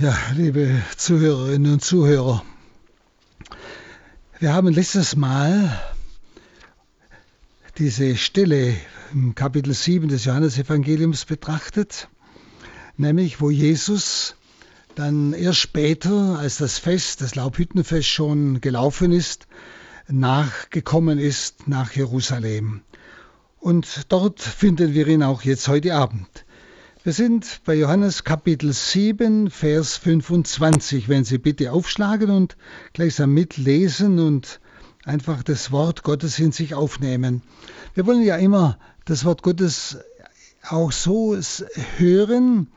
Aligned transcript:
Ja, 0.00 0.16
liebe 0.36 0.80
Zuhörerinnen 0.96 1.72
und 1.72 1.84
Zuhörer, 1.84 2.44
wir 4.38 4.52
haben 4.52 4.68
letztes 4.68 5.16
Mal 5.16 5.76
diese 7.78 8.16
Stelle 8.16 8.76
im 9.12 9.34
Kapitel 9.34 9.74
7 9.74 10.06
des 10.06 10.24
Johannesevangeliums 10.24 11.24
betrachtet, 11.24 12.08
nämlich 12.96 13.40
wo 13.40 13.50
Jesus 13.50 14.36
dann 14.94 15.32
erst 15.32 15.58
später, 15.58 16.38
als 16.38 16.58
das 16.58 16.78
Fest, 16.78 17.20
das 17.20 17.34
Laubhüttenfest 17.34 18.08
schon 18.08 18.60
gelaufen 18.60 19.10
ist, 19.10 19.48
nachgekommen 20.06 21.18
ist 21.18 21.66
nach 21.66 21.90
Jerusalem. 21.90 22.82
Und 23.58 24.12
dort 24.12 24.40
finden 24.40 24.94
wir 24.94 25.08
ihn 25.08 25.24
auch 25.24 25.42
jetzt 25.42 25.66
heute 25.66 25.96
Abend. 25.96 26.44
Wir 27.08 27.14
sind 27.14 27.62
bei 27.64 27.74
Johannes 27.74 28.22
Kapitel 28.22 28.70
7, 28.70 29.48
Vers 29.48 29.96
25. 29.96 31.08
Wenn 31.08 31.24
Sie 31.24 31.38
bitte 31.38 31.72
aufschlagen 31.72 32.28
und 32.28 32.58
gleichsam 32.92 33.32
mitlesen 33.32 34.18
und 34.18 34.60
einfach 35.06 35.42
das 35.42 35.72
Wort 35.72 36.02
Gottes 36.02 36.38
in 36.38 36.52
sich 36.52 36.74
aufnehmen. 36.74 37.40
Wir 37.94 38.04
wollen 38.04 38.24
ja 38.24 38.36
immer 38.36 38.78
das 39.06 39.24
Wort 39.24 39.42
Gottes 39.42 39.96
auch 40.68 40.92
so 40.92 41.34
hören, 41.96 42.68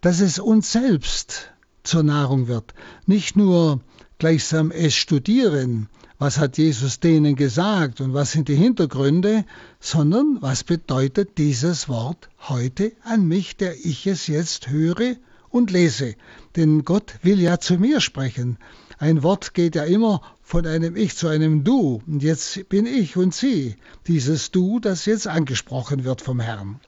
dass 0.00 0.20
es 0.20 0.38
uns 0.38 0.72
selbst 0.72 1.52
zur 1.82 2.04
Nahrung 2.04 2.48
wird. 2.48 2.72
Nicht 3.04 3.36
nur 3.36 3.82
gleichsam 4.16 4.70
es 4.70 4.94
studieren, 4.94 5.90
was 6.22 6.38
hat 6.38 6.56
Jesus 6.56 7.00
denen 7.00 7.34
gesagt 7.34 8.00
und 8.00 8.14
was 8.14 8.30
sind 8.30 8.46
die 8.46 8.54
Hintergründe, 8.54 9.44
sondern 9.80 10.38
was 10.40 10.62
bedeutet 10.62 11.36
dieses 11.36 11.88
Wort 11.88 12.28
heute 12.48 12.92
an 13.02 13.26
mich, 13.26 13.56
der 13.56 13.74
ich 13.84 14.06
es 14.06 14.28
jetzt 14.28 14.68
höre 14.68 15.16
und 15.50 15.72
lese. 15.72 16.14
Denn 16.54 16.84
Gott 16.84 17.14
will 17.22 17.40
ja 17.40 17.58
zu 17.58 17.76
mir 17.76 18.00
sprechen. 18.00 18.58
Ein 18.98 19.24
Wort 19.24 19.52
geht 19.52 19.74
ja 19.74 19.82
immer 19.82 20.22
von 20.44 20.64
einem 20.64 20.94
Ich 20.94 21.16
zu 21.16 21.26
einem 21.26 21.64
Du. 21.64 22.00
Und 22.06 22.22
jetzt 22.22 22.68
bin 22.68 22.86
ich 22.86 23.16
und 23.16 23.34
Sie, 23.34 23.74
dieses 24.06 24.52
Du, 24.52 24.78
das 24.78 25.06
jetzt 25.06 25.26
angesprochen 25.26 26.04
wird 26.04 26.20
vom 26.20 26.38
Herrn. 26.38 26.78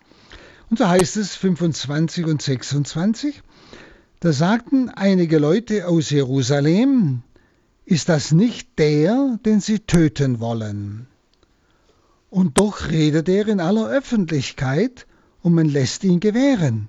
Und 0.71 0.79
so 0.79 0.87
heißt 0.87 1.17
es 1.17 1.35
25 1.35 2.27
und 2.27 2.41
26. 2.41 3.43
Da 4.21 4.33
sagten 4.33 4.91
einige 4.91 5.39
Leute 5.39 5.89
aus 5.89 6.11
Jerusalem, 6.11 7.25
ist 7.85 8.09
das 8.09 8.33
nicht 8.33 8.79
der, 8.79 9.39
den 9.45 9.61
sie 9.61 9.81
töten 9.81 10.41
wollen. 10.41 11.07
Und 12.31 12.59
doch 12.59 12.89
redet 12.89 13.29
er 13.29 13.47
in 13.49 13.61
aller 13.61 13.89
Öffentlichkeit 13.89 15.07
und 15.43 15.55
man 15.55 15.69
lässt 15.69 16.03
ihn 16.05 16.21
gewähren. 16.21 16.89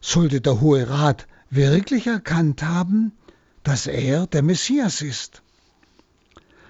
Sollte 0.00 0.40
der 0.40 0.60
Hohe 0.60 0.88
Rat 0.88 1.26
wirklich 1.50 2.06
erkannt 2.06 2.62
haben, 2.62 3.12
dass 3.62 3.86
er 3.86 4.26
der 4.26 4.42
Messias 4.42 5.00
ist. 5.00 5.42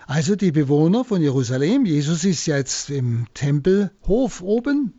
Also 0.06 0.36
die 0.36 0.52
Bewohner 0.52 1.04
von 1.04 1.20
Jerusalem, 1.20 1.84
Jesus 1.84 2.24
ist 2.24 2.46
jetzt 2.46 2.90
im 2.90 3.26
Tempelhof 3.34 4.40
oben, 4.40 4.94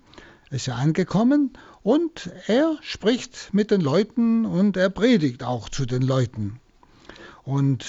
ist 0.50 0.68
ja 0.68 0.76
angekommen 0.76 1.54
und 1.82 2.30
er 2.48 2.78
spricht 2.82 3.54
mit 3.54 3.72
den 3.72 3.80
Leuten 3.80 4.46
und 4.46 4.76
er 4.76 4.90
predigt 4.90 5.44
auch 5.44 5.70
zu 5.70 5.86
den 5.86 6.02
Leuten. 6.02 6.60
Und 7.44 7.86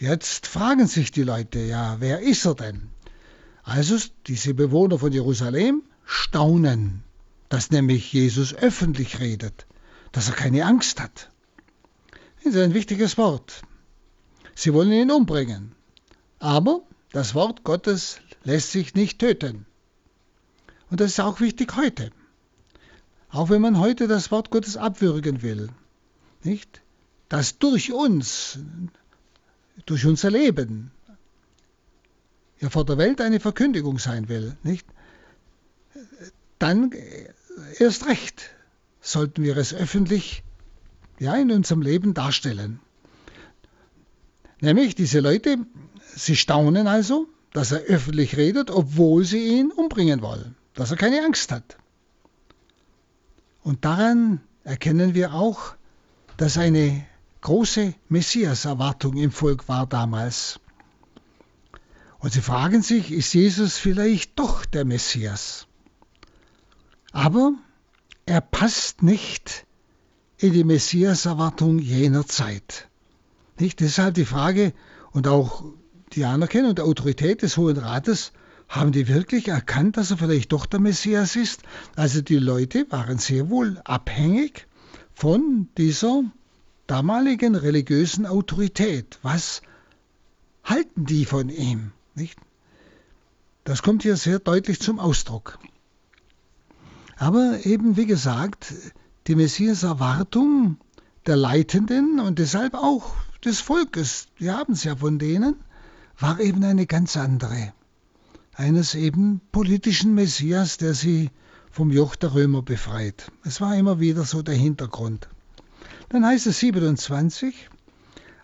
Jetzt 0.00 0.46
fragen 0.46 0.86
sich 0.86 1.12
die 1.12 1.24
Leute, 1.24 1.58
ja, 1.58 1.98
wer 2.00 2.20
ist 2.20 2.46
er 2.46 2.54
denn? 2.54 2.88
Also 3.62 3.98
diese 4.26 4.54
Bewohner 4.54 4.98
von 4.98 5.12
Jerusalem 5.12 5.82
staunen, 6.06 7.04
dass 7.50 7.70
nämlich 7.70 8.10
Jesus 8.10 8.54
öffentlich 8.54 9.20
redet, 9.20 9.66
dass 10.10 10.28
er 10.28 10.34
keine 10.34 10.64
Angst 10.64 11.02
hat. 11.02 11.30
Das 12.36 12.54
ist 12.54 12.58
ein 12.58 12.72
wichtiges 12.72 13.18
Wort. 13.18 13.60
Sie 14.54 14.72
wollen 14.72 14.90
ihn 14.90 15.10
umbringen. 15.10 15.72
Aber 16.38 16.80
das 17.12 17.34
Wort 17.34 17.62
Gottes 17.62 18.20
lässt 18.42 18.70
sich 18.72 18.94
nicht 18.94 19.18
töten. 19.18 19.66
Und 20.90 21.00
das 21.00 21.10
ist 21.10 21.20
auch 21.20 21.40
wichtig 21.40 21.76
heute. 21.76 22.10
Auch 23.28 23.50
wenn 23.50 23.60
man 23.60 23.78
heute 23.78 24.08
das 24.08 24.30
Wort 24.30 24.48
Gottes 24.48 24.78
abwürgen 24.78 25.42
will. 25.42 25.68
Nicht? 26.42 26.80
Dass 27.28 27.58
durch 27.58 27.92
uns 27.92 28.58
durch 29.86 30.06
unser 30.06 30.30
Leben 30.30 30.90
ja 32.60 32.68
vor 32.68 32.84
der 32.84 32.98
Welt 32.98 33.20
eine 33.20 33.40
Verkündigung 33.40 33.98
sein 33.98 34.28
will, 34.28 34.56
nicht? 34.62 34.86
Dann 36.58 36.92
erst 37.78 38.06
recht 38.06 38.50
sollten 39.00 39.42
wir 39.42 39.56
es 39.56 39.72
öffentlich 39.72 40.42
ja 41.18 41.34
in 41.34 41.50
unserem 41.50 41.82
Leben 41.82 42.14
darstellen. 42.14 42.80
Nämlich 44.60 44.94
diese 44.94 45.20
Leute, 45.20 45.58
sie 46.14 46.36
staunen 46.36 46.86
also, 46.86 47.28
dass 47.52 47.72
er 47.72 47.80
öffentlich 47.80 48.36
redet, 48.36 48.70
obwohl 48.70 49.24
sie 49.24 49.58
ihn 49.58 49.70
umbringen 49.70 50.20
wollen, 50.20 50.54
dass 50.74 50.90
er 50.90 50.96
keine 50.96 51.24
Angst 51.24 51.50
hat. 51.50 51.78
Und 53.62 53.84
daran 53.84 54.40
erkennen 54.64 55.14
wir 55.14 55.34
auch, 55.34 55.74
dass 56.36 56.58
eine 56.58 57.04
große 57.40 57.94
Messias-Erwartung 58.08 59.16
im 59.16 59.30
Volk 59.30 59.68
war 59.68 59.86
damals. 59.86 60.60
Und 62.18 62.32
sie 62.32 62.42
fragen 62.42 62.82
sich, 62.82 63.12
ist 63.12 63.32
Jesus 63.32 63.78
vielleicht 63.78 64.38
doch 64.38 64.64
der 64.66 64.84
Messias? 64.84 65.66
Aber 67.12 67.52
er 68.26 68.40
passt 68.40 69.02
nicht 69.02 69.64
in 70.38 70.52
die 70.52 70.64
Messias-Erwartung 70.64 71.78
jener 71.78 72.26
Zeit. 72.26 72.88
Nicht 73.58 73.80
deshalb 73.80 74.14
die 74.14 74.24
Frage 74.24 74.72
und 75.12 75.26
auch 75.26 75.64
die 76.12 76.24
Anerkennung 76.24 76.74
der 76.74 76.84
Autorität 76.84 77.42
des 77.42 77.56
Hohen 77.56 77.78
Rates, 77.78 78.32
haben 78.68 78.92
die 78.92 79.08
wirklich 79.08 79.48
erkannt, 79.48 79.96
dass 79.96 80.12
er 80.12 80.18
vielleicht 80.18 80.52
doch 80.52 80.64
der 80.64 80.78
Messias 80.78 81.34
ist? 81.34 81.62
Also 81.96 82.22
die 82.22 82.38
Leute 82.38 82.86
waren 82.90 83.18
sehr 83.18 83.50
wohl 83.50 83.80
abhängig 83.84 84.68
von 85.12 85.68
dieser 85.76 86.22
damaligen 86.90 87.54
religiösen 87.54 88.26
Autorität. 88.26 89.20
Was 89.22 89.62
halten 90.64 91.06
die 91.06 91.24
von 91.24 91.48
ihm? 91.48 91.92
Nicht? 92.16 92.36
Das 93.62 93.82
kommt 93.82 94.02
hier 94.02 94.16
sehr 94.16 94.40
deutlich 94.40 94.80
zum 94.80 94.98
Ausdruck. 94.98 95.60
Aber 97.16 97.60
eben, 97.64 97.96
wie 97.96 98.06
gesagt, 98.06 98.74
die 99.28 99.36
Messias-Erwartung 99.36 100.78
der 101.26 101.36
Leitenden 101.36 102.18
und 102.18 102.40
deshalb 102.40 102.74
auch 102.74 103.14
des 103.44 103.60
Volkes, 103.60 104.26
wir 104.38 104.56
haben 104.56 104.72
es 104.72 104.82
ja 104.82 104.96
von 104.96 105.20
denen, 105.20 105.54
war 106.18 106.40
eben 106.40 106.64
eine 106.64 106.86
ganz 106.86 107.16
andere. 107.16 107.72
Eines 108.54 108.96
eben 108.96 109.40
politischen 109.52 110.14
Messias, 110.14 110.76
der 110.76 110.94
sie 110.94 111.30
vom 111.70 111.92
Joch 111.92 112.16
der 112.16 112.34
Römer 112.34 112.62
befreit. 112.62 113.30
Es 113.44 113.60
war 113.60 113.76
immer 113.76 114.00
wieder 114.00 114.24
so 114.24 114.42
der 114.42 114.56
Hintergrund. 114.56 115.28
Dann 116.10 116.26
heißt 116.26 116.48
es 116.48 116.58
27, 116.58 117.70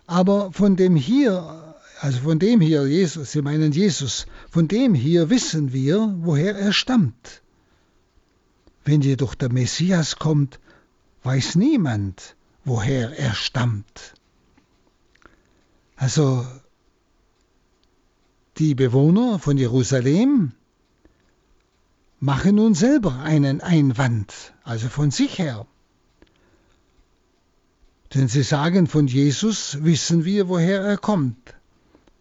aber 0.05 0.53
von 0.53 0.77
dem 0.77 0.95
hier, 0.95 1.75
also 1.99 2.19
von 2.19 2.39
dem 2.39 2.61
hier, 2.61 2.87
Jesus, 2.87 3.33
Sie 3.33 3.41
meinen 3.41 3.73
Jesus, 3.73 4.25
von 4.49 4.69
dem 4.69 4.93
hier 4.95 5.29
wissen 5.29 5.73
wir, 5.73 6.15
woher 6.19 6.55
er 6.55 6.71
stammt. 6.71 7.41
Wenn 8.85 9.01
jedoch 9.01 9.35
der 9.35 9.51
Messias 9.51 10.15
kommt, 10.15 10.61
weiß 11.23 11.55
niemand, 11.55 12.37
woher 12.63 13.19
er 13.19 13.33
stammt. 13.33 14.13
Also 15.97 16.47
die 18.59 18.75
Bewohner 18.75 19.39
von 19.39 19.57
Jerusalem 19.57 20.53
machen 22.21 22.55
nun 22.55 22.75
selber 22.75 23.19
einen 23.19 23.59
Einwand, 23.59 24.53
also 24.63 24.87
von 24.87 25.11
sich 25.11 25.37
her. 25.37 25.67
Denn 28.13 28.27
sie 28.27 28.43
sagen, 28.43 28.87
von 28.87 29.07
Jesus 29.07 29.83
wissen 29.83 30.23
wir, 30.23 30.47
woher 30.47 30.81
er 30.81 30.97
kommt. 30.97 31.55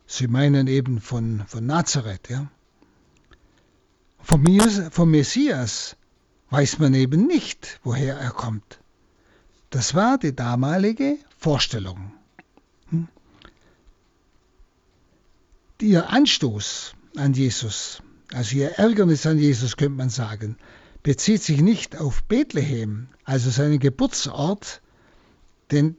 Sie 0.07 0.27
meinen 0.27 0.67
eben 0.67 1.01
von, 1.01 1.45
von 1.47 1.67
Nazareth. 1.67 2.29
Ja? 2.29 2.51
Vom, 4.19 4.45
vom 4.91 5.11
Messias 5.11 5.97
weiß 6.51 6.79
man 6.79 6.95
eben 6.95 7.27
nicht, 7.27 7.81
woher 7.83 8.17
er 8.17 8.31
kommt. 8.31 8.81
Das 9.71 9.95
war 9.95 10.19
die 10.19 10.35
damalige 10.35 11.19
Vorstellung. 11.39 12.13
Hm? 12.91 13.09
Ihr 15.81 16.09
Anstoß 16.11 16.95
an 17.17 17.35
Jesus, 17.35 18.03
also 18.33 18.57
ihr 18.57 18.79
Ärgernis 18.79 19.27
an 19.27 19.39
Jesus, 19.39 19.77
könnte 19.77 19.97
man 19.97 20.11
sagen, 20.11 20.57
bezieht 21.03 21.43
sich 21.43 21.61
nicht 21.61 21.97
auf 21.97 22.25
Bethlehem, 22.25 23.09
also 23.25 23.51
seinen 23.51 23.79
Geburtsort, 23.79 24.83
denn 25.71 25.97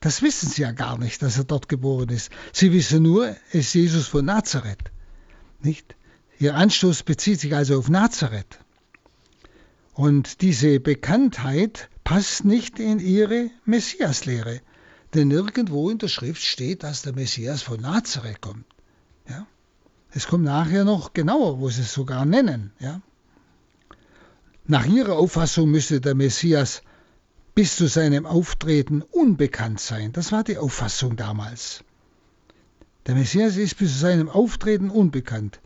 das 0.00 0.22
wissen 0.22 0.48
sie 0.48 0.62
ja 0.62 0.72
gar 0.72 0.98
nicht, 0.98 1.22
dass 1.22 1.38
er 1.38 1.44
dort 1.44 1.68
geboren 1.68 2.08
ist. 2.10 2.30
Sie 2.52 2.72
wissen 2.72 3.02
nur, 3.02 3.28
es 3.50 3.66
ist 3.66 3.74
Jesus 3.74 4.06
von 4.06 4.24
Nazareth. 4.24 4.92
Nicht? 5.60 5.96
Ihr 6.38 6.54
Anstoß 6.54 7.02
bezieht 7.02 7.40
sich 7.40 7.54
also 7.54 7.78
auf 7.78 7.88
Nazareth. 7.88 8.60
Und 9.94 10.40
diese 10.40 10.78
Bekanntheit 10.78 11.88
passt 12.04 12.44
nicht 12.44 12.78
in 12.78 13.00
ihre 13.00 13.50
Messiaslehre. 13.64 14.60
Denn 15.14 15.28
nirgendwo 15.28 15.90
in 15.90 15.98
der 15.98 16.08
Schrift 16.08 16.42
steht, 16.42 16.84
dass 16.84 17.02
der 17.02 17.14
Messias 17.14 17.62
von 17.62 17.80
Nazareth 17.80 18.40
kommt. 18.40 18.66
Ja? 19.28 19.46
Es 20.12 20.28
kommt 20.28 20.44
nachher 20.44 20.84
noch 20.84 21.12
genauer, 21.12 21.58
wo 21.58 21.68
sie 21.70 21.82
es 21.82 21.92
sogar 21.92 22.24
nennen. 22.24 22.72
Ja? 22.78 23.00
Nach 24.66 24.86
ihrer 24.86 25.16
Auffassung 25.16 25.70
müsste 25.70 26.00
der 26.00 26.14
Messias 26.14 26.82
bis 27.58 27.74
zu 27.74 27.88
seinem 27.88 28.24
Auftreten 28.24 29.02
unbekannt 29.02 29.80
sein. 29.80 30.12
Das 30.12 30.30
war 30.30 30.44
die 30.44 30.58
Auffassung 30.58 31.16
damals. 31.16 31.82
Der 33.06 33.16
Messias 33.16 33.56
ist 33.56 33.78
bis 33.78 33.94
zu 33.94 33.98
seinem 33.98 34.28
Auftreten 34.28 34.90
unbekannt. 34.90 35.58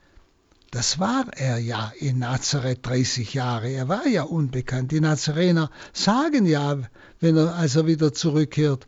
Das 0.71 0.99
war 0.99 1.27
er 1.37 1.59
ja 1.59 1.93
in 1.99 2.21
Nazareth 2.21 2.87
30 2.87 3.35
Jahre. 3.35 3.69
Er 3.69 3.89
war 3.89 4.06
ja 4.06 4.23
unbekannt. 4.23 4.91
Die 4.91 5.03
Nazarener 5.03 5.71
sagen 5.93 6.47
ja, 6.47 6.79
wenn 7.21 7.37
er, 7.37 7.56
als 7.56 7.77
er 7.77 7.87
wieder 7.87 8.15
zurückkehrt, 8.15 8.87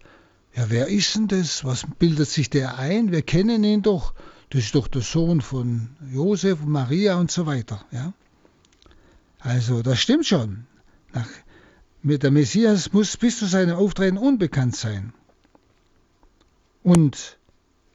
ja, 0.54 0.70
wer 0.70 0.88
ist 0.88 1.14
denn 1.14 1.28
das? 1.28 1.62
Was 1.62 1.84
bildet 1.98 2.30
sich 2.30 2.48
der 2.48 2.78
ein? 2.78 3.12
Wir 3.12 3.20
kennen 3.20 3.64
ihn 3.64 3.82
doch. 3.82 4.14
Das 4.48 4.62
ist 4.62 4.74
doch 4.74 4.88
der 4.88 5.02
Sohn 5.02 5.42
von 5.42 5.90
Josef 6.10 6.62
und 6.62 6.70
Maria 6.70 7.16
und 7.16 7.30
so 7.30 7.44
weiter. 7.44 7.84
Ja? 7.90 8.14
Also, 9.40 9.82
das 9.82 10.00
stimmt 10.00 10.24
schon. 10.24 10.64
Nach, 11.12 11.28
der 12.04 12.30
Messias 12.30 12.92
muss 12.92 13.16
bis 13.16 13.38
zu 13.38 13.46
seinem 13.46 13.76
Auftreten 13.76 14.18
unbekannt 14.18 14.76
sein. 14.76 15.14
Und 16.82 17.38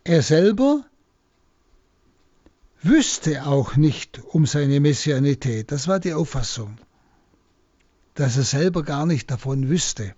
er 0.04 0.24
selber 0.24 0.84
wüsste 2.82 3.46
auch 3.46 3.76
nicht 3.76 4.20
um 4.32 4.48
seine 4.48 4.80
Messianität. 4.80 5.72
Das 5.72 5.88
war 5.88 6.00
die 6.00 6.14
Auffassung, 6.14 6.78
dass 8.16 8.36
er 8.38 8.44
selber 8.44 8.82
gar 8.82 9.06
nicht 9.06 9.30
davon 9.30 9.70
wüsste. 9.70 10.16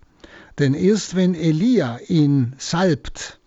Denn 0.57 0.73
erst 0.73 1.15
wenn 1.15 1.35
Elia 1.35 1.99
ihn 2.07 2.55
salbt, 2.57 3.39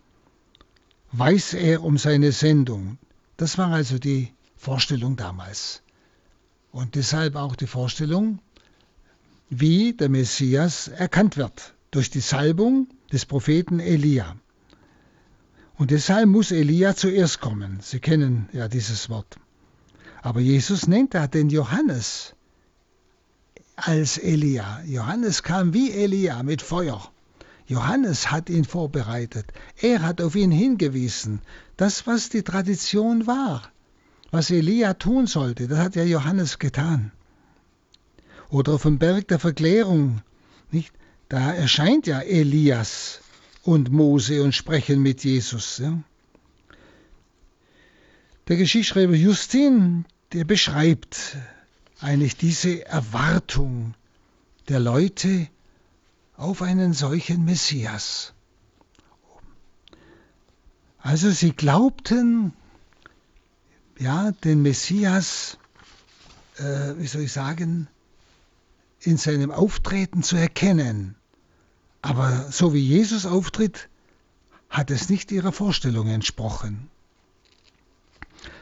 weiß 1.12 1.54
er 1.54 1.82
um 1.82 1.96
seine 1.96 2.32
Sendung. 2.32 2.98
Das 3.38 3.56
war 3.56 3.72
also 3.72 3.98
die 3.98 4.32
Vorstellung 4.56 5.16
damals. 5.16 5.82
Und 6.70 6.96
deshalb 6.96 7.36
auch 7.36 7.56
die 7.56 7.66
Vorstellung, 7.66 8.40
wie 9.50 9.92
der 9.92 10.08
Messias 10.08 10.88
erkannt 10.88 11.36
wird 11.36 11.74
durch 11.90 12.10
die 12.10 12.20
Salbung 12.20 12.88
des 13.12 13.26
Propheten 13.26 13.80
Elia. 13.80 14.36
Und 15.76 15.90
deshalb 15.90 16.28
muss 16.28 16.50
Elia 16.50 16.94
zuerst 16.94 17.40
kommen. 17.40 17.78
Sie 17.80 18.00
kennen 18.00 18.48
ja 18.52 18.68
dieses 18.68 19.10
Wort. 19.10 19.36
Aber 20.22 20.40
Jesus 20.40 20.86
nennt 20.86 21.14
da 21.14 21.26
den 21.26 21.50
Johannes 21.50 22.34
als 23.76 24.18
Elia. 24.18 24.82
Johannes 24.86 25.42
kam 25.42 25.74
wie 25.74 25.90
Elia 25.90 26.42
mit 26.42 26.62
Feuer. 26.62 27.10
Johannes 27.66 28.30
hat 28.30 28.50
ihn 28.50 28.64
vorbereitet. 28.64 29.46
Er 29.80 30.02
hat 30.02 30.20
auf 30.20 30.36
ihn 30.36 30.50
hingewiesen. 30.50 31.40
Das, 31.76 32.06
was 32.06 32.28
die 32.28 32.42
Tradition 32.42 33.26
war, 33.26 33.62
was 34.30 34.50
Elia 34.50 34.94
tun 34.94 35.26
sollte, 35.26 35.66
das 35.66 35.78
hat 35.78 35.96
ja 35.96 36.04
Johannes 36.04 36.58
getan. 36.58 37.12
Oder 38.54 38.74
auf 38.74 38.82
dem 38.82 39.00
Berg 39.00 39.26
der 39.26 39.40
Verklärung, 39.40 40.22
nicht? 40.70 40.92
Da 41.28 41.52
erscheint 41.52 42.06
ja 42.06 42.20
Elias 42.20 43.20
und 43.64 43.90
Mose 43.90 44.44
und 44.44 44.54
sprechen 44.54 45.02
mit 45.02 45.24
Jesus. 45.24 45.78
Ja. 45.78 45.98
Der 48.46 48.56
Geschichtsschreiber 48.56 49.16
Justin, 49.16 50.04
der 50.32 50.44
beschreibt 50.44 51.36
eigentlich 51.98 52.36
diese 52.36 52.86
Erwartung 52.86 53.94
der 54.68 54.78
Leute 54.78 55.48
auf 56.36 56.62
einen 56.62 56.92
solchen 56.92 57.44
Messias. 57.44 58.34
Also 60.98 61.28
sie 61.32 61.50
glaubten, 61.50 62.52
ja, 63.98 64.30
den 64.30 64.62
Messias, 64.62 65.58
äh, 66.58 66.94
wie 66.98 67.08
soll 67.08 67.22
ich 67.22 67.32
sagen, 67.32 67.88
in 69.06 69.16
seinem 69.16 69.50
Auftreten 69.50 70.22
zu 70.22 70.36
erkennen. 70.36 71.16
Aber 72.02 72.50
so 72.50 72.74
wie 72.74 72.80
Jesus 72.80 73.26
auftritt, 73.26 73.88
hat 74.68 74.90
es 74.90 75.08
nicht 75.08 75.32
ihrer 75.32 75.52
Vorstellung 75.52 76.08
entsprochen. 76.08 76.88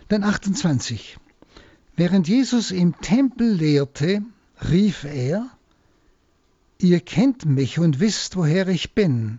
Dann 0.09 0.25
28. 0.25 1.19
Während 1.97 2.29
Jesus 2.29 2.71
im 2.71 2.99
Tempel 3.01 3.53
lehrte, 3.53 4.23
rief 4.69 5.05
er, 5.05 5.51
Ihr 6.79 7.01
kennt 7.01 7.45
mich 7.45 7.79
und 7.79 8.01
wisst, 8.01 8.37
woher 8.37 8.67
ich 8.67 8.93
bin. 8.93 9.39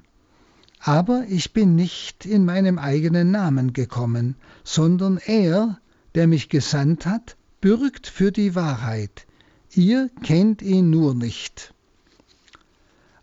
Aber 0.79 1.25
ich 1.27 1.51
bin 1.51 1.75
nicht 1.75 2.25
in 2.25 2.45
meinem 2.45 2.79
eigenen 2.79 3.31
Namen 3.31 3.73
gekommen, 3.73 4.35
sondern 4.63 5.17
er, 5.17 5.79
der 6.15 6.27
mich 6.27 6.47
gesandt 6.47 7.05
hat, 7.05 7.35
bürgt 7.59 8.07
für 8.07 8.31
die 8.31 8.55
Wahrheit. 8.55 9.25
Ihr 9.75 10.09
kennt 10.21 10.61
ihn 10.61 10.89
nur 10.89 11.15
nicht. 11.15 11.73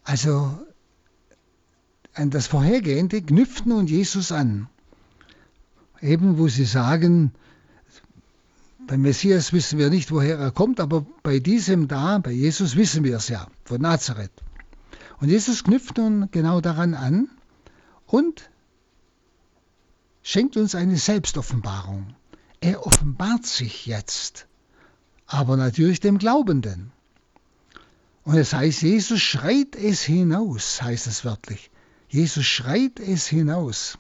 Also 0.03 0.59
an 2.15 2.31
das 2.31 2.49
Vorhergehende 2.49 3.23
knüpft 3.23 3.67
nun 3.67 3.87
Jesus 3.87 4.33
an. 4.33 4.69
Eben 6.01 6.39
wo 6.39 6.49
sie 6.49 6.65
sagen, 6.65 7.33
beim 8.87 9.03
Messias 9.03 9.53
wissen 9.53 9.79
wir 9.79 9.91
nicht, 9.91 10.11
woher 10.11 10.39
er 10.39 10.51
kommt, 10.51 10.81
aber 10.81 11.07
bei 11.23 11.39
diesem 11.39 11.87
da, 11.87 12.19
bei 12.19 12.33
Jesus 12.33 12.75
wissen 12.75 13.05
wir 13.05 13.19
es 13.19 13.29
ja, 13.29 13.47
von 13.65 13.81
Nazareth. 13.81 14.33
Und 15.21 15.29
Jesus 15.29 15.63
knüpft 15.63 15.99
nun 15.99 16.29
genau 16.33 16.61
daran 16.61 16.95
an 16.95 17.29
und 18.07 18.51
schenkt 20.23 20.57
uns 20.57 20.75
eine 20.75 20.97
Selbstoffenbarung. 20.97 22.15
Er 22.61 22.85
offenbart 22.87 23.47
sich 23.47 23.87
jetzt, 23.87 24.49
aber 25.31 25.57
natürlich 25.57 26.01
dem 26.01 26.19
Glaubenden. 26.19 26.91
Und 28.25 28.37
es 28.37 28.53
heißt, 28.53 28.83
Jesus 28.83 29.21
schreit 29.21 29.77
es 29.77 30.03
hinaus, 30.03 30.83
heißt 30.83 31.07
es 31.07 31.25
wörtlich. 31.25 31.71
Jesus 32.09 32.45
schreit 32.45 32.99
es 32.99 33.27
hinaus. 33.27 33.97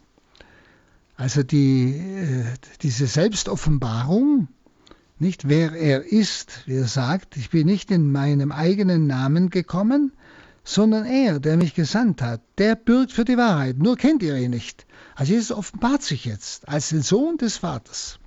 Also 1.16 1.42
die, 1.42 1.94
äh, 1.94 2.44
diese 2.82 3.06
Selbstoffenbarung, 3.06 4.48
nicht 5.18 5.48
wer 5.48 5.72
er 5.72 6.04
ist, 6.04 6.66
wie 6.66 6.76
er 6.76 6.88
sagt, 6.88 7.36
ich 7.36 7.50
bin 7.50 7.66
nicht 7.66 7.90
in 7.92 8.10
meinem 8.10 8.50
eigenen 8.50 9.06
Namen 9.06 9.50
gekommen, 9.50 10.12
sondern 10.64 11.06
er, 11.06 11.38
der 11.38 11.56
mich 11.56 11.74
gesandt 11.74 12.22
hat, 12.22 12.42
der 12.58 12.74
bürgt 12.74 13.12
für 13.12 13.24
die 13.24 13.36
Wahrheit, 13.36 13.78
nur 13.78 13.96
kennt 13.96 14.22
ihr 14.22 14.36
ihn 14.36 14.50
nicht. 14.50 14.84
Also 15.14 15.32
Jesus 15.32 15.56
offenbart 15.56 16.02
sich 16.02 16.24
jetzt 16.24 16.68
als 16.68 16.88
den 16.88 17.02
Sohn 17.02 17.36
des 17.36 17.58
Vaters. 17.58 18.18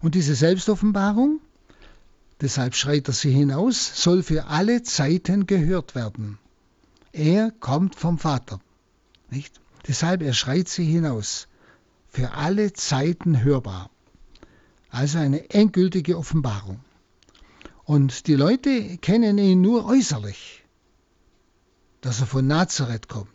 Und 0.00 0.14
diese 0.16 0.34
Selbstoffenbarung, 0.34 1.40
deshalb 2.40 2.74
schreit 2.74 3.08
er 3.08 3.14
sie 3.14 3.30
hinaus, 3.30 4.02
soll 4.02 4.22
für 4.22 4.46
alle 4.46 4.82
Zeiten 4.82 5.46
gehört 5.46 5.94
werden. 5.94 6.38
Er 7.12 7.50
kommt 7.50 7.94
vom 7.94 8.18
Vater. 8.18 8.60
Nicht? 9.30 9.60
Deshalb, 9.86 10.22
er 10.22 10.34
schreit 10.34 10.68
sie 10.68 10.84
hinaus. 10.84 11.48
Für 12.08 12.32
alle 12.32 12.72
Zeiten 12.72 13.42
hörbar. 13.42 13.90
Also 14.90 15.18
eine 15.18 15.50
endgültige 15.50 16.18
Offenbarung. 16.18 16.80
Und 17.84 18.26
die 18.26 18.34
Leute 18.34 18.98
kennen 18.98 19.38
ihn 19.38 19.60
nur 19.60 19.86
äußerlich, 19.86 20.64
dass 22.00 22.20
er 22.20 22.26
von 22.26 22.46
Nazareth 22.46 23.08
kommt. 23.08 23.28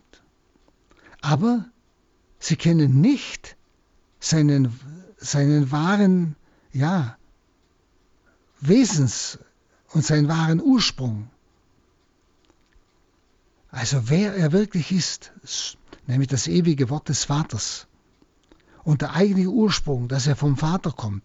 Aber 1.20 1.66
sie 2.38 2.56
kennen 2.56 3.00
nicht 3.00 3.56
seinen, 4.20 4.78
seinen 5.16 5.70
wahren, 5.72 6.36
ja, 6.72 7.16
Wesens 8.60 9.38
und 9.92 10.04
seinen 10.04 10.28
wahren 10.28 10.60
Ursprung. 10.60 11.28
Also 13.70 14.08
wer 14.08 14.34
er 14.34 14.52
wirklich 14.52 14.92
ist, 14.92 15.32
nämlich 16.06 16.28
das 16.28 16.48
ewige 16.48 16.88
Wort 16.88 17.08
des 17.08 17.24
Vaters. 17.24 17.86
Und 18.84 19.02
der 19.02 19.14
eigentliche 19.14 19.50
Ursprung, 19.50 20.08
dass 20.08 20.26
er 20.26 20.36
vom 20.36 20.56
Vater 20.56 20.92
kommt. 20.92 21.24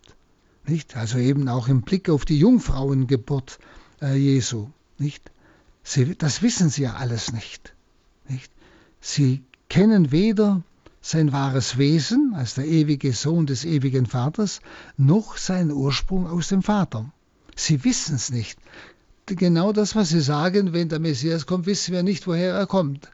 Nicht? 0.66 0.98
Also 0.98 1.18
eben 1.18 1.48
auch 1.48 1.68
im 1.68 1.82
Blick 1.82 2.10
auf 2.10 2.26
die 2.26 2.40
Jungfrauengeburt 2.40 3.60
äh, 4.02 4.16
Jesu. 4.16 4.70
Nicht? 4.98 5.32
Sie, 5.84 6.16
das 6.16 6.42
wissen 6.42 6.70
sie 6.70 6.84
ja 6.84 6.96
alles 6.96 7.32
nicht. 7.32 7.74
nicht. 8.28 8.52
Sie 9.00 9.44
kennen 9.70 10.12
weder 10.12 10.64
sein 11.02 11.32
wahres 11.32 11.78
Wesen 11.78 12.34
als 12.36 12.56
der 12.56 12.68
ewige 12.68 13.14
Sohn 13.14 13.48
des 13.48 13.66
ewigen 13.66 14.06
Vaters, 14.06 14.62
noch 14.98 15.38
seinen 15.38 15.72
Ursprung 15.72 16.28
aus 16.28 16.50
dem 16.50 16.62
Vater. 16.62 17.12
Sie 17.63 17.84
wissen 17.84 18.15
es 18.15 18.32
nicht. 18.32 18.60
Genau 19.25 19.72
das, 19.72 19.96
was 19.96 20.10
Sie 20.10 20.22
sagen, 20.22 20.74
wenn 20.74 20.89
der 20.89 21.00
Messias 21.00 21.46
kommt, 21.46 21.65
wissen 21.65 21.94
wir 21.94 22.03
nicht, 22.03 22.27
woher 22.27 22.53
er 22.53 22.68
kommt. 22.68 23.12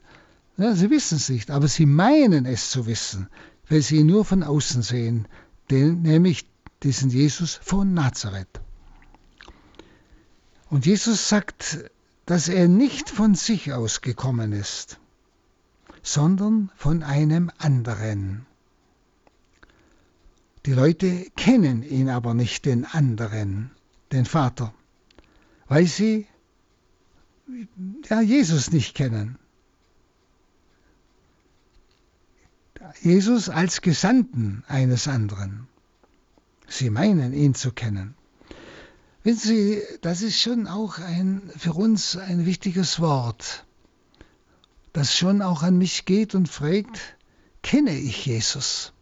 Ja, 0.57 0.73
sie 0.73 0.89
wissen 0.89 1.17
es 1.17 1.29
nicht, 1.29 1.51
aber 1.51 1.67
sie 1.67 1.85
meinen 1.85 2.45
es 2.47 2.71
zu 2.71 2.87
wissen, 2.87 3.27
weil 3.69 3.83
sie 3.83 3.97
ihn 3.97 4.07
nur 4.07 4.25
von 4.25 4.41
außen 4.41 4.81
sehen, 4.81 5.27
den, 5.69 6.01
nämlich 6.01 6.49
diesen 6.81 7.11
Jesus 7.11 7.59
von 7.61 7.93
Nazareth. 7.93 8.61
Und 10.69 10.87
Jesus 10.87 11.29
sagt 11.29 11.77
dass 12.27 12.49
er 12.49 12.67
nicht 12.67 13.09
von 13.09 13.35
sich 13.35 13.71
aus 13.71 14.01
gekommen 14.01 14.51
ist, 14.51 14.99
sondern 16.03 16.69
von 16.75 17.01
einem 17.01 17.49
anderen. 17.57 18.45
Die 20.65 20.73
Leute 20.73 21.27
kennen 21.37 21.83
ihn 21.83 22.09
aber 22.09 22.33
nicht, 22.33 22.65
den 22.65 22.83
anderen, 22.83 23.71
den 24.11 24.25
Vater, 24.25 24.73
weil 25.67 25.85
sie 25.85 26.27
ja, 28.09 28.21
Jesus 28.21 28.71
nicht 28.71 28.95
kennen. 28.95 29.37
Jesus 33.01 33.49
als 33.49 33.81
Gesandten 33.81 34.63
eines 34.67 35.07
anderen. 35.07 35.67
Sie 36.67 36.89
meinen, 36.89 37.33
ihn 37.33 37.55
zu 37.55 37.71
kennen. 37.71 38.15
Wissen 39.23 39.47
Sie, 39.47 39.81
das 40.01 40.21
ist 40.21 40.39
schon 40.39 40.67
auch 40.67 40.99
ein, 40.99 41.51
für 41.57 41.73
uns 41.73 42.15
ein 42.15 42.45
wichtiges 42.45 42.99
Wort, 42.99 43.65
das 44.93 45.15
schon 45.15 45.41
auch 45.41 45.63
an 45.63 45.77
mich 45.77 46.05
geht 46.05 46.33
und 46.33 46.47
fragt, 46.47 47.17
kenne 47.61 47.97
ich 47.97 48.25
Jesus? 48.25 48.93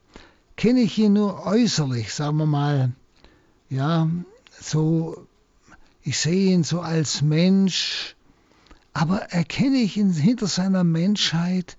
Kenne 0.56 0.82
ich 0.82 0.98
ihn 0.98 1.14
nur 1.14 1.46
äußerlich, 1.46 2.14
sagen 2.14 2.38
wir 2.38 2.46
mal, 2.46 2.92
ja, 3.70 4.10
so, 4.66 5.28
ich 6.04 6.18
sehe 6.18 6.54
ihn 6.54 6.64
so 6.64 6.82
als 6.82 7.22
Mensch, 7.22 8.16
aber 8.94 9.24
erkenne 9.32 9.78
ich 9.78 9.98
ihn 9.98 10.12
hinter 10.12 10.48
seiner 10.48 10.84
Menschheit 10.84 11.78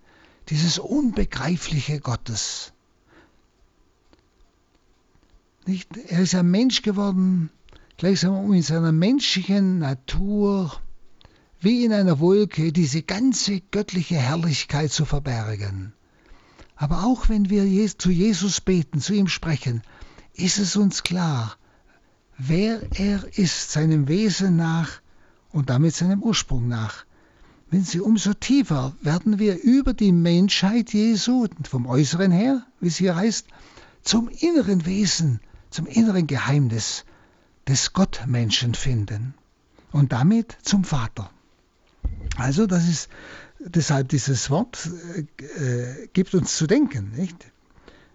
dieses 0.48 0.78
Unbegreifliche 0.78 2.00
Gottes? 2.00 2.72
Nicht? 5.66 5.96
Er 5.96 6.20
ist 6.20 6.34
ein 6.34 6.50
Mensch 6.50 6.82
geworden, 6.82 7.50
gleichsam 7.96 8.34
um 8.34 8.52
in 8.52 8.62
seiner 8.62 8.92
menschlichen 8.92 9.80
Natur, 9.80 10.80
wie 11.60 11.84
in 11.84 11.92
einer 11.92 12.20
Wolke, 12.20 12.72
diese 12.72 13.02
ganze 13.02 13.60
göttliche 13.60 14.16
Herrlichkeit 14.16 14.92
zu 14.92 15.04
verbergen. 15.04 15.92
Aber 16.76 17.04
auch 17.04 17.28
wenn 17.28 17.50
wir 17.50 17.64
zu 17.98 18.10
Jesus 18.10 18.60
beten, 18.60 19.00
zu 19.00 19.14
ihm 19.14 19.28
sprechen, 19.28 19.82
ist 20.34 20.58
es 20.58 20.76
uns 20.76 21.02
klar, 21.02 21.56
wer 22.38 22.82
er 22.98 23.24
ist, 23.38 23.72
seinem 23.72 24.08
Wesen 24.08 24.56
nach 24.56 25.00
und 25.52 25.70
damit 25.70 25.94
seinem 25.94 26.22
Ursprung 26.22 26.68
nach. 26.68 27.04
Wenn 27.70 27.82
Sie 27.82 28.00
umso 28.00 28.32
tiefer 28.34 28.94
werden 29.00 29.38
wir 29.38 29.62
über 29.62 29.92
die 29.92 30.12
Menschheit 30.12 30.92
Jesu, 30.92 31.46
vom 31.68 31.86
Äußeren 31.86 32.30
her, 32.30 32.64
wie 32.80 32.88
es 32.88 32.96
hier 32.96 33.16
heißt, 33.16 33.46
zum 34.02 34.28
inneren 34.28 34.86
Wesen, 34.86 35.40
zum 35.70 35.86
inneren 35.86 36.26
Geheimnis 36.26 37.04
des 37.66 37.92
Gottmenschen 37.92 38.74
finden 38.74 39.34
und 39.90 40.12
damit 40.12 40.56
zum 40.62 40.84
Vater. 40.84 41.30
Also 42.36 42.66
das 42.66 42.88
ist 42.88 43.08
deshalb 43.58 44.10
dieses 44.10 44.50
Wort 44.50 44.88
äh, 45.58 46.06
gibt 46.12 46.34
uns 46.34 46.56
zu 46.56 46.66
denken, 46.66 47.12
nicht? 47.16 47.36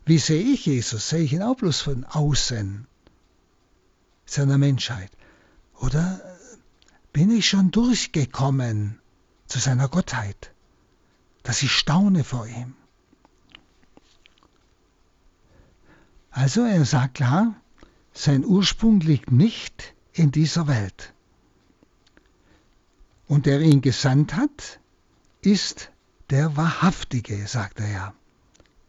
Wie 0.06 0.18
sehe 0.18 0.42
ich 0.42 0.66
Jesus? 0.66 1.10
Sehe 1.10 1.24
ich 1.24 1.34
ihn 1.34 1.44
auch 1.44 1.58
bloß 1.58 1.82
von 1.82 2.06
außen 2.06 2.88
seiner 4.32 4.58
Menschheit? 4.58 5.12
Oder 5.80 6.22
bin 7.14 7.32
ich 7.32 7.48
schon 7.50 7.72
durchgekommen 7.72 9.00
zu 9.48 9.60
seiner 9.60 9.90
Gottheit, 9.90 10.54
dass 11.44 11.62
ich 11.64 11.72
staune 11.72 12.24
vor 12.24 12.48
ihm? 12.48 12.76
Also 16.30 16.62
er 16.62 16.86
sagt 16.86 17.16
klar, 17.16 17.56
sein 18.14 18.46
Ursprung 18.46 19.02
liegt 19.02 19.32
nicht 19.32 19.94
in 20.14 20.32
dieser 20.32 20.68
Welt. 20.68 21.14
Und 23.28 23.46
der 23.46 23.62
ihn 23.62 23.82
gesandt 23.82 24.36
hat, 24.36 24.80
ist 25.42 25.92
der 26.30 26.56
Wahrhaftige, 26.56 27.48
sagt 27.48 27.80
er 27.80 27.90
ja. 27.90 28.14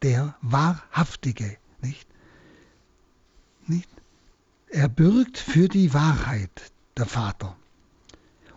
Der 0.01 0.35
Wahrhaftige, 0.41 1.57
nicht? 1.81 2.07
nicht? 3.67 3.89
Er 4.73 4.89
bürgt 4.89 5.37
für 5.37 5.67
die 5.67 5.93
Wahrheit, 5.93 6.71
der 6.97 7.05
Vater. 7.05 7.55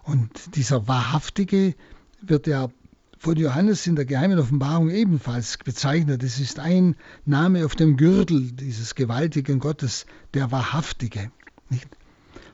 Und 0.02 0.56
dieser 0.56 0.88
Wahrhaftige 0.88 1.75
wird 2.23 2.46
ja 2.46 2.70
von 3.18 3.37
Johannes 3.37 3.87
in 3.87 3.96
der 3.96 4.06
geheimen 4.06 4.38
Offenbarung 4.38 4.88
ebenfalls 4.88 5.58
bezeichnet. 5.58 6.23
Es 6.23 6.40
ist 6.40 6.58
ein 6.58 6.96
Name 7.26 7.66
auf 7.66 7.75
dem 7.75 7.99
Gürtel 7.99 8.50
dieses 8.52 8.94
gewaltigen 8.94 9.58
Gottes, 9.58 10.06
der 10.32 10.50
Wahrhaftige. 10.50 11.30
Nicht? 11.68 11.88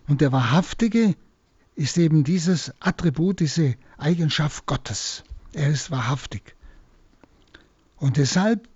Und 0.08 0.22
der 0.22 0.32
Wahrhaftige 0.32 1.14
ist 1.76 1.98
eben 1.98 2.24
dieses 2.24 2.72
Attribut, 2.80 3.38
diese 3.38 3.76
Eigenschaft 3.96 4.66
Gottes. 4.66 5.22
Er 5.52 5.70
ist 5.70 5.92
wahrhaftig. 5.92 6.56
Und 7.98 8.16
deshalb 8.16 8.68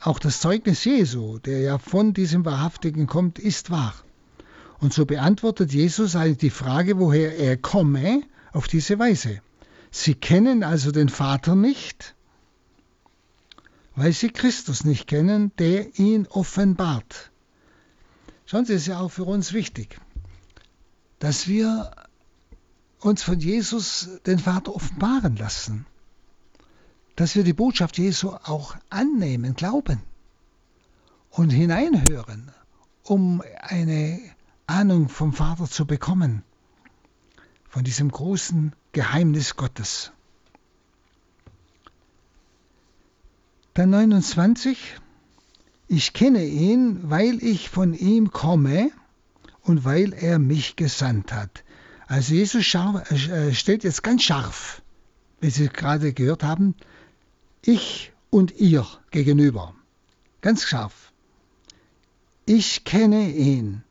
auch 0.00 0.18
das 0.18 0.40
Zeugnis 0.40 0.84
Jesu, 0.84 1.38
der 1.38 1.60
ja 1.60 1.78
von 1.78 2.14
diesem 2.14 2.44
Wahrhaftigen 2.44 3.06
kommt, 3.06 3.38
ist 3.38 3.70
wahr. 3.70 3.94
Und 4.78 4.94
so 4.94 5.04
beantwortet 5.04 5.72
Jesus 5.72 6.16
eigentlich 6.16 6.38
die 6.38 6.50
Frage, 6.50 6.98
woher 6.98 7.36
er 7.36 7.56
komme, 7.58 8.22
auf 8.52 8.66
diese 8.66 8.98
Weise. 8.98 9.40
Sie 9.90 10.14
kennen 10.14 10.64
also 10.64 10.90
den 10.90 11.08
Vater 11.08 11.54
nicht, 11.54 12.14
weil 13.94 14.12
sie 14.12 14.30
Christus 14.30 14.84
nicht 14.84 15.06
kennen, 15.06 15.52
der 15.58 15.98
ihn 15.98 16.26
offenbart. 16.26 17.30
Schauen 18.46 18.64
Sie, 18.64 18.72
es 18.72 18.82
ist 18.82 18.88
ja 18.88 19.00
auch 19.00 19.10
für 19.10 19.24
uns 19.24 19.52
wichtig, 19.52 20.00
dass 21.18 21.46
wir 21.46 21.90
uns 23.00 23.22
von 23.22 23.38
Jesus 23.38 24.08
den 24.26 24.38
Vater 24.38 24.74
offenbaren 24.74 25.36
lassen, 25.36 25.86
dass 27.20 27.34
wir 27.34 27.44
die 27.44 27.52
Botschaft 27.52 27.98
Jesu 27.98 28.30
auch 28.30 28.76
annehmen, 28.88 29.54
glauben 29.54 30.00
und 31.28 31.50
hineinhören, 31.50 32.50
um 33.02 33.42
eine 33.60 34.18
Ahnung 34.66 35.10
vom 35.10 35.34
Vater 35.34 35.66
zu 35.66 35.84
bekommen, 35.84 36.42
von 37.68 37.84
diesem 37.84 38.10
großen 38.10 38.72
Geheimnis 38.92 39.56
Gottes. 39.56 40.12
Dann 43.74 43.90
29. 43.90 44.78
Ich 45.88 46.14
kenne 46.14 46.46
ihn, 46.46 47.10
weil 47.10 47.44
ich 47.44 47.68
von 47.68 47.92
ihm 47.92 48.30
komme 48.30 48.92
und 49.60 49.84
weil 49.84 50.14
er 50.14 50.38
mich 50.38 50.74
gesandt 50.74 51.34
hat. 51.34 51.64
Also 52.06 52.32
Jesus 52.32 52.74
äh, 52.74 53.52
stellt 53.52 53.84
jetzt 53.84 54.02
ganz 54.02 54.22
scharf, 54.22 54.80
wie 55.42 55.50
Sie 55.50 55.68
gerade 55.68 56.14
gehört 56.14 56.42
haben, 56.42 56.74
ich 57.62 58.12
und 58.30 58.58
ihr 58.58 58.86
gegenüber. 59.10 59.74
Ganz 60.40 60.64
scharf. 60.64 61.12
Ich 62.46 62.84
kenne 62.84 63.30
ihn, 63.30 63.82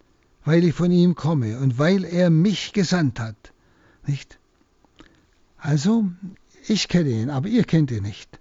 weil 0.43 0.63
ich 0.63 0.73
von 0.73 0.91
ihm 0.91 1.15
komme 1.15 1.59
und 1.59 1.77
weil 1.77 2.03
er 2.03 2.29
mich 2.29 2.73
gesandt 2.73 3.19
hat. 3.19 3.53
Nicht? 4.05 4.39
Also, 5.57 6.09
ich 6.67 6.87
kenne 6.87 7.09
ihn, 7.09 7.29
aber 7.29 7.47
ihr 7.47 7.63
kennt 7.63 7.91
ihn 7.91 8.03
nicht. 8.03 8.39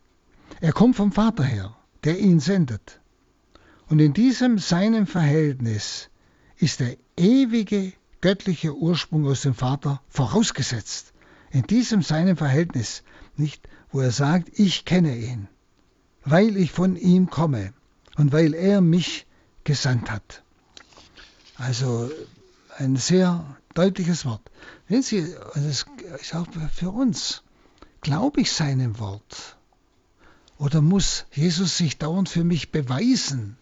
Er 0.60 0.72
kommt 0.72 0.96
vom 0.96 1.12
Vater 1.12 1.44
her, 1.44 1.76
der 2.04 2.18
ihn 2.18 2.40
sendet. 2.40 3.00
Und 3.88 4.00
in 4.00 4.12
diesem 4.12 4.58
seinem 4.58 5.06
Verhältnis 5.06 6.10
ist 6.56 6.80
der 6.80 6.96
ewige 7.16 7.92
göttliche 8.20 8.76
Ursprung 8.76 9.26
aus 9.26 9.42
dem 9.42 9.54
Vater 9.54 10.02
vorausgesetzt. 10.08 11.12
In 11.50 11.62
diesem 11.62 12.02
seinem 12.02 12.36
Verhältnis, 12.36 13.02
nicht, 13.36 13.68
wo 13.90 14.00
er 14.00 14.10
sagt, 14.10 14.58
ich 14.58 14.84
kenne 14.84 15.16
ihn, 15.16 15.48
weil 16.24 16.56
ich 16.56 16.72
von 16.72 16.96
ihm 16.96 17.30
komme 17.30 17.72
und 18.16 18.32
weil 18.32 18.54
er 18.54 18.80
mich 18.80 19.26
gesandt 19.64 20.10
hat. 20.10 20.42
Also 21.56 22.10
ein 22.76 22.96
sehr 22.96 23.56
deutliches 23.74 24.24
Wort. 24.24 24.42
Sehen 24.88 25.02
Sie, 25.02 25.34
das 25.54 25.86
ist 26.20 26.34
auch 26.34 26.46
für 26.72 26.90
uns. 26.90 27.42
Glaube 28.00 28.40
ich 28.40 28.52
seinem 28.52 28.98
Wort? 28.98 29.56
Oder 30.58 30.80
muss 30.80 31.26
Jesus 31.32 31.76
sich 31.76 31.98
dauernd 31.98 32.28
für 32.28 32.44
mich 32.44 32.70
beweisen? 32.72 33.56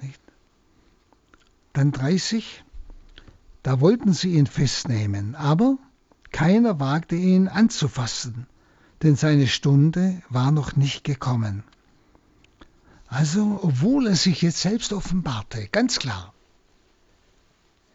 Nicht? 0.00 0.20
Dann 1.72 1.92
30. 1.92 2.64
Da 3.62 3.80
wollten 3.80 4.12
sie 4.12 4.34
ihn 4.34 4.46
festnehmen, 4.46 5.34
aber 5.34 5.78
keiner 6.34 6.80
wagte 6.80 7.14
ihn 7.14 7.46
anzufassen, 7.46 8.48
denn 9.04 9.14
seine 9.14 9.46
Stunde 9.46 10.20
war 10.28 10.50
noch 10.50 10.74
nicht 10.74 11.04
gekommen. 11.04 11.62
Also, 13.06 13.60
obwohl 13.62 14.08
er 14.08 14.16
sich 14.16 14.42
jetzt 14.42 14.60
selbst 14.60 14.92
offenbarte, 14.92 15.68
ganz 15.70 16.00
klar, 16.00 16.34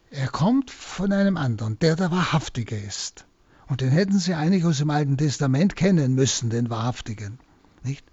er 0.10 0.30
kommt 0.30 0.72
von 0.72 1.12
einem 1.12 1.36
anderen, 1.36 1.78
der 1.80 1.98
der 1.98 2.12
Wahrhaftige 2.12 2.78
ist. 2.78 3.26
Und 3.68 3.82
den 3.82 3.90
hätten 3.90 4.18
sie 4.18 4.36
eigentlich 4.36 4.64
aus 4.64 4.78
dem 4.78 4.90
Alten 4.90 5.18
Testament 5.18 5.76
kennen 5.76 6.16
müssen, 6.16 6.50
den 6.50 6.70
Wahrhaftigen. 6.70 7.40
Nicht? 7.84 8.06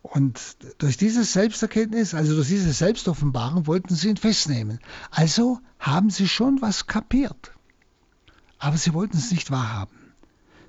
Und 0.00 0.40
durch 0.78 0.96
diese 0.96 1.24
Selbsterkenntnis, 1.24 2.14
also 2.14 2.34
durch 2.34 2.48
diese 2.48 2.72
Selbstoffenbarung, 2.72 3.66
wollten 3.66 3.94
sie 3.94 4.08
ihn 4.08 4.16
festnehmen. 4.16 4.78
Also 5.10 5.60
haben 5.78 6.08
sie 6.08 6.28
schon 6.28 6.62
was 6.62 6.86
kapiert. 6.86 7.52
Aber 8.62 8.78
sie 8.78 8.94
wollten 8.94 9.16
es 9.16 9.32
nicht 9.32 9.50
wahrhaben. 9.50 10.14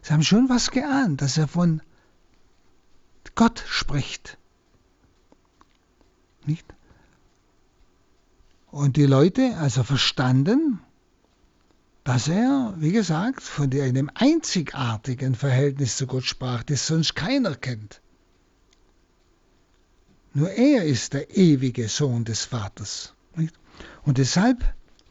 Sie 0.02 0.12
haben 0.12 0.24
schon 0.24 0.50
was 0.50 0.72
geahnt, 0.72 1.22
dass 1.22 1.38
er 1.38 1.48
von 1.48 1.82
Gott 3.36 3.64
spricht. 3.68 4.40
Nicht? 6.46 6.66
Und 8.72 8.98
die 8.98 9.06
Leute 9.06 9.58
also 9.58 9.84
verstanden, 9.84 10.80
dass 12.04 12.28
er, 12.28 12.74
wie 12.78 12.92
gesagt, 12.92 13.44
von 13.44 13.72
einem 13.72 14.10
einzigartigen 14.16 15.36
Verhältnis 15.36 15.96
zu 15.96 16.08
Gott 16.08 16.26
sprach, 16.26 16.64
das 16.64 16.88
sonst 16.88 17.14
keiner 17.14 17.54
kennt. 17.54 18.02
Nur 20.34 20.50
er 20.50 20.84
ist 20.84 21.14
der 21.14 21.38
ewige 21.38 21.88
Sohn 21.88 22.26
des 22.26 22.44
Vaters. 22.44 23.14
Nicht? 23.36 23.54
Und 24.02 24.18
deshalb 24.18 24.64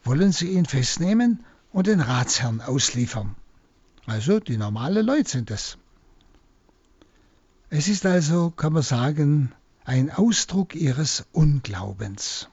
wollen 0.03 0.33
sie 0.33 0.49
ihn 0.49 0.65
festnehmen 0.65 1.45
und 1.73 1.87
den 1.87 1.99
Ratsherrn 1.99 2.61
ausliefern. 2.61 3.35
Also 4.05 4.39
die 4.39 4.57
normalen 4.57 5.05
Leute 5.05 5.29
sind 5.29 5.51
es. 5.51 5.77
Es 7.69 7.87
ist 7.87 8.05
also, 8.05 8.51
kann 8.51 8.73
man 8.73 8.83
sagen, 8.83 9.51
ein 9.83 10.11
Ausdruck 10.11 10.75
ihres 10.75 11.25
Unglaubens. 11.31 12.47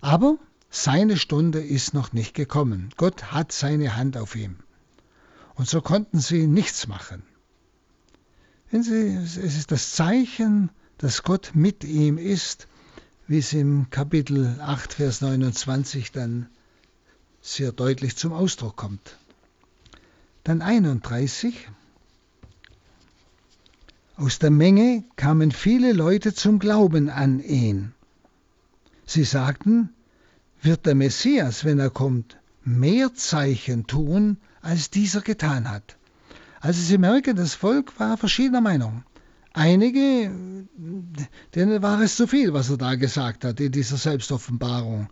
Aber 0.00 0.38
seine 0.70 1.18
Stunde 1.18 1.62
ist 1.62 1.94
noch 1.94 2.12
nicht 2.12 2.34
gekommen. 2.34 2.90
Gott 2.96 3.32
hat 3.32 3.52
seine 3.52 3.96
Hand 3.96 4.16
auf 4.16 4.34
ihm. 4.34 4.56
Und 5.54 5.68
so 5.68 5.82
konnten 5.82 6.20
sie 6.20 6.46
nichts 6.46 6.86
machen. 6.86 7.22
Es 8.72 8.86
ist 8.88 9.72
das 9.72 9.92
Zeichen, 9.92 10.70
dass 10.96 11.22
Gott 11.22 11.50
mit 11.54 11.84
ihm 11.84 12.18
ist, 12.18 12.66
wie 13.26 13.38
es 13.38 13.52
im 13.52 13.90
Kapitel 13.90 14.58
8, 14.60 14.94
Vers 14.94 15.20
29 15.20 16.12
dann 16.12 16.48
sehr 17.40 17.72
deutlich 17.72 18.16
zum 18.16 18.32
Ausdruck 18.32 18.76
kommt. 18.76 19.16
Dann 20.44 20.62
31. 20.62 21.68
Aus 24.16 24.38
der 24.38 24.50
Menge 24.50 25.04
kamen 25.16 25.50
viele 25.50 25.92
Leute 25.92 26.34
zum 26.34 26.58
Glauben 26.58 27.08
an 27.08 27.40
ihn. 27.40 27.92
Sie 29.06 29.24
sagten, 29.24 29.90
wird 30.62 30.86
der 30.86 30.94
Messias, 30.94 31.64
wenn 31.64 31.78
er 31.78 31.90
kommt, 31.90 32.36
mehr 32.64 33.14
Zeichen 33.14 33.86
tun, 33.86 34.36
als 34.60 34.90
dieser 34.90 35.22
getan 35.22 35.70
hat. 35.70 35.96
Also 36.60 36.82
Sie 36.82 36.98
merken, 36.98 37.36
das 37.36 37.54
Volk 37.54 37.98
war 37.98 38.18
verschiedener 38.18 38.60
Meinung. 38.60 39.02
Einige, 39.52 40.30
denen 41.54 41.82
war 41.82 42.00
es 42.02 42.16
zu 42.16 42.26
viel, 42.26 42.52
was 42.52 42.70
er 42.70 42.76
da 42.76 42.94
gesagt 42.94 43.44
hat 43.44 43.58
in 43.58 43.72
dieser 43.72 43.96
Selbstoffenbarung, 43.96 45.08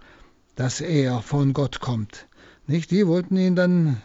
dass 0.58 0.80
er 0.80 1.22
von 1.22 1.52
Gott 1.52 1.78
kommt. 1.78 2.26
Nicht? 2.66 2.90
Die 2.90 3.06
wollten 3.06 3.36
ihn 3.36 3.54
dann 3.54 4.02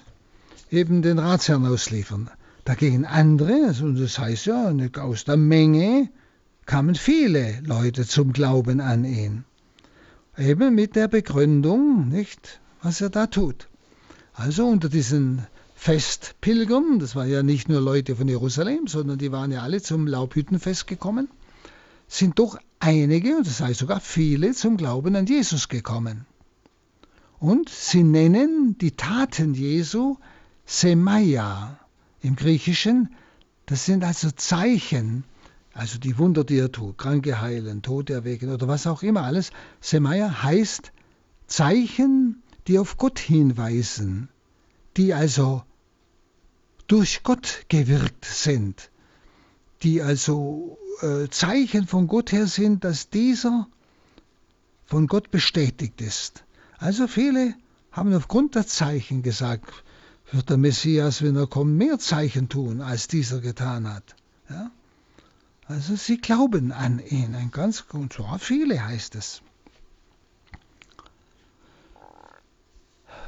eben 0.70 1.02
den 1.02 1.18
Ratsherrn 1.18 1.66
ausliefern. 1.66 2.30
Dagegen 2.64 3.06
andere, 3.06 3.66
also 3.66 3.92
das 3.92 4.20
heißt 4.20 4.46
ja, 4.46 4.72
aus 5.00 5.26
der 5.26 5.36
Menge 5.36 6.10
kamen 6.68 6.94
viele 6.94 7.60
Leute 7.66 8.06
zum 8.06 8.34
Glauben 8.34 8.82
an 8.82 9.04
ihn. 9.04 9.46
Eben 10.38 10.76
mit 10.76 10.96
der 10.96 11.08
Begründung, 11.08 12.10
nicht, 12.10 12.62
was 12.84 13.02
er 13.02 13.10
da 13.10 13.26
tut. 13.26 13.68
Also 14.34 14.68
unter 14.68 14.90
diesen 14.90 15.48
Festpilgern, 15.74 17.00
das 17.00 17.16
waren 17.16 17.32
ja 17.32 17.42
nicht 17.42 17.68
nur 17.68 17.82
Leute 17.82 18.16
von 18.16 18.28
Jerusalem, 18.28 18.86
sondern 18.86 19.18
die 19.18 19.32
waren 19.32 19.52
ja 19.52 19.64
alle 19.64 19.82
zum 19.82 20.06
Laubhüttenfest 20.06 20.86
gekommen, 20.86 21.30
sind 22.08 22.38
doch 22.38 22.60
einige, 22.80 23.38
und 23.38 23.48
das 23.48 23.60
heißt 23.60 23.80
sogar 23.80 24.00
viele, 24.00 24.54
zum 24.54 24.78
Glauben 24.78 25.16
an 25.16 25.26
Jesus 25.26 25.68
gekommen. 25.68 26.28
Und 27.44 27.68
sie 27.68 28.04
nennen 28.04 28.78
die 28.78 28.92
Taten 28.92 29.54
Jesu 29.54 30.16
Semaya 30.66 31.78
im 32.22 32.38
Griechischen. 32.38 33.14
Das 33.66 33.86
sind 33.86 34.06
also 34.06 34.32
Zeichen, 34.32 35.26
also 35.74 36.00
die 36.00 36.18
Wunder, 36.18 36.46
die 36.46 36.58
er 36.58 36.72
tut, 36.72 36.98
Kranke 36.98 37.42
heilen, 37.42 37.82
Tote 37.82 38.14
erwecken 38.14 38.50
oder 38.50 38.70
was 38.70 38.88
auch 38.88 39.04
immer 39.04 39.24
alles. 39.24 39.52
Semaya 39.82 40.42
heißt 40.42 40.94
Zeichen, 41.46 42.42
die 42.68 42.80
auf 42.80 42.96
Gott 42.96 43.20
hinweisen, 43.20 44.30
die 44.96 45.14
also 45.14 45.64
durch 46.88 47.24
Gott 47.24 47.66
gewirkt 47.68 48.24
sind, 48.24 48.90
die 49.82 50.02
also 50.02 50.78
äh, 51.02 51.28
Zeichen 51.30 51.88
von 51.88 52.08
Gott 52.08 52.32
her 52.32 52.48
sind, 52.48 52.86
dass 52.86 53.10
dieser 53.10 53.68
von 54.86 55.08
Gott 55.08 55.30
bestätigt 55.30 56.00
ist. 56.00 56.43
Also 56.84 57.08
viele 57.08 57.56
haben 57.94 58.14
aufgrund 58.14 58.56
der 58.56 58.68
Zeichen 58.68 59.24
gesagt, 59.24 59.86
wird 60.34 60.50
der 60.50 60.58
Messias, 60.58 61.22
wenn 61.22 61.38
er 61.38 61.48
kommt, 61.48 61.78
mehr 61.78 61.98
Zeichen 61.98 62.50
tun, 62.50 62.82
als 62.82 63.08
dieser 63.08 63.40
getan 63.40 63.88
hat. 63.88 64.18
Ja? 64.50 64.70
Also 65.66 65.96
sie 65.96 66.18
glauben 66.18 66.74
an 66.74 67.00
ihn, 67.00 67.36
ein 67.36 67.52
ganz, 67.52 67.86
und 67.94 68.12
zwar 68.12 68.38
viele 68.38 68.86
heißt 68.86 69.16
es. 69.16 69.42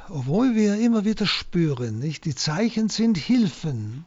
Obwohl 0.10 0.54
wir 0.56 0.76
immer 0.76 1.06
wieder 1.06 1.26
spüren, 1.26 1.98
nicht? 2.00 2.26
die 2.26 2.36
Zeichen 2.36 2.90
sind 2.90 3.18
Hilfen, 3.18 4.04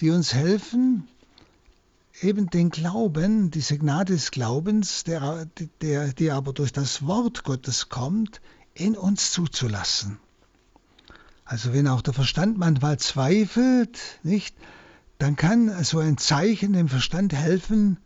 die 0.00 0.10
uns 0.10 0.34
helfen, 0.34 1.08
eben 2.22 2.50
den 2.50 2.70
Glauben, 2.70 3.50
diese 3.50 3.78
Gnade 3.78 4.12
des 4.12 4.30
Glaubens, 4.30 5.04
der, 5.04 5.46
der, 5.80 6.12
die 6.12 6.30
aber 6.30 6.52
durch 6.52 6.72
das 6.72 7.06
Wort 7.06 7.44
Gottes 7.44 7.88
kommt, 7.88 8.40
in 8.74 8.96
uns 8.96 9.32
zuzulassen. 9.32 10.18
Also 11.44 11.72
wenn 11.72 11.88
auch 11.88 12.02
der 12.02 12.14
Verstand 12.14 12.58
manchmal 12.58 12.98
zweifelt, 12.98 13.98
nicht, 14.22 14.54
dann 15.18 15.34
kann 15.36 15.82
so 15.82 15.98
ein 15.98 16.18
Zeichen 16.18 16.74
dem 16.74 16.88
Verstand 16.88 17.32
helfen, 17.32 17.98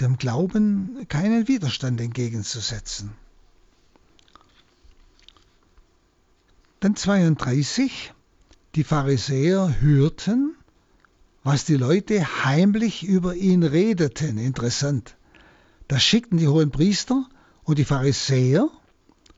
dem 0.00 0.18
Glauben 0.18 1.06
keinen 1.08 1.48
Widerstand 1.48 2.00
entgegenzusetzen. 2.00 3.12
Dann 6.80 6.96
32. 6.96 8.12
Die 8.74 8.84
Pharisäer 8.84 9.80
hörten, 9.80 10.54
was 11.46 11.64
die 11.64 11.76
Leute 11.76 12.44
heimlich 12.44 13.04
über 13.04 13.36
ihn 13.36 13.62
redeten. 13.62 14.36
Interessant. 14.36 15.16
Da 15.86 16.00
schickten 16.00 16.38
die 16.38 16.48
hohen 16.48 16.72
Priester 16.72 17.24
und 17.62 17.78
die 17.78 17.84
Pharisäer 17.84 18.68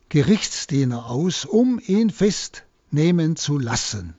Gerichtsdiener 0.09 1.11
aus, 1.11 1.45
um 1.45 1.79
ihn 1.87 2.09
festnehmen 2.09 3.37
zu 3.37 3.59
lassen. 3.59 4.15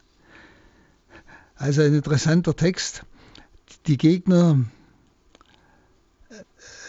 Also 1.56 1.82
ein 1.82 1.95
interessanter 1.95 2.56
Text. 2.56 3.06
Die 3.88 3.97
Gegner 3.97 4.63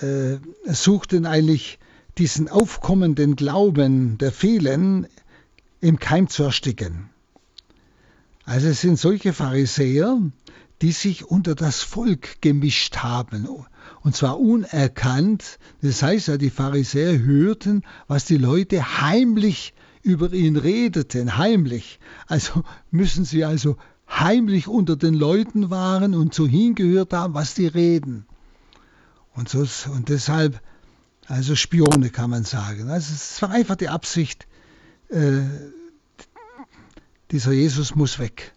äh, 0.02 0.36
suchten 0.66 1.24
eigentlich 1.24 1.78
diesen 2.18 2.50
aufkommenden 2.50 3.36
Glauben 3.36 4.18
der 4.18 4.32
vielen 4.32 5.06
im 5.80 5.98
Keim 5.98 6.28
zu 6.28 6.42
ersticken. 6.42 7.08
Also 8.44 8.68
es 8.68 8.82
sind 8.82 8.98
solche 8.98 9.32
Pharisäer, 9.32 10.20
die 10.82 10.92
sich 10.92 11.24
unter 11.26 11.54
das 11.54 11.82
Volk 11.82 12.40
gemischt 12.40 12.98
haben, 12.98 13.48
und 14.02 14.16
zwar 14.16 14.40
unerkannt. 14.40 15.58
Das 15.82 16.02
heißt 16.02 16.28
ja, 16.28 16.36
die 16.38 16.50
Pharisäer 16.50 17.18
hörten, 17.18 17.82
was 18.08 18.24
die 18.24 18.38
Leute 18.38 19.00
heimlich 19.00 19.74
über 20.02 20.32
ihn 20.32 20.56
redeten, 20.56 21.36
heimlich. 21.36 22.00
Also 22.26 22.64
müssen 22.90 23.24
sie 23.24 23.44
also 23.44 23.76
heimlich 24.08 24.68
unter 24.68 24.96
den 24.96 25.14
Leuten 25.14 25.70
waren 25.70 26.14
und 26.14 26.34
so 26.34 26.46
hingehört 26.46 27.12
haben, 27.12 27.34
was 27.34 27.54
die 27.54 27.66
reden. 27.66 28.26
Und, 29.34 29.48
so, 29.48 29.66
und 29.92 30.08
deshalb, 30.08 30.60
also 31.26 31.54
Spione 31.54 32.10
kann 32.10 32.30
man 32.30 32.44
sagen. 32.44 32.88
Also 32.88 33.12
es 33.14 33.40
war 33.42 33.50
einfach 33.50 33.76
die 33.76 33.88
Absicht, 33.88 34.46
äh, 35.10 35.42
dieser 37.30 37.52
Jesus 37.52 37.94
muss 37.94 38.18
weg. 38.18 38.52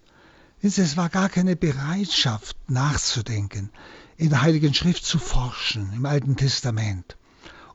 Es 0.66 0.96
war 0.96 1.10
gar 1.10 1.28
keine 1.28 1.58
Bereitschaft 1.58 2.56
nachzudenken, 2.70 3.70
in 4.16 4.30
der 4.30 4.44
Heiligen 4.44 4.74
Schrift 4.74 5.06
zu 5.06 5.20
forschen, 5.20 5.92
im 5.92 6.06
Alten 6.06 6.38
Testament, 6.38 7.18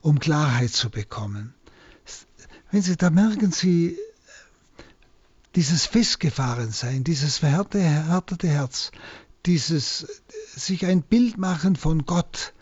um 0.01 0.19
Klarheit 0.19 0.71
zu 0.71 0.89
bekommen. 0.89 1.53
Wenn 2.71 2.81
Sie, 2.81 2.97
da 2.97 3.11
merken 3.11 3.51
Sie, 3.51 3.95
dieses 5.53 5.85
Festgefahrensein, 5.85 7.03
dieses 7.03 7.37
verhärtete 7.37 8.47
Herz, 8.47 8.91
dieses 9.45 10.23
sich 10.55 10.87
ein 10.87 11.03
Bild 11.03 11.37
machen 11.37 11.75
von 11.75 12.07
Gott 12.07 12.53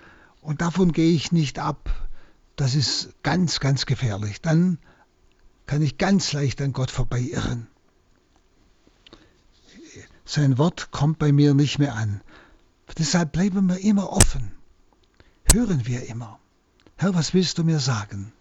und 0.41 0.59
davon 0.59 0.91
gehe 0.91 1.13
ich 1.13 1.31
nicht 1.31 1.57
ab, 1.57 2.09
das 2.57 2.75
ist 2.75 3.13
ganz, 3.23 3.61
ganz 3.61 3.85
gefährlich. 3.85 4.41
Dann 4.41 4.77
kann 5.67 5.81
ich 5.81 5.97
ganz 5.97 6.33
leicht 6.33 6.61
an 6.61 6.73
Gott 6.73 6.91
vorbeiirren. 6.91 7.67
Sein 10.27 10.57
Wort 10.57 10.91
kommt 10.91 11.19
bei 11.19 11.31
mir 11.31 11.53
nicht 11.53 11.79
mehr 11.79 11.95
an. 11.95 12.19
Deshalb 12.97 13.31
bleiben 13.31 13.69
wir 13.69 13.79
immer 13.79 14.11
offen. 14.11 14.51
Hören 15.53 15.85
wir 15.85 16.07
immer. 16.07 16.37
Herr, 16.97 17.15
was 17.15 17.33
willst 17.33 17.57
du 17.57 17.63
mir 17.63 17.79
sagen? 17.79 18.33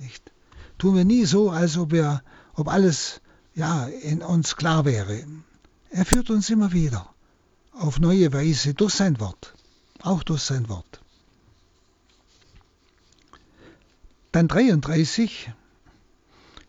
Nicht? 0.00 0.32
Tun 0.78 0.96
wir 0.96 1.04
nie 1.04 1.24
so, 1.26 1.50
als 1.50 1.78
ob 1.78 1.92
wir, 1.92 2.24
ob 2.54 2.66
alles 2.66 3.20
ja, 3.54 3.86
in 3.86 4.20
uns 4.20 4.56
klar 4.56 4.84
wäre. 4.84 5.24
Er 5.90 6.04
führt 6.04 6.28
uns 6.28 6.50
immer 6.50 6.72
wieder 6.72 7.08
auf 7.72 8.00
neue 8.00 8.32
Weise 8.32 8.74
durch 8.74 8.94
sein 8.94 9.20
Wort, 9.20 9.54
auch 10.02 10.24
durch 10.24 10.42
sein 10.42 10.68
Wort. 10.68 11.00
Dann 14.32 14.48
33. 14.48 15.52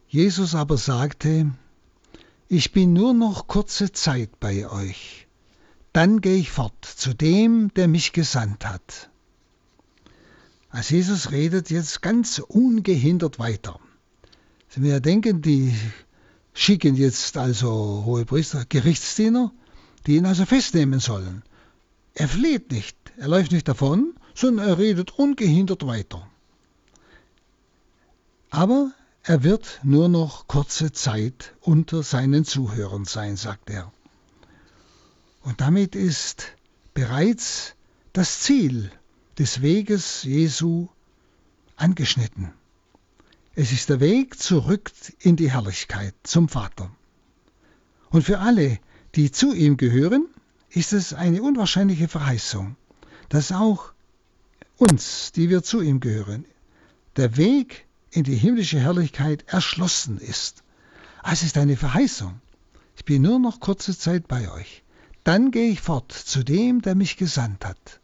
Jesus 0.08 0.54
aber 0.54 0.78
sagte, 0.78 1.52
ich 2.52 2.72
bin 2.72 2.94
nur 2.94 3.14
noch 3.14 3.48
kurze 3.48 3.92
Zeit 3.92 4.40
bei 4.40 4.68
euch, 4.68 5.28
dann 5.94 6.20
gehe 6.20 6.38
ich 6.38 6.50
fort 6.50 6.84
zu 6.84 7.14
dem, 7.14 7.72
der 7.76 7.88
mich 7.88 8.12
gesandt 8.12 8.66
hat. 8.66 9.12
Also 10.72 10.96
Jesus 10.96 11.32
redet 11.32 11.70
jetzt 11.70 12.02
ganz 12.02 12.40
ungehindert 12.40 13.38
weiter. 13.38 13.80
Sie 14.68 14.82
mir 14.82 15.00
denken, 15.00 15.44
die 15.44 15.76
schicken 16.54 16.96
jetzt 16.96 17.38
also 17.38 18.04
hohe 18.06 18.26
Priester, 18.26 18.66
Gerichtsdiener, 18.68 19.52
die 20.08 20.16
ihn 20.16 20.26
also 20.26 20.46
festnehmen 20.46 21.00
sollen. 21.00 21.44
Er 22.16 22.28
flieht 22.28 22.72
nicht, 22.72 22.98
er 23.18 23.28
läuft 23.28 23.52
nicht 23.52 23.68
davon, 23.68 24.16
sondern 24.34 24.68
er 24.68 24.78
redet 24.80 25.12
ungehindert 25.12 25.86
weiter. 25.86 26.28
Aber 28.50 28.92
er 29.24 29.44
wird 29.44 29.80
nur 29.84 30.10
noch 30.10 30.48
kurze 30.48 30.92
Zeit 30.92 31.56
unter 31.62 32.04
seinen 32.04 32.46
Zuhörern 32.46 33.06
sein, 33.06 33.38
sagt 33.38 33.70
er. 33.70 33.92
Und 35.42 35.62
damit 35.62 35.96
ist 35.96 36.54
bereits 36.94 37.76
das 38.14 38.42
Ziel 38.42 38.92
des 39.38 39.62
Weges 39.62 40.24
Jesu 40.24 40.88
angeschnitten. 41.76 42.54
Es 43.56 43.72
ist 43.72 43.90
der 43.90 44.00
Weg 44.00 44.40
zurück 44.40 44.92
in 45.20 45.36
die 45.36 45.52
Herrlichkeit 45.52 46.16
zum 46.24 46.50
Vater. 46.50 46.92
Und 48.10 48.24
für 48.24 48.40
alle, 48.40 48.80
die 49.16 49.32
zu 49.32 49.54
ihm 49.54 49.78
gehören, 49.78 50.28
ist 50.70 50.94
es 50.94 51.14
eine 51.14 51.42
unwahrscheinliche 51.42 52.08
Verheißung, 52.08 52.76
dass 53.30 53.52
auch 53.52 53.94
uns, 54.78 55.32
die 55.32 55.50
wir 55.50 55.64
zu 55.64 55.82
ihm 55.82 56.00
gehören, 56.00 56.46
der 57.16 57.38
Weg 57.38 57.86
in 58.12 58.24
die 58.24 58.36
himmlische 58.36 58.80
Herrlichkeit 58.80 59.44
erschlossen 59.48 60.20
ist. 60.20 60.64
Es 61.24 61.44
ist 61.44 61.58
eine 61.58 61.78
Verheißung. 61.78 62.42
Ich 62.96 63.06
bin 63.06 63.22
nur 63.22 63.40
noch 63.40 63.60
kurze 63.60 63.98
Zeit 63.98 64.28
bei 64.28 64.52
euch. 64.52 64.84
Dann 65.24 65.52
gehe 65.52 65.70
ich 65.70 65.82
fort 65.82 66.12
zu 66.12 66.44
dem, 66.44 66.82
der 66.82 66.96
mich 66.96 67.18
gesandt 67.18 67.66
hat. 67.66 68.00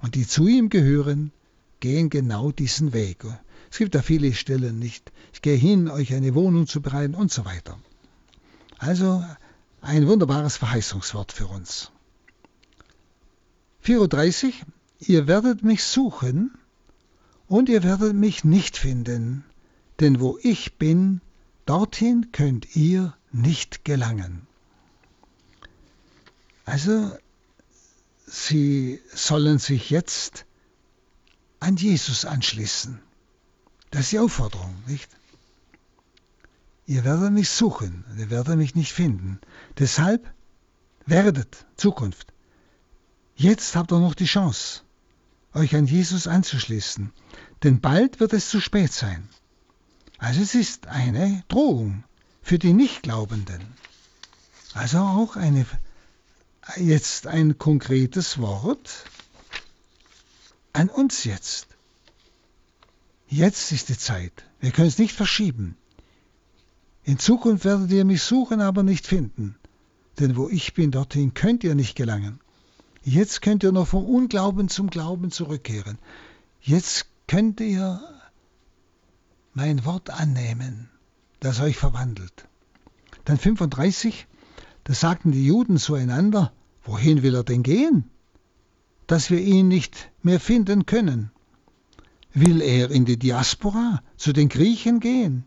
Und 0.00 0.14
die 0.14 0.26
zu 0.26 0.46
ihm 0.46 0.68
gehören, 0.68 1.32
gehen 1.80 2.10
genau 2.10 2.52
diesen 2.52 2.92
Weg. 2.92 3.24
Es 3.70 3.78
gibt 3.78 3.94
da 3.94 4.02
viele 4.02 4.32
Stellen 4.34 4.78
nicht. 4.78 5.12
Ich 5.32 5.42
gehe 5.42 5.56
hin, 5.56 5.88
euch 5.88 6.14
eine 6.14 6.34
Wohnung 6.34 6.66
zu 6.66 6.80
bereiten 6.80 7.14
und 7.14 7.32
so 7.32 7.44
weiter. 7.44 7.78
Also 8.78 9.24
ein 9.80 10.06
wunderbares 10.06 10.56
Verheißungswort 10.56 11.32
für 11.32 11.46
uns. 11.46 11.90
34. 13.80 14.64
Ihr 15.00 15.26
werdet 15.26 15.62
mich 15.62 15.82
suchen 15.84 16.52
und 17.50 17.68
ihr 17.68 17.82
werdet 17.82 18.14
mich 18.14 18.44
nicht 18.44 18.76
finden, 18.76 19.44
denn 19.98 20.20
wo 20.20 20.38
ich 20.40 20.78
bin, 20.78 21.20
dorthin 21.66 22.30
könnt 22.30 22.76
ihr 22.76 23.16
nicht 23.32 23.84
gelangen. 23.84 24.46
Also, 26.64 27.10
sie 28.24 29.00
sollen 29.12 29.58
sich 29.58 29.90
jetzt 29.90 30.46
an 31.58 31.74
Jesus 31.74 32.24
anschließen. 32.24 33.00
Das 33.90 34.02
ist 34.02 34.12
die 34.12 34.20
Aufforderung, 34.20 34.72
nicht? 34.86 35.10
Ihr 36.86 37.04
werdet 37.04 37.32
mich 37.32 37.50
suchen, 37.50 38.04
ihr 38.16 38.30
werdet 38.30 38.58
mich 38.58 38.76
nicht 38.76 38.92
finden. 38.92 39.40
Deshalb 39.76 40.32
werdet 41.04 41.66
Zukunft. 41.76 42.32
Jetzt 43.34 43.74
habt 43.74 43.90
ihr 43.90 43.98
noch 43.98 44.14
die 44.14 44.26
Chance 44.26 44.82
euch 45.54 45.74
an 45.74 45.86
Jesus 45.86 46.26
anzuschließen, 46.26 47.12
denn 47.62 47.80
bald 47.80 48.20
wird 48.20 48.32
es 48.32 48.48
zu 48.48 48.60
spät 48.60 48.92
sein. 48.92 49.28
Also 50.18 50.42
es 50.42 50.54
ist 50.54 50.86
eine 50.86 51.44
Drohung 51.48 52.04
für 52.42 52.58
die 52.58 52.72
Nichtglaubenden. 52.72 53.62
Also 54.74 54.98
auch 54.98 55.36
eine, 55.36 55.66
jetzt 56.76 57.26
ein 57.26 57.58
konkretes 57.58 58.38
Wort 58.38 59.04
an 60.72 60.88
uns 60.88 61.24
jetzt. 61.24 61.66
Jetzt 63.28 63.72
ist 63.72 63.88
die 63.88 63.98
Zeit. 63.98 64.44
Wir 64.60 64.70
können 64.70 64.88
es 64.88 64.98
nicht 64.98 65.14
verschieben. 65.14 65.76
In 67.02 67.18
Zukunft 67.18 67.64
werdet 67.64 67.90
ihr 67.90 68.04
mich 68.04 68.22
suchen, 68.22 68.60
aber 68.60 68.82
nicht 68.82 69.06
finden. 69.06 69.56
Denn 70.18 70.36
wo 70.36 70.48
ich 70.48 70.74
bin, 70.74 70.90
dorthin 70.90 71.34
könnt 71.34 71.64
ihr 71.64 71.74
nicht 71.74 71.96
gelangen. 71.96 72.40
Jetzt 73.02 73.40
könnt 73.40 73.62
ihr 73.62 73.72
noch 73.72 73.88
vom 73.88 74.04
Unglauben 74.04 74.68
zum 74.68 74.90
Glauben 74.90 75.30
zurückkehren. 75.30 75.98
Jetzt 76.60 77.06
könnt 77.26 77.60
ihr 77.60 78.00
mein 79.54 79.86
Wort 79.86 80.10
annehmen, 80.10 80.90
das 81.40 81.60
euch 81.60 81.78
verwandelt. 81.78 82.46
Dann 83.24 83.38
35, 83.38 84.26
da 84.84 84.92
sagten 84.92 85.32
die 85.32 85.46
Juden 85.46 85.78
zueinander, 85.78 86.52
wohin 86.82 87.22
will 87.22 87.34
er 87.34 87.44
denn 87.44 87.62
gehen? 87.62 88.04
Dass 89.06 89.30
wir 89.30 89.40
ihn 89.40 89.68
nicht 89.68 90.10
mehr 90.22 90.38
finden 90.38 90.84
können. 90.84 91.30
Will 92.34 92.60
er 92.60 92.90
in 92.90 93.06
die 93.06 93.18
Diaspora, 93.18 94.02
zu 94.16 94.32
den 94.32 94.48
Griechen 94.50 95.00
gehen? 95.00 95.44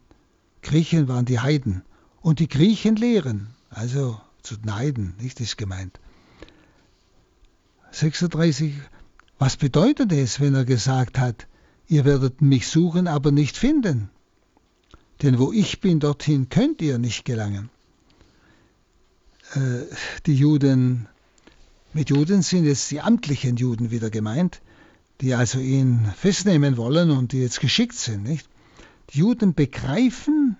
Griechen 0.63 1.07
waren 1.07 1.25
die 1.25 1.39
Heiden 1.39 1.83
und 2.21 2.39
die 2.39 2.47
Griechen 2.47 2.95
lehren, 2.95 3.53
also 3.69 4.19
zu 4.41 4.57
den 4.57 4.75
Heiden, 4.75 5.15
nicht 5.19 5.39
ist 5.39 5.57
gemeint. 5.57 5.99
36. 7.93 8.73
Was 9.37 9.57
bedeutet 9.57 10.11
es, 10.11 10.39
wenn 10.39 10.55
er 10.55 10.65
gesagt 10.65 11.19
hat, 11.19 11.47
ihr 11.87 12.05
werdet 12.05 12.41
mich 12.41 12.67
suchen, 12.67 13.07
aber 13.07 13.31
nicht 13.31 13.55
finden? 13.55 14.09
Denn 15.21 15.37
wo 15.37 15.53
ich 15.53 15.79
bin, 15.79 15.99
dorthin 15.99 16.49
könnt 16.49 16.81
ihr 16.81 16.97
nicht 16.97 17.23
gelangen. 17.23 17.69
Äh, 19.53 19.85
die 20.25 20.35
Juden, 20.35 21.07
mit 21.93 22.09
Juden 22.09 22.41
sind 22.41 22.65
jetzt 22.65 22.89
die 22.89 22.99
amtlichen 22.99 23.57
Juden 23.57 23.91
wieder 23.91 24.09
gemeint, 24.09 24.61
die 25.21 25.35
also 25.35 25.59
ihn 25.59 26.11
festnehmen 26.17 26.77
wollen 26.77 27.11
und 27.11 27.31
die 27.31 27.41
jetzt 27.41 27.59
geschickt 27.59 27.95
sind. 27.95 28.23
Nicht? 28.23 28.49
Die 29.11 29.19
Juden 29.19 29.53
begreifen 29.53 30.57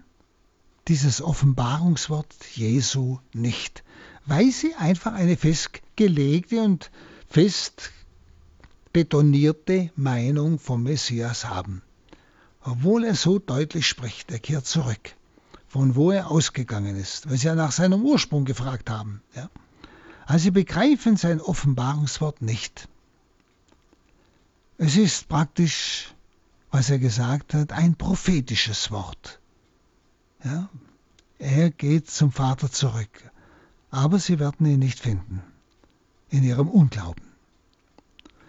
dieses 0.88 1.22
Offenbarungswort 1.22 2.36
Jesu 2.54 3.18
nicht, 3.34 3.84
weil 4.26 4.52
sie 4.52 4.76
einfach 4.76 5.14
eine 5.14 5.36
festgelegte 5.36 6.62
und 6.62 6.92
fest 7.34 7.92
betonierte 8.94 9.90
Meinung 9.96 10.60
vom 10.60 10.84
Messias 10.84 11.46
haben. 11.46 11.82
Obwohl 12.62 13.06
er 13.06 13.16
so 13.16 13.40
deutlich 13.40 13.88
spricht, 13.88 14.32
er 14.32 14.38
kehrt 14.38 14.68
zurück, 14.68 15.16
von 15.68 15.96
wo 15.96 16.12
er 16.12 16.30
ausgegangen 16.30 16.96
ist, 16.96 17.28
weil 17.28 17.38
sie 17.38 17.48
ja 17.48 17.56
nach 17.56 17.72
seinem 17.72 18.04
Ursprung 18.04 18.46
gefragt 18.46 18.92
haben. 18.92 19.24
Ja. 19.36 19.50
Also 20.28 20.44
sie 20.44 20.52
begreifen 20.52 21.18
sein 21.18 21.42
Offenbarungswort 21.42 22.44
nicht. 22.44 22.88
Es 24.78 24.96
ist 24.96 25.28
praktisch, 25.28 26.14
was 26.70 26.92
er 26.92 27.00
gesagt 27.00 27.56
hat, 27.56 27.72
ein 27.72 27.96
prophetisches 27.96 28.92
Wort. 28.92 29.40
Ja. 30.44 30.70
Er 31.40 31.72
geht 31.72 32.12
zum 32.12 32.32
Vater 32.32 32.72
zurück, 32.72 33.32
aber 33.90 34.20
sie 34.20 34.38
werden 34.38 34.68
ihn 34.68 34.78
nicht 34.78 35.00
finden 35.00 35.42
in 36.34 36.44
ihrem 36.44 36.68
Unglauben. 36.68 37.24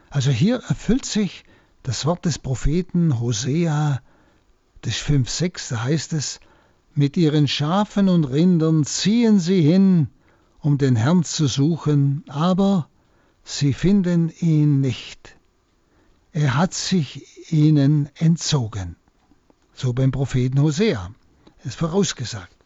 Also 0.09 0.31
hier 0.31 0.57
erfüllt 0.69 1.05
sich 1.05 1.45
das 1.83 2.07
Wort 2.07 2.25
des 2.25 2.39
Propheten 2.39 3.21
Hosea 3.21 4.01
des 4.85 4.95
5,6, 4.95 5.71
da 5.71 5.83
heißt 5.83 6.15
es, 6.15 6.41
mit 6.95 7.17
ihren 7.19 7.47
Schafen 7.47 8.09
und 8.09 8.25
Rindern 8.25 8.85
ziehen 8.85 9.39
sie 9.39 9.61
hin, 9.61 10.09
um 10.61 10.79
den 10.79 10.97
Herrn 10.97 11.25
zu 11.25 11.47
suchen, 11.47 12.25
aber 12.29 12.89
sie 13.43 13.75
finden 13.75 14.31
ihn 14.41 14.81
nicht. 14.81 15.37
Er 16.33 16.57
hat 16.57 16.73
sich 16.73 17.53
ihnen 17.53 18.09
entzogen. 18.15 18.97
So 19.75 19.93
beim 19.93 20.11
Propheten 20.11 20.63
Hosea. 20.63 21.11
ist 21.65 21.77
vorausgesagt, 21.77 22.57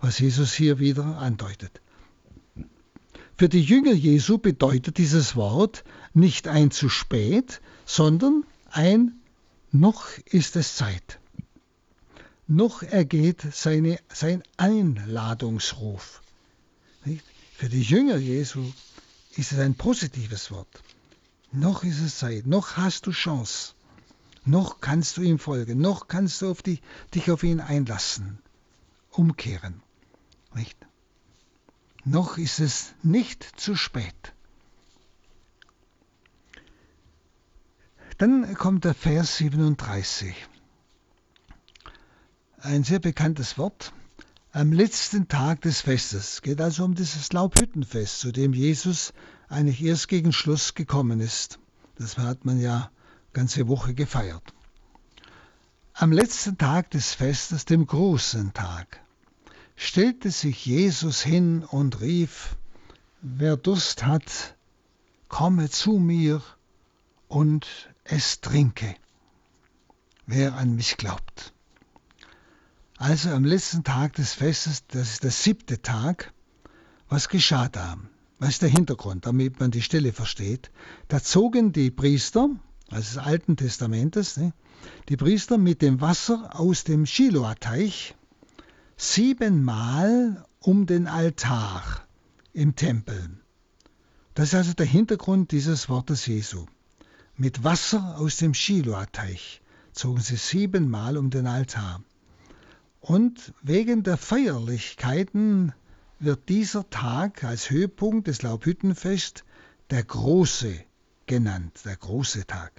was 0.00 0.18
Jesus 0.20 0.54
hier 0.54 0.78
wieder 0.78 1.18
andeutet. 1.18 1.82
Für 3.38 3.48
die 3.48 3.62
Jünger 3.62 3.92
Jesu 3.92 4.38
bedeutet 4.38 4.98
dieses 4.98 5.36
Wort 5.36 5.84
nicht 6.12 6.48
ein 6.48 6.72
zu 6.72 6.88
spät, 6.88 7.60
sondern 7.86 8.44
ein 8.68 9.20
noch 9.70 10.08
ist 10.24 10.56
es 10.56 10.74
Zeit. 10.74 11.20
Noch 12.48 12.82
ergeht 12.82 13.46
seine, 13.52 14.00
sein 14.12 14.42
Einladungsruf. 14.56 16.20
Für 17.54 17.68
die 17.68 17.82
Jünger 17.82 18.16
Jesu 18.16 18.72
ist 19.36 19.52
es 19.52 19.60
ein 19.60 19.76
positives 19.76 20.50
Wort. 20.50 20.82
Noch 21.52 21.84
ist 21.84 22.00
es 22.00 22.18
Zeit, 22.18 22.44
noch 22.44 22.76
hast 22.76 23.06
du 23.06 23.12
Chance, 23.12 23.74
noch 24.46 24.80
kannst 24.80 25.16
du 25.16 25.22
ihm 25.22 25.38
folgen, 25.38 25.80
noch 25.80 26.08
kannst 26.08 26.42
du 26.42 26.50
auf 26.50 26.60
die, 26.60 26.80
dich 27.14 27.30
auf 27.30 27.44
ihn 27.44 27.60
einlassen, 27.60 28.38
umkehren. 29.12 29.80
Nicht? 30.54 30.87
Noch 32.04 32.38
ist 32.38 32.60
es 32.60 32.94
nicht 33.02 33.42
zu 33.42 33.74
spät. 33.74 34.34
Dann 38.18 38.54
kommt 38.54 38.84
der 38.84 38.94
Vers 38.94 39.36
37. 39.36 40.34
Ein 42.60 42.82
sehr 42.82 42.98
bekanntes 42.98 43.58
Wort. 43.58 43.92
Am 44.50 44.72
letzten 44.72 45.28
Tag 45.28 45.60
des 45.60 45.82
Festes. 45.82 46.34
Es 46.34 46.42
geht 46.42 46.60
also 46.60 46.84
um 46.84 46.94
dieses 46.94 47.32
Laubhüttenfest, 47.32 48.18
zu 48.18 48.32
dem 48.32 48.54
Jesus 48.54 49.12
eigentlich 49.48 49.82
erst 49.82 50.08
gegen 50.08 50.32
Schluss 50.32 50.74
gekommen 50.74 51.20
ist. 51.20 51.60
Das 51.96 52.18
hat 52.18 52.44
man 52.44 52.58
ja 52.58 52.90
ganze 53.32 53.68
Woche 53.68 53.94
gefeiert. 53.94 54.54
Am 55.94 56.10
letzten 56.10 56.58
Tag 56.58 56.90
des 56.90 57.14
Festes, 57.14 57.64
dem 57.64 57.86
großen 57.86 58.52
Tag, 58.52 59.00
stellte 59.80 60.32
sich 60.32 60.66
Jesus 60.66 61.22
hin 61.22 61.62
und 61.62 62.00
rief, 62.00 62.56
wer 63.22 63.56
Durst 63.56 64.04
hat, 64.04 64.56
komme 65.28 65.70
zu 65.70 65.92
mir 65.92 66.42
und 67.28 67.66
es 68.02 68.40
trinke, 68.40 68.96
wer 70.26 70.54
an 70.54 70.74
mich 70.74 70.96
glaubt. 70.96 71.52
Also 72.96 73.30
am 73.30 73.44
letzten 73.44 73.84
Tag 73.84 74.14
des 74.14 74.34
Festes, 74.34 74.84
das 74.88 75.12
ist 75.12 75.22
der 75.22 75.30
siebte 75.30 75.80
Tag, 75.80 76.32
was 77.08 77.28
geschah 77.28 77.68
da? 77.68 77.96
Was 78.40 78.50
ist 78.50 78.62
der 78.62 78.70
Hintergrund, 78.70 79.26
damit 79.26 79.60
man 79.60 79.70
die 79.70 79.82
Stelle 79.82 80.12
versteht? 80.12 80.72
Da 81.06 81.22
zogen 81.22 81.72
die 81.72 81.92
Priester, 81.92 82.50
also 82.90 83.14
des 83.14 83.18
Alten 83.18 83.56
Testamentes, 83.56 84.36
ne, 84.36 84.52
die 85.08 85.16
Priester 85.16 85.56
mit 85.56 85.82
dem 85.82 86.00
Wasser 86.00 86.58
aus 86.58 86.82
dem 86.82 87.06
Shiloah-Teich 87.06 88.16
siebenmal 89.00 90.44
um 90.58 90.84
den 90.84 91.06
Altar 91.06 92.04
im 92.52 92.74
Tempel. 92.74 93.30
Das 94.34 94.48
ist 94.48 94.54
also 94.54 94.72
der 94.72 94.86
Hintergrund 94.86 95.52
dieses 95.52 95.88
Wortes 95.88 96.26
Jesu. 96.26 96.66
Mit 97.36 97.62
Wasser 97.62 98.18
aus 98.18 98.38
dem 98.38 98.54
Shiloah-Teich 98.54 99.62
zogen 99.92 100.20
sie 100.20 100.34
siebenmal 100.34 101.16
um 101.16 101.30
den 101.30 101.46
Altar. 101.46 102.02
Und 103.00 103.54
wegen 103.62 104.02
der 104.02 104.16
Feierlichkeiten 104.16 105.72
wird 106.18 106.48
dieser 106.48 106.90
Tag 106.90 107.44
als 107.44 107.70
Höhepunkt 107.70 108.26
des 108.26 108.42
Laubhüttenfest 108.42 109.44
der 109.90 110.02
große 110.02 110.74
genannt, 111.26 111.82
der 111.84 111.96
große 111.96 112.48
Tag. 112.48 112.72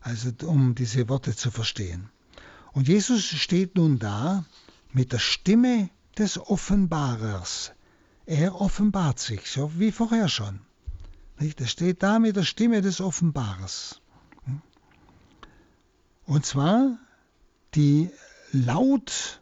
Also 0.00 0.32
um 0.46 0.74
diese 0.74 1.08
Worte 1.08 1.36
zu 1.36 1.52
verstehen. 1.52 2.10
Und 2.72 2.88
Jesus 2.88 3.24
steht 3.24 3.76
nun 3.76 4.00
da 4.00 4.44
mit 4.92 5.12
der 5.12 5.18
Stimme 5.18 5.90
des 6.16 6.38
Offenbarers. 6.38 7.72
Er 8.26 8.60
offenbart 8.60 9.18
sich, 9.18 9.50
so 9.50 9.78
wie 9.78 9.92
vorher 9.92 10.28
schon. 10.28 10.60
Er 11.38 11.66
steht 11.66 12.02
da 12.02 12.18
mit 12.18 12.36
der 12.36 12.42
Stimme 12.42 12.82
des 12.82 13.00
Offenbarers. 13.00 14.00
Und 16.26 16.44
zwar 16.44 16.98
die 17.74 18.10
laut 18.52 19.40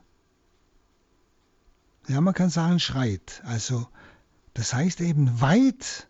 ja, 2.09 2.21
man 2.21 2.35
kann 2.35 2.51
sagen, 2.51 2.79
schreit. 2.79 3.43
Also, 3.45 3.89
das 4.55 4.73
heißt 4.73 5.01
eben 5.01 5.41
weit 5.41 6.09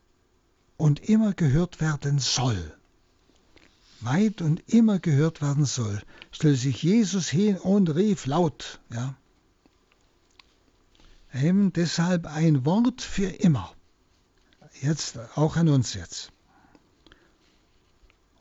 und 0.77 1.01
immer 1.09 1.33
gehört 1.33 1.81
werden 1.81 2.19
soll. 2.19 2.75
Weit 4.01 4.43
und 4.43 4.63
immer 4.69 4.99
gehört 4.99 5.41
werden 5.41 5.65
soll. 5.65 6.03
Stellte 6.31 6.59
sich 6.59 6.83
Jesus 6.83 7.29
hin 7.29 7.57
und 7.57 7.95
rief 7.95 8.27
laut. 8.27 8.81
Ja. 8.93 9.15
Eben 11.33 11.73
deshalb 11.73 12.27
ein 12.27 12.65
Wort 12.65 13.03
für 13.03 13.29
immer. 13.29 13.75
Jetzt, 14.81 15.19
auch 15.37 15.57
an 15.57 15.69
uns 15.69 15.95
jetzt. 15.95 16.33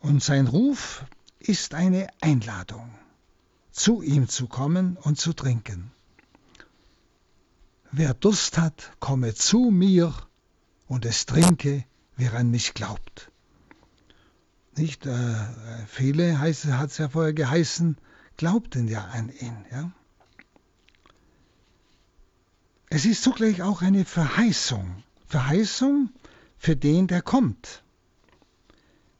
Und 0.02 0.24
sein 0.24 0.48
Ruf 0.48 1.06
ist 1.40 1.74
eine 1.74 2.08
Einladung, 2.22 2.94
zu 3.72 4.02
ihm 4.02 4.28
zu 4.28 4.48
kommen 4.48 4.98
und 4.98 5.20
zu 5.20 5.34
trinken. 5.34 5.92
Wer 7.92 8.14
Durst 8.14 8.58
hat, 8.58 8.92
komme 9.00 9.34
zu 9.34 9.72
mir 9.72 10.14
und 10.88 11.06
es 11.06 11.26
trinke, 11.26 11.86
wer 12.18 12.34
an 12.34 12.52
mich 12.52 12.74
glaubt. 12.74 13.32
Nicht 14.76 15.06
äh, 15.06 15.36
viele 15.88 16.40
hat 16.40 16.50
es 16.50 16.98
ja 16.98 17.08
vorher 17.10 17.34
geheißen, 17.34 17.98
glaubten 18.36 18.88
ja 18.88 19.06
an 19.06 19.30
ihn. 19.30 19.66
Ja? 19.72 19.92
Es 22.96 23.04
ist 23.04 23.24
zugleich 23.24 23.62
auch 23.62 23.82
eine 23.82 24.06
Verheißung. 24.06 25.04
Verheißung 25.28 26.12
für 26.58 26.78
den, 26.78 27.08
der 27.08 27.22
kommt. 27.22 27.84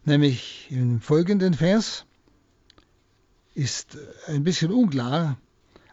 Nämlich 0.06 0.68
im 0.70 1.02
folgenden 1.02 1.54
Vers 1.54 2.06
ist 3.54 3.98
ein 4.28 4.46
bisschen 4.46 4.72
unklar, 4.72 5.38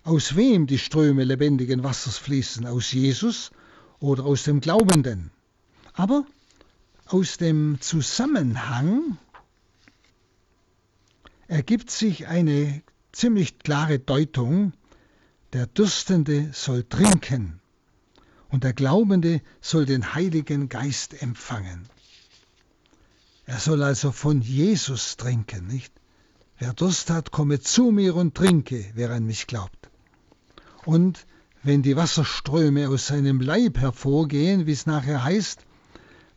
aus 0.05 0.37
wem 0.37 0.68
die 0.68 0.79
Ströme 0.79 1.25
lebendigen 1.25 1.83
Wassers 1.83 2.18
fließen, 2.18 2.68
aus 2.68 2.92
Jesus 2.92 3.51
oder 3.99 4.27
aus 4.27 4.45
dem 4.45 4.61
Glaubenden. 4.61 5.33
Aber 5.92 6.25
aus 7.07 7.37
dem 7.37 7.81
Zusammenhang 7.81 9.18
ergibt 11.49 11.90
sich 11.90 12.29
eine 12.29 12.85
ziemlich 13.11 13.59
klare 13.59 13.99
Deutung, 13.99 14.73
der 15.53 15.66
Dürstende 15.66 16.51
soll 16.53 16.85
trinken 16.85 17.59
und 18.53 18.65
der 18.65 18.75
Glaubende 18.75 19.41
soll 19.62 19.87
den 19.87 20.15
Heiligen 20.15 20.69
Geist 20.69 21.21
empfangen. 21.21 21.88
Er 23.47 23.59
soll 23.59 23.83
also 23.83 24.12
von 24.12 24.43
Jesus 24.43 25.17
trinken, 25.17 25.67
nicht? 25.67 25.93
Wer 26.59 26.75
Durst 26.75 27.09
hat, 27.11 27.33
komme 27.33 27.61
zu 27.61 27.91
mir 27.91 28.15
und 28.15 28.35
trinke, 28.35 28.85
wer 28.95 29.11
an 29.11 29.25
mich 29.25 29.47
glaubt. 29.47 29.91
Und 30.85 31.27
wenn 31.62 31.83
die 31.83 31.97
Wasserströme 31.97 32.88
aus 32.88 33.07
seinem 33.07 33.41
Leib 33.41 33.79
hervorgehen, 33.79 34.67
wie 34.67 34.73
es 34.73 34.85
nachher 34.85 35.25
heißt, 35.25 35.65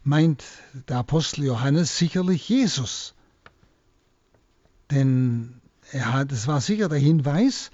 meint 0.04 0.44
der 0.88 0.98
Apostel 1.00 1.44
Johannes 1.44 1.98
sicherlich 1.98 2.48
Jesus. 2.48 3.14
Denn 4.90 5.60
es 5.92 6.48
war 6.48 6.62
sicher 6.62 6.88
der 6.88 7.00
Hinweis, 7.00 7.72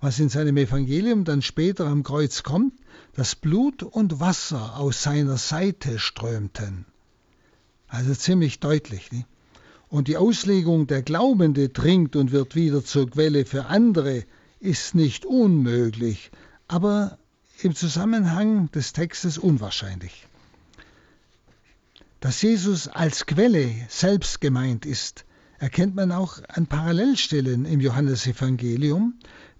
was 0.00 0.18
in 0.18 0.28
seinem 0.28 0.56
Evangelium 0.56 1.24
dann 1.24 1.42
später 1.42 1.86
am 1.86 2.02
Kreuz 2.02 2.42
kommt, 2.42 2.74
dass 3.14 3.34
Blut 3.34 3.82
und 3.82 4.20
Wasser 4.20 4.76
aus 4.76 5.02
seiner 5.02 5.36
Seite 5.36 5.98
strömten. 5.98 6.84
Also 7.88 8.14
ziemlich 8.14 8.60
deutlich. 8.60 9.12
Nicht? 9.12 9.26
Und 9.88 10.08
die 10.08 10.16
Auslegung, 10.16 10.88
der 10.88 11.02
Glaubende 11.02 11.72
trinkt 11.72 12.16
und 12.16 12.32
wird 12.32 12.56
wieder 12.56 12.84
zur 12.84 13.08
Quelle 13.08 13.44
für 13.44 13.66
andere, 13.66 14.24
ist 14.58 14.94
nicht 14.94 15.24
unmöglich, 15.24 16.32
aber 16.66 17.18
im 17.62 17.74
Zusammenhang 17.76 18.70
des 18.72 18.92
Textes 18.92 19.38
unwahrscheinlich. 19.38 20.26
Dass 22.18 22.42
Jesus 22.42 22.88
als 22.88 23.26
Quelle 23.26 23.72
selbst 23.88 24.40
gemeint 24.40 24.86
ist, 24.86 25.24
erkennt 25.58 25.94
man 25.94 26.10
auch 26.10 26.40
an 26.48 26.66
Parallelstellen 26.66 27.64
im 27.64 27.80
Johannesevangelium. 27.80 29.14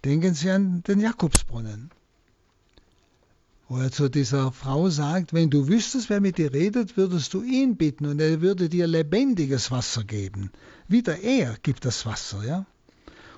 Denken 0.04 0.34
Sie 0.34 0.50
an 0.50 0.82
den 0.82 1.00
Jakobsbrunnen, 1.00 1.90
wo 3.68 3.78
er 3.78 3.90
zu 3.90 4.08
dieser 4.08 4.52
Frau 4.52 4.90
sagt, 4.90 5.32
wenn 5.32 5.50
du 5.50 5.68
wüsstest, 5.68 6.10
wer 6.10 6.20
mit 6.20 6.38
dir 6.38 6.52
redet, 6.52 6.96
würdest 6.96 7.32
du 7.32 7.42
ihn 7.42 7.76
bitten 7.76 8.06
und 8.06 8.20
er 8.20 8.40
würde 8.40 8.68
dir 8.68 8.86
lebendiges 8.86 9.70
Wasser 9.70 10.04
geben. 10.04 10.50
Wieder 10.86 11.20
er 11.20 11.56
gibt 11.62 11.84
das 11.84 12.04
Wasser, 12.04 12.44
ja? 12.44 12.66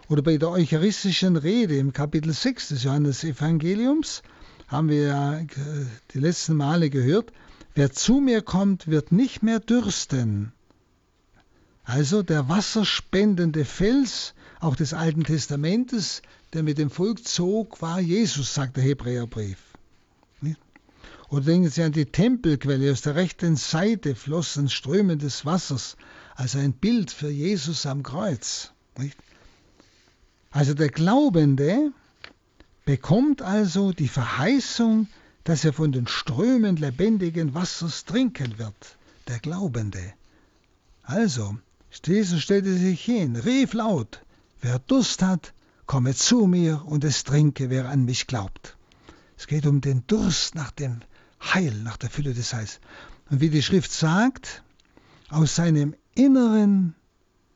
Oder 0.09 0.23
bei 0.23 0.37
der 0.37 0.51
eucharistischen 0.51 1.37
Rede 1.37 1.77
im 1.77 1.93
Kapitel 1.93 2.33
6 2.33 2.69
des 2.69 2.85
Johannesevangeliums 2.85 4.23
haben 4.69 4.89
wir 4.89 5.03
ja 5.03 5.39
äh, 5.39 5.47
die 6.13 6.21
letzten 6.21 6.55
Male 6.55 6.91
gehört, 6.91 7.33
wer 7.75 7.93
zu 7.93 8.21
mir 8.21 8.43
kommt, 8.43 8.89
wird 8.89 9.13
nicht 9.13 9.43
mehr 9.43 9.61
dürsten. 9.61 10.53
Also 11.85 12.23
der 12.23 12.49
wasserspendende 12.49 13.65
Fels, 13.65 14.35
auch 14.59 14.75
des 14.75 14.93
Alten 14.93 15.23
Testamentes, 15.23 16.23
der 16.53 16.65
mit 16.65 16.79
dem 16.79 16.91
Volk 16.91 17.25
zog, 17.27 17.81
war 17.81 18.01
Jesus, 18.01 18.55
sagt 18.55 18.77
der 18.77 18.85
Hebräerbrief. 18.85 19.59
Oder 21.29 21.43
denken 21.43 21.71
Sie 21.71 21.83
an 21.83 21.93
die 21.93 22.07
Tempelquelle, 22.07 22.93
aus 22.93 23.03
der 23.03 23.17
rechten 23.17 23.57
Seite 23.57 24.15
flossen 24.15 24.69
Ströme 24.69 25.17
des 25.17 25.45
Wassers, 25.45 25.97
also 26.37 26.59
ein 26.59 26.73
Bild 26.73 27.11
für 27.11 27.31
Jesus 27.31 27.85
am 27.85 28.03
Kreuz. 28.03 28.73
Nicht? 28.97 29.19
Also 30.51 30.75
der 30.75 30.89
Glaubende 30.89 31.93
bekommt 32.85 33.43
also 33.43 33.93
die 33.93 34.09
Verheißung, 34.09 35.09
dass 35.43 35.65
er 35.65 35.73
von 35.73 35.93
den 35.93 36.07
Strömen 36.07 36.77
lebendigen 36.77 37.55
Wassers 37.55 38.05
trinken 38.05 38.59
wird. 38.59 38.97
Der 39.27 39.41
Glaubende. 39.41 40.15
Also, 41.03 41.57
Jesus 42.05 42.43
stellte 42.43 42.73
sich 42.73 43.05
hin, 43.05 43.35
rief 43.35 43.73
laut, 43.73 44.23
wer 44.61 44.79
Durst 44.79 45.23
hat, 45.23 45.53
komme 45.87 46.15
zu 46.15 46.47
mir 46.47 46.83
und 46.87 47.03
es 47.05 47.25
trinke, 47.25 47.71
wer 47.71 47.89
an 47.89 48.05
mich 48.05 48.29
glaubt. 48.29 48.77
Es 49.37 49.47
geht 49.47 49.67
um 49.67 49.81
den 49.81 50.07
Durst 50.07 50.55
nach 50.55 50.71
dem 50.71 51.01
Heil, 51.43 51.75
nach 51.83 51.97
der 51.97 52.11
Fülle 52.11 52.35
des 52.35 52.53
Heils. 52.53 52.81
Und 53.31 53.41
wie 53.41 53.51
die 53.51 53.63
Schrift 53.63 53.93
sagt, 53.93 54.63
aus 55.29 55.57
seinem 55.57 55.95
Inneren, 56.15 56.95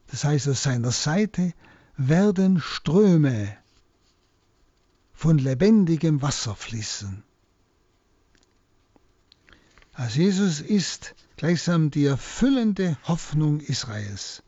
das 0.09 0.25
heißt 0.25 0.49
aus 0.49 0.63
seiner 0.63 0.91
Seite, 0.91 1.53
werden 1.97 2.61
Ströme 2.61 3.57
von 5.13 5.39
lebendigem 5.39 6.23
Wasser 6.23 6.57
fließen. 6.57 7.23
Also 9.93 10.21
Jesus 10.21 10.61
ist 10.61 11.15
gleichsam 11.37 11.91
die 11.91 12.07
erfüllende 12.07 12.97
Hoffnung 13.05 13.61
Israels. 13.61 14.43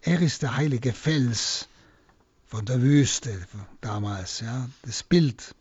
Er 0.00 0.20
ist 0.20 0.42
der 0.42 0.56
heilige 0.56 0.92
Fels 0.92 1.68
von 2.46 2.64
der 2.66 2.82
Wüste 2.82 3.46
damals, 3.80 4.40
ja, 4.40 4.68
das 4.82 5.02
Bild 5.02 5.54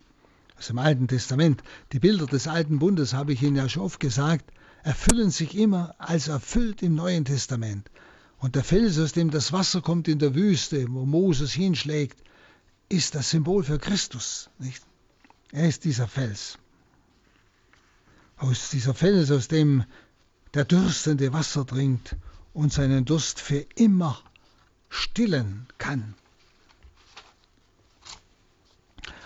aus 0.62 0.68
dem 0.68 0.78
Alten 0.78 1.08
Testament. 1.08 1.64
Die 1.92 1.98
Bilder 1.98 2.28
des 2.28 2.48
Alten 2.48 2.78
Bundes, 2.78 3.16
habe 3.16 3.34
ich 3.34 3.42
Ihnen 3.42 3.56
ja 3.56 3.68
schon 3.68 3.82
oft 3.82 4.00
gesagt, 4.00 4.46
erfüllen 4.84 5.32
sich 5.32 5.58
immer 5.58 5.96
als 5.98 6.28
erfüllt 6.28 6.84
im 6.84 6.94
Neuen 6.94 7.26
Testament. 7.26 7.90
Und 8.38 8.56
der 8.56 8.64
Fels, 8.64 9.00
aus 9.00 9.12
dem 9.12 9.32
das 9.32 9.52
Wasser 9.52 9.82
kommt 9.82 10.08
in 10.08 10.20
der 10.20 10.36
Wüste, 10.36 10.86
wo 10.90 11.04
Moses 11.06 11.52
hinschlägt, 11.52 12.22
ist 12.90 13.16
das 13.16 13.32
Symbol 13.32 13.64
für 13.64 13.80
Christus. 13.80 14.52
Nicht? 14.60 14.84
Er 15.52 15.68
ist 15.68 15.84
dieser 15.84 16.08
Fels. 16.08 16.60
Aus 18.38 18.70
dieser 18.70 18.94
Fels, 18.94 19.32
aus 19.32 19.48
dem 19.48 19.84
der 20.54 20.66
dürstende 20.66 21.34
Wasser 21.34 21.66
trinkt 21.66 22.16
und 22.54 22.72
seinen 22.72 23.06
Durst 23.06 23.40
für 23.40 23.66
immer 23.76 24.22
stillen 24.90 25.66
kann. 25.80 26.14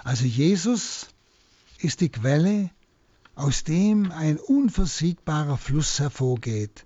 Also 0.06 0.24
Jesus 0.24 1.08
ist 1.86 2.02
die 2.02 2.10
Quelle, 2.10 2.72
aus 3.36 3.64
dem 3.64 4.12
ein 4.12 4.38
unversiegbarer 4.38 5.58
Fluss 5.58 6.00
hervorgeht, 6.00 6.86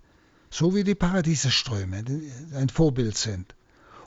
so 0.49 0.75
wie 0.75 0.83
die 0.83 0.95
Paradiesströme 0.95 2.03
ein 2.53 2.69
Vorbild 2.69 3.15
sind. 3.17 3.55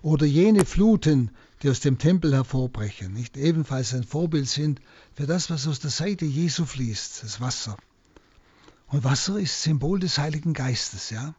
Oder 0.02 0.26
jene 0.26 0.66
Fluten, 0.66 1.30
die 1.62 1.70
aus 1.70 1.80
dem 1.80 1.96
Tempel 1.96 2.34
hervorbrechen, 2.34 3.12
nicht 3.12 3.36
ebenfalls 3.36 3.94
ein 3.94 4.04
Vorbild 4.04 4.48
sind 4.48 4.80
für 5.14 5.26
das, 5.26 5.48
was 5.48 5.66
aus 5.66 5.80
der 5.80 5.90
Seite 5.90 6.26
Jesu 6.26 6.66
fließt, 6.66 7.22
das 7.22 7.40
Wasser. 7.40 7.76
Und 8.88 9.04
Wasser 9.04 9.38
ist 9.38 9.62
Symbol 9.62 9.98
des 10.00 10.18
Heiligen 10.18 10.52
Geistes, 10.52 11.08
ja. 11.10 11.34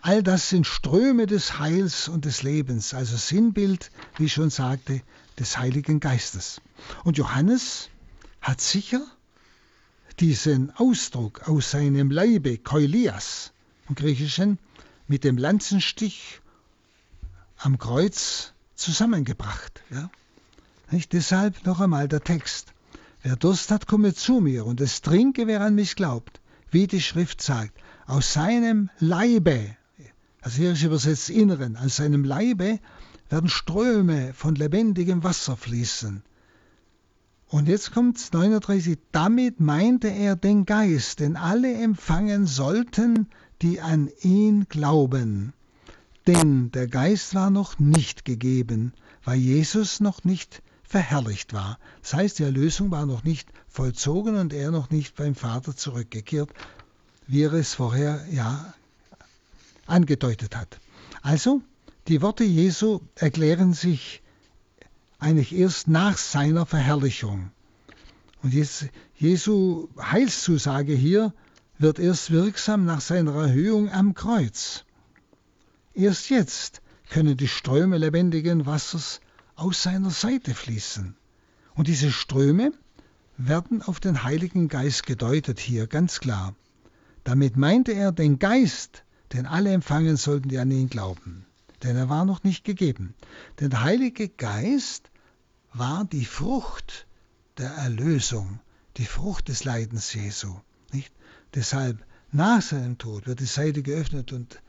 All 0.00 0.22
das 0.22 0.48
sind 0.48 0.66
Ströme 0.66 1.26
des 1.26 1.58
Heils 1.58 2.08
und 2.08 2.24
des 2.24 2.42
Lebens, 2.42 2.94
also 2.94 3.16
Sinnbild, 3.16 3.90
wie 4.16 4.26
ich 4.26 4.32
schon 4.32 4.50
sagte, 4.50 5.02
des 5.38 5.58
Heiligen 5.58 5.98
Geistes. 5.98 6.60
Und 7.04 7.18
Johannes 7.18 7.88
hat 8.44 8.60
sicher 8.60 9.00
diesen 10.20 10.70
Ausdruck 10.76 11.48
aus 11.48 11.70
seinem 11.70 12.10
Leibe, 12.10 12.58
Koilias 12.58 13.52
im 13.88 13.94
Griechischen, 13.94 14.58
mit 15.08 15.24
dem 15.24 15.38
Lanzenstich 15.38 16.40
am 17.56 17.78
Kreuz 17.78 18.52
zusammengebracht. 18.74 19.82
Ja? 19.90 20.10
Nicht? 20.90 21.14
Deshalb 21.14 21.64
noch 21.64 21.80
einmal 21.80 22.06
der 22.06 22.22
Text. 22.22 22.74
Wer 23.22 23.36
Durst 23.36 23.70
hat, 23.70 23.86
komme 23.86 24.14
zu 24.14 24.40
mir 24.40 24.66
und 24.66 24.82
es 24.82 25.00
trinke, 25.00 25.46
wer 25.46 25.62
an 25.62 25.74
mich 25.74 25.96
glaubt, 25.96 26.40
wie 26.70 26.86
die 26.86 27.00
Schrift 27.00 27.40
sagt. 27.40 27.72
Aus 28.06 28.34
seinem 28.34 28.90
Leibe, 28.98 29.74
also 30.42 30.58
hier 30.58 30.72
ist 30.72 30.82
übersetzt 30.82 31.30
Inneren, 31.30 31.78
aus 31.78 31.96
seinem 31.96 32.24
Leibe 32.24 32.78
werden 33.30 33.48
Ströme 33.48 34.34
von 34.34 34.54
lebendigem 34.54 35.24
Wasser 35.24 35.56
fließen. 35.56 36.22
Und 37.54 37.68
jetzt 37.68 37.92
kommt 37.92 38.32
39, 38.32 38.98
damit 39.12 39.60
meinte 39.60 40.08
er 40.08 40.34
den 40.34 40.66
Geist, 40.66 41.20
den 41.20 41.36
alle 41.36 41.72
empfangen 41.72 42.48
sollten, 42.48 43.28
die 43.62 43.80
an 43.80 44.10
ihn 44.22 44.66
glauben. 44.68 45.52
Denn 46.26 46.72
der 46.72 46.88
Geist 46.88 47.32
war 47.36 47.50
noch 47.50 47.78
nicht 47.78 48.24
gegeben, 48.24 48.92
weil 49.22 49.38
Jesus 49.38 50.00
noch 50.00 50.24
nicht 50.24 50.62
verherrlicht 50.82 51.52
war. 51.52 51.78
Das 52.02 52.14
heißt, 52.14 52.40
die 52.40 52.42
Erlösung 52.42 52.90
war 52.90 53.06
noch 53.06 53.22
nicht 53.22 53.48
vollzogen 53.68 54.34
und 54.34 54.52
er 54.52 54.72
noch 54.72 54.90
nicht 54.90 55.14
beim 55.14 55.36
Vater 55.36 55.76
zurückgekehrt, 55.76 56.50
wie 57.28 57.42
er 57.42 57.52
es 57.52 57.74
vorher 57.74 58.26
ja 58.32 58.74
angedeutet 59.86 60.56
hat. 60.56 60.80
Also, 61.22 61.62
die 62.08 62.20
Worte 62.20 62.42
Jesu 62.42 62.98
erklären 63.14 63.74
sich 63.74 64.23
eigentlich 65.18 65.54
erst 65.54 65.88
nach 65.88 66.16
seiner 66.18 66.66
Verherrlichung. 66.66 67.50
Und 68.42 68.52
Jesu 69.16 69.88
Heilszusage 69.98 70.92
hier 70.92 71.32
wird 71.78 71.98
erst 71.98 72.30
wirksam 72.30 72.84
nach 72.84 73.00
seiner 73.00 73.34
Erhöhung 73.34 73.90
am 73.90 74.14
Kreuz. 74.14 74.84
Erst 75.94 76.28
jetzt 76.30 76.82
können 77.08 77.36
die 77.36 77.48
Ströme 77.48 77.98
lebendigen 77.98 78.66
Wassers 78.66 79.20
aus 79.56 79.82
seiner 79.82 80.10
Seite 80.10 80.54
fließen. 80.54 81.16
Und 81.74 81.88
diese 81.88 82.10
Ströme 82.12 82.72
werden 83.36 83.82
auf 83.82 84.00
den 84.00 84.22
Heiligen 84.24 84.68
Geist 84.68 85.06
gedeutet 85.06 85.58
hier, 85.58 85.86
ganz 85.86 86.20
klar. 86.20 86.54
Damit 87.24 87.56
meinte 87.56 87.92
er 87.92 88.12
den 88.12 88.38
Geist, 88.38 89.04
den 89.32 89.46
alle 89.46 89.72
empfangen 89.72 90.16
sollten, 90.16 90.48
die 90.48 90.58
an 90.58 90.70
ihn 90.70 90.88
glauben. 90.88 91.43
Denn 91.84 91.96
er 91.96 92.08
war 92.08 92.24
noch 92.24 92.42
nicht 92.42 92.64
gegeben. 92.64 93.14
Denn 93.60 93.70
der 93.70 93.82
Heilige 93.82 94.28
Geist 94.28 95.10
war 95.72 96.04
die 96.04 96.24
Frucht 96.24 97.06
der 97.58 97.70
Erlösung, 97.70 98.58
die 98.96 99.06
Frucht 99.06 99.48
des 99.48 99.64
Leidens 99.64 100.12
Jesu. 100.14 100.56
Nicht? 100.92 101.12
Deshalb 101.54 102.04
nach 102.32 102.62
seinem 102.62 102.98
Tod 102.98 103.26
wird 103.26 103.40
die 103.40 103.44
Seite 103.44 103.82
geöffnet 103.82 104.32
und 104.32 104.60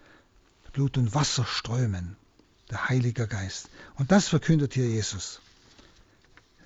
Blut 0.74 0.98
und 0.98 1.16
Wasser 1.16 1.46
strömen, 1.46 2.18
der 2.70 2.90
Heilige 2.90 3.28
Geist. 3.28 3.70
Und 3.96 4.12
das 4.12 4.28
verkündet 4.28 4.74
hier 4.74 4.88
Jesus. 4.88 5.40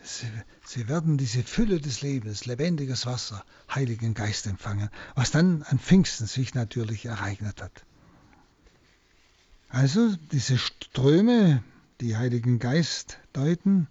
Sie, 0.02 0.26
sie, 0.66 0.88
werden 0.88 1.18
diese 1.18 1.44
Fülle 1.44 1.80
des 1.80 2.02
Lebens, 2.02 2.46
lebendiges 2.46 3.06
Wasser, 3.06 3.46
Heiligen 3.74 4.16
Geist 4.16 4.48
empfangen, 4.48 4.90
was 5.14 5.30
dann 5.30 5.62
an 5.64 5.78
Pfingsten 5.78 6.26
sich 6.26 6.56
natürlich 6.56 7.06
ereignet 7.06 7.62
hat. 7.62 7.86
Also 9.70 10.16
diese 10.32 10.58
Ströme, 10.58 11.64
die 12.02 12.18
Heiligen 12.18 12.58
Geist 12.58 13.20
deuten, 13.34 13.88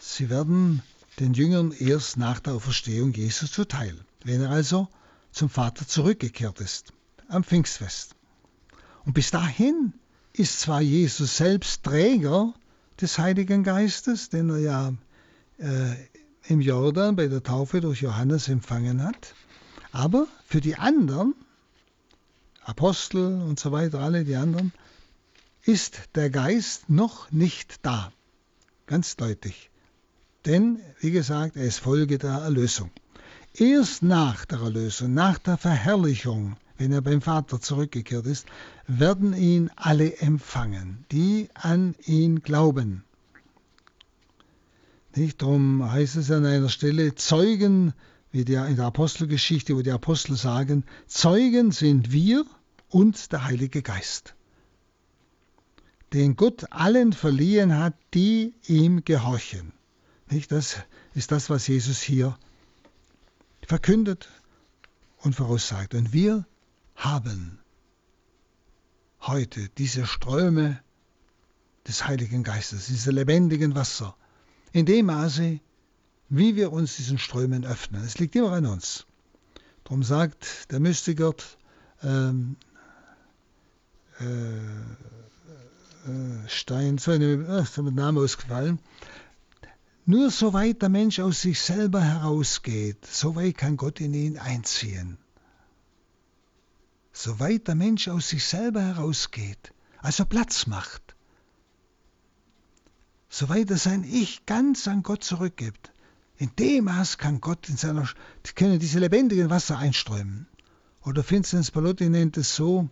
Sie 0.00 0.30
werden 0.30 0.82
den 1.18 1.34
Jüngern 1.34 1.72
erst 1.72 2.16
nach 2.16 2.38
der 2.38 2.54
Auferstehung 2.54 3.12
Jesus 3.12 3.50
zuteil, 3.50 3.96
wenn 4.24 4.42
er 4.42 4.50
also 4.50 4.88
zum 5.32 5.48
Vater 5.48 5.86
zurückgekehrt 5.86 6.60
ist, 6.60 6.92
am 7.28 7.42
Pfingstfest. 7.42 8.14
Und 9.04 9.14
bis 9.14 9.32
dahin 9.32 9.92
ist 10.32 10.60
zwar 10.60 10.80
Jesus 10.80 11.36
selbst 11.36 11.82
Träger 11.82 12.54
des 13.00 13.18
Heiligen 13.18 13.64
Geistes, 13.64 14.28
den 14.28 14.50
er 14.50 14.58
ja 14.58 14.92
äh, 15.58 15.94
im 16.46 16.60
Jordan 16.60 17.16
bei 17.16 17.26
der 17.26 17.42
Taufe 17.42 17.80
durch 17.80 18.02
Johannes 18.02 18.48
empfangen 18.48 19.02
hat, 19.02 19.34
aber 19.90 20.28
für 20.46 20.60
die 20.60 20.76
anderen, 20.76 21.34
Apostel 22.64 23.42
und 23.42 23.58
so 23.58 23.72
weiter, 23.72 23.98
alle 24.00 24.24
die 24.24 24.36
anderen, 24.36 24.72
ist 25.64 26.00
der 26.14 26.30
Geist 26.30 26.88
noch 26.88 27.30
nicht 27.30 27.84
da. 27.84 28.12
Ganz 28.86 29.16
deutlich. 29.16 29.70
Denn, 30.44 30.80
wie 31.00 31.12
gesagt, 31.12 31.56
er 31.56 31.64
ist 31.64 31.78
Folge 31.78 32.18
der 32.18 32.32
Erlösung. 32.32 32.90
Erst 33.54 34.02
nach 34.02 34.44
der 34.44 34.60
Erlösung, 34.60 35.14
nach 35.14 35.38
der 35.38 35.56
Verherrlichung, 35.56 36.56
wenn 36.78 36.90
er 36.90 37.02
beim 37.02 37.20
Vater 37.20 37.60
zurückgekehrt 37.60 38.26
ist, 38.26 38.46
werden 38.86 39.34
ihn 39.34 39.70
alle 39.76 40.16
empfangen, 40.16 41.04
die 41.12 41.48
an 41.54 41.94
ihn 42.06 42.42
glauben. 42.42 43.04
Nicht 45.14 45.42
darum 45.42 45.90
heißt 45.90 46.16
es 46.16 46.30
an 46.30 46.46
einer 46.46 46.70
Stelle, 46.70 47.14
Zeugen, 47.14 47.92
wie 48.30 48.44
der 48.46 48.66
in 48.66 48.76
der 48.76 48.86
Apostelgeschichte, 48.86 49.76
wo 49.76 49.82
die 49.82 49.90
Apostel 49.90 50.36
sagen, 50.36 50.84
Zeugen 51.06 51.70
sind 51.70 52.10
wir 52.10 52.46
und 52.88 53.30
der 53.30 53.44
Heilige 53.44 53.82
Geist, 53.82 54.34
den 56.12 56.36
Gott 56.36 56.70
allen 56.70 57.12
verliehen 57.12 57.76
hat, 57.76 57.94
die 58.14 58.54
ihm 58.66 59.04
gehorchen. 59.04 59.72
Nicht? 60.30 60.52
Das 60.52 60.76
ist 61.14 61.32
das, 61.32 61.50
was 61.50 61.66
Jesus 61.66 62.00
hier 62.00 62.38
verkündet 63.66 64.28
und 65.18 65.34
voraussagt. 65.34 65.94
Und 65.94 66.12
wir 66.12 66.46
haben 66.96 67.58
heute 69.20 69.68
diese 69.78 70.06
Ströme 70.06 70.80
des 71.86 72.06
Heiligen 72.06 72.42
Geistes, 72.42 72.86
diese 72.86 73.10
lebendigen 73.10 73.74
Wasser, 73.74 74.16
in 74.72 74.86
dem 74.86 75.06
Maße, 75.06 75.60
wie 76.28 76.56
wir 76.56 76.72
uns 76.72 76.96
diesen 76.96 77.18
Strömen 77.18 77.64
öffnen. 77.64 78.02
Es 78.04 78.18
liegt 78.18 78.34
immer 78.36 78.52
an 78.52 78.66
uns. 78.66 79.06
Darum 79.84 80.02
sagt 80.02 80.70
der 80.70 80.80
Mystiker, 80.80 81.34
ähm, 82.02 82.56
äh, 84.18 84.24
Stein, 86.48 86.98
so 86.98 87.12
eine, 87.12 87.46
ach, 87.48 87.62
ist 87.62 87.76
der 87.76 87.84
Name 87.84 88.20
ausgefallen, 88.20 88.78
Nur 90.04 90.30
soweit 90.30 90.82
der 90.82 90.88
Mensch 90.88 91.20
aus 91.20 91.42
sich 91.42 91.60
selber 91.60 92.00
herausgeht, 92.00 93.06
soweit 93.06 93.56
kann 93.56 93.76
Gott 93.76 94.00
in 94.00 94.14
ihn 94.14 94.36
einziehen. 94.36 95.16
Soweit 97.12 97.68
der 97.68 97.76
Mensch 97.76 98.08
aus 98.08 98.30
sich 98.30 98.44
selber 98.44 98.82
herausgeht, 98.82 99.72
also 99.98 100.24
Platz 100.24 100.66
macht, 100.66 101.14
soweit 103.28 103.70
er 103.70 103.76
sein 103.76 104.02
Ich 104.02 104.44
ganz 104.44 104.88
an 104.88 105.04
Gott 105.04 105.22
zurückgibt, 105.22 105.92
in 106.36 106.50
dem 106.56 106.86
Maß 106.86 107.18
kann 107.18 107.40
Gott 107.40 107.68
in 107.68 107.76
seiner, 107.76 108.08
können 108.56 108.80
diese 108.80 108.98
lebendigen 108.98 109.50
Wasser 109.50 109.78
einströmen. 109.78 110.48
Oder 111.04 111.28
Vincent 111.28 111.66
Spalotti 111.66 112.08
nennt 112.08 112.36
es 112.36 112.56
so, 112.56 112.88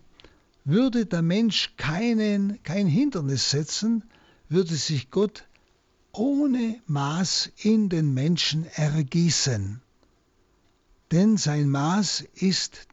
würde 0.64 1.06
der 1.06 1.22
Mensch 1.22 1.74
keinen, 1.76 2.62
kein 2.62 2.86
Hindernis 2.86 3.50
setzen, 3.50 4.04
würde 4.48 4.74
sich 4.74 5.10
Gott 5.10 5.46
ohne 6.12 6.80
Maß 6.86 7.50
in 7.62 7.88
den 7.88 8.12
Menschen 8.14 8.66
ergießen. 8.66 9.80
Denn 11.12 11.36
sein 11.36 11.68
Maß 11.68 12.24
ist 12.34 12.86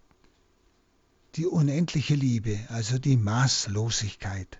die 1.35 1.45
unendliche 1.45 2.15
Liebe, 2.15 2.59
also 2.69 2.97
die 2.97 3.17
Maßlosigkeit. 3.17 4.59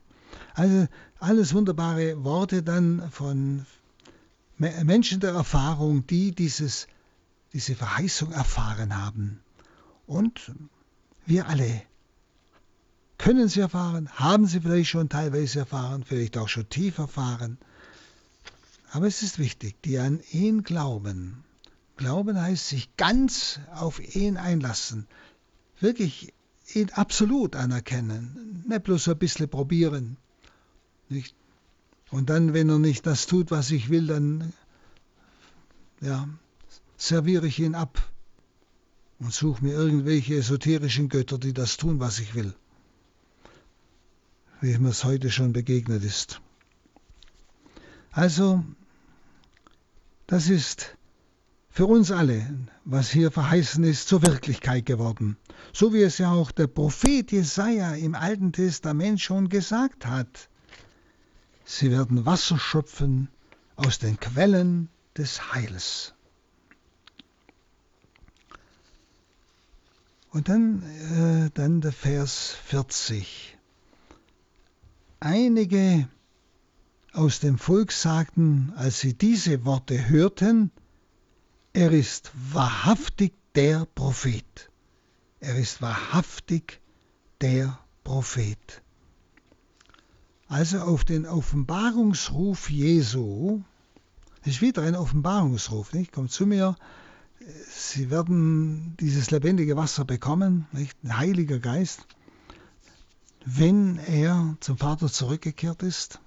Also 0.53 0.87
alles 1.19 1.53
wunderbare 1.53 2.23
Worte 2.23 2.61
dann 2.61 3.09
von 3.11 3.65
Menschen 4.57 5.19
der 5.19 5.31
Erfahrung, 5.31 6.05
die 6.07 6.31
dieses, 6.31 6.87
diese 7.53 7.75
Verheißung 7.75 8.31
erfahren 8.31 8.95
haben. 8.95 9.39
Und 10.05 10.51
wir 11.25 11.47
alle 11.47 11.81
können 13.17 13.47
sie 13.47 13.61
erfahren, 13.61 14.09
haben 14.11 14.45
sie 14.45 14.61
vielleicht 14.61 14.89
schon 14.89 15.09
teilweise 15.09 15.59
erfahren, 15.59 16.03
vielleicht 16.03 16.37
auch 16.37 16.47
schon 16.47 16.69
tief 16.69 16.97
erfahren. 16.97 17.57
Aber 18.91 19.07
es 19.07 19.21
ist 19.21 19.39
wichtig, 19.39 19.81
die 19.83 19.97
an 19.99 20.21
ihn 20.31 20.63
glauben. 20.63 21.43
Glauben 21.97 22.39
heißt 22.39 22.69
sich 22.69 22.95
ganz 22.95 23.59
auf 23.73 23.99
ihn 24.15 24.37
einlassen, 24.37 25.07
wirklich 25.79 26.33
ihn 26.73 26.91
absolut 26.91 27.55
anerkennen, 27.55 28.63
nicht 28.67 28.83
bloß 28.83 29.09
ein 29.09 29.17
bisschen 29.17 29.49
probieren. 29.49 30.17
Nicht? 31.09 31.35
Und 32.11 32.29
dann, 32.29 32.53
wenn 32.53 32.69
er 32.69 32.79
nicht 32.79 33.05
das 33.05 33.25
tut, 33.25 33.51
was 33.51 33.71
ich 33.71 33.89
will, 33.89 34.07
dann 34.07 34.53
ja, 36.01 36.27
serviere 36.97 37.47
ich 37.47 37.59
ihn 37.59 37.75
ab 37.75 38.01
und 39.19 39.33
suche 39.33 39.63
mir 39.63 39.73
irgendwelche 39.73 40.35
esoterischen 40.35 41.09
Götter, 41.09 41.37
die 41.37 41.53
das 41.53 41.77
tun, 41.77 41.99
was 41.99 42.19
ich 42.19 42.35
will. 42.35 42.53
Wie 44.59 44.77
mir 44.77 44.89
es 44.89 45.03
heute 45.03 45.29
schon 45.29 45.53
begegnet 45.53 46.03
ist. 46.03 46.41
Also, 48.11 48.63
das 50.25 50.49
ist 50.49 50.97
für 51.69 51.85
uns 51.85 52.09
alle, 52.09 52.43
was 52.85 53.11
hier 53.11 53.29
verheißen 53.29 53.83
ist, 53.83 54.07
zur 54.07 54.23
Wirklichkeit 54.23 54.87
geworden. 54.87 55.37
So 55.73 55.93
wie 55.93 56.01
es 56.01 56.17
ja 56.17 56.31
auch 56.31 56.51
der 56.51 56.65
Prophet 56.65 57.31
Jesaja 57.31 57.93
im 57.93 58.15
Alten 58.15 58.51
Testament 58.51 59.21
schon 59.21 59.47
gesagt 59.47 60.07
hat. 60.07 60.49
Sie 61.63 61.91
werden 61.91 62.25
Wasser 62.25 62.57
schöpfen 62.57 63.29
aus 63.75 63.99
den 63.99 64.19
Quellen 64.19 64.89
des 65.15 65.53
Heils. 65.53 66.15
Und 70.31 70.49
dann, 70.49 70.81
äh, 71.45 71.51
dann 71.53 71.81
der 71.81 71.91
Vers 71.91 72.55
40. 72.65 73.56
Einige 75.19 76.07
aus 77.13 77.39
dem 77.39 77.57
Volk 77.57 77.91
sagten, 77.91 78.71
als 78.75 78.99
sie 78.99 79.13
diese 79.15 79.65
Worte 79.65 80.09
hörten, 80.09 80.71
er 81.73 81.91
ist 81.91 82.31
wahrhaftig 82.53 83.33
der 83.55 83.85
Prophet. 83.85 84.69
Er 85.39 85.55
ist 85.55 85.81
wahrhaftig 85.81 86.81
der 87.41 87.79
Prophet. 88.03 88.83
Also 90.47 90.79
auf 90.79 91.03
den 91.03 91.25
Offenbarungsruf 91.25 92.69
Jesu, 92.69 93.61
das 94.43 94.55
ist 94.55 94.61
wieder 94.61 94.83
ein 94.83 94.95
Offenbarungsruf, 94.95 95.93
nicht? 95.93 96.11
Kommt 96.11 96.31
zu 96.31 96.45
mir, 96.45 96.75
Sie 97.69 98.09
werden 98.09 98.95
dieses 98.99 99.31
lebendige 99.31 99.77
Wasser 99.77 100.05
bekommen, 100.05 100.67
nicht? 100.71 100.97
Ein 101.03 101.17
Heiliger 101.17 101.59
Geist, 101.59 102.05
wenn 103.49 103.97
er 103.97 104.57
zum 104.59 104.77
Vater 104.77 105.09
zurückgekehrt 105.09 105.81
ist. 105.81 106.19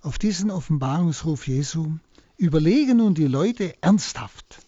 Auf 0.00 0.18
diesen 0.18 0.50
Offenbarungsruf 0.50 1.46
Jesu 1.46 1.98
überlegen 2.38 2.96
nun 2.96 3.14
die 3.14 3.26
Leute 3.26 3.74
ernsthaft, 3.82 4.62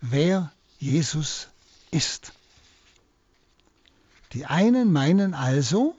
wer 0.00 0.52
Jesus 0.78 1.48
ist. 1.90 2.32
Die 4.32 4.46
einen 4.46 4.92
meinen 4.92 5.34
also, 5.34 5.96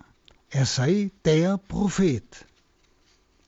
er 0.49 0.65
sei 0.65 1.11
der 1.25 1.57
Prophet. 1.57 2.45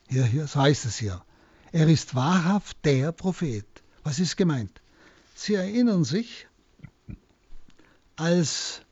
Hier, 0.08 0.26
hier, 0.26 0.46
so 0.46 0.60
heißt 0.60 0.84
es 0.84 0.98
hier. 0.98 1.24
Er 1.72 1.88
ist 1.88 2.14
wahrhaft 2.14 2.84
der 2.84 3.12
Prophet. 3.12 3.66
Was 4.02 4.18
ist 4.18 4.36
gemeint? 4.36 4.82
Sie 5.34 5.54
erinnern 5.54 6.04
sich, 6.04 6.46
als 8.16 8.83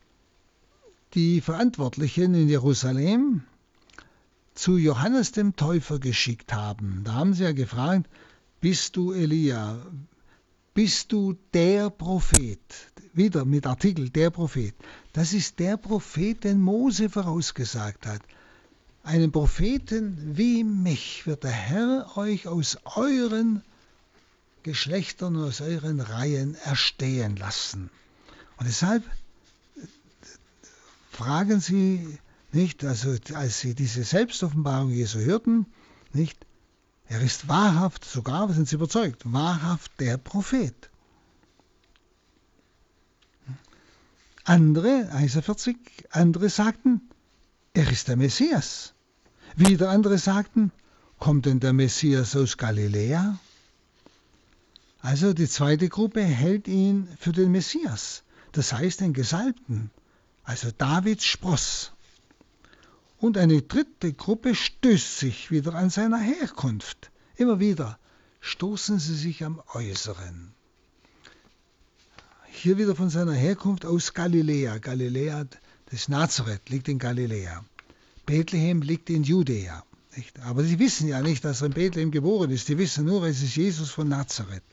die 1.13 1.41
Verantwortlichen 1.41 2.33
in 2.33 2.49
Jerusalem 2.49 3.43
zu 4.55 4.77
Johannes 4.77 5.31
dem 5.31 5.55
Täufer 5.55 5.99
geschickt 5.99 6.53
haben. 6.53 7.01
Da 7.03 7.13
haben 7.13 7.33
sie 7.33 7.43
ja 7.43 7.51
gefragt, 7.51 8.09
bist 8.61 8.95
du 8.95 9.11
Elia? 9.11 9.77
Bist 10.73 11.11
du 11.11 11.37
der 11.53 11.89
Prophet? 11.89 12.59
Wieder 13.13 13.45
mit 13.45 13.67
Artikel 13.67 14.09
der 14.09 14.31
Prophet. 14.31 14.73
Das 15.11 15.33
ist 15.33 15.59
der 15.59 15.77
Prophet, 15.77 16.43
den 16.43 16.59
Mose 16.59 17.09
vorausgesagt 17.09 18.07
hat. 18.07 18.21
Einen 19.03 19.31
Propheten 19.31 20.17
wie 20.37 20.63
mich 20.63 21.27
wird 21.27 21.43
der 21.43 21.51
Herr 21.51 22.17
euch 22.17 22.47
aus 22.47 22.77
euren 22.95 23.61
Geschlechtern, 24.63 25.35
aus 25.35 25.61
euren 25.61 25.99
Reihen 25.99 26.55
erstehen 26.63 27.35
lassen. 27.35 27.89
Und 28.57 28.67
deshalb 28.67 29.03
fragen 31.15 31.59
sie 31.59 32.19
nicht, 32.51 32.83
also 32.83 33.15
als 33.33 33.59
sie 33.59 33.75
diese 33.75 34.03
Selbstoffenbarung 34.03 34.89
Jesu 34.89 35.19
hörten, 35.19 35.65
nicht, 36.11 36.45
er 37.07 37.21
ist 37.21 37.47
wahrhaft, 37.47 38.05
sogar 38.05 38.51
sind 38.53 38.67
sie 38.67 38.75
überzeugt, 38.75 39.21
wahrhaft 39.25 39.91
der 39.99 40.17
Prophet. 40.17 40.89
Andere, 44.45 45.09
41, 45.11 45.77
andere 46.09 46.49
sagten, 46.49 47.01
er 47.73 47.89
ist 47.89 48.07
der 48.07 48.17
Messias. 48.17 48.93
Wieder 49.55 49.89
andere 49.89 50.17
sagten, 50.17 50.71
kommt 51.19 51.45
denn 51.45 51.59
der 51.59 51.73
Messias 51.73 52.35
aus 52.35 52.57
Galiläa? 52.57 53.39
Also 54.99 55.33
die 55.33 55.47
zweite 55.47 55.89
Gruppe 55.89 56.21
hält 56.21 56.67
ihn 56.67 57.07
für 57.19 57.31
den 57.31 57.51
Messias, 57.51 58.23
das 58.51 58.73
heißt 58.73 59.01
den 59.01 59.13
Gesalbten, 59.13 59.91
also 60.43 60.71
Davids 60.71 61.25
Spross. 61.25 61.91
Und 63.17 63.37
eine 63.37 63.61
dritte 63.61 64.13
Gruppe 64.13 64.53
stößt 64.53 65.19
sich 65.19 65.49
wieder 65.49 65.75
an 65.75 65.89
seiner 65.89 66.19
Herkunft. 66.19 67.11
Immer 67.37 67.59
wieder 67.59 67.97
stoßen 68.41 68.99
sie 68.99 69.15
sich 69.15 69.43
am 69.45 69.61
Äußeren. 69.73 70.53
Hier 72.51 72.77
wieder 72.77 72.95
von 72.95 73.09
seiner 73.09 73.33
Herkunft 73.33 73.85
aus 73.85 74.13
Galiläa. 74.13 74.77
Galiläa, 74.77 75.45
das 75.89 76.09
Nazareth 76.09 76.69
liegt 76.69 76.89
in 76.89 76.99
Galiläa. 76.99 77.63
Bethlehem 78.25 78.81
liegt 78.81 79.09
in 79.09 79.23
Judäa. 79.23 79.83
Nicht? 80.15 80.39
Aber 80.41 80.63
sie 80.63 80.79
wissen 80.79 81.07
ja 81.07 81.21
nicht, 81.21 81.43
dass 81.45 81.61
er 81.61 81.67
in 81.67 81.73
Bethlehem 81.73 82.11
geboren 82.11 82.51
ist. 82.51 82.67
Die 82.67 82.77
wissen 82.77 83.05
nur, 83.05 83.23
es 83.25 83.41
ist 83.41 83.55
Jesus 83.55 83.89
von 83.89 84.09
Nazareth. 84.09 84.63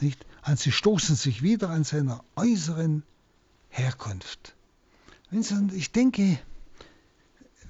Nicht? 0.00 0.24
Und 0.46 0.58
sie 0.58 0.72
stoßen 0.72 1.16
sich 1.16 1.42
wieder 1.42 1.70
an 1.70 1.84
seiner 1.84 2.24
äußeren 2.36 3.04
Herkunft. 3.68 4.54
Vincent, 5.30 5.74
ich 5.74 5.92
denke, 5.92 6.38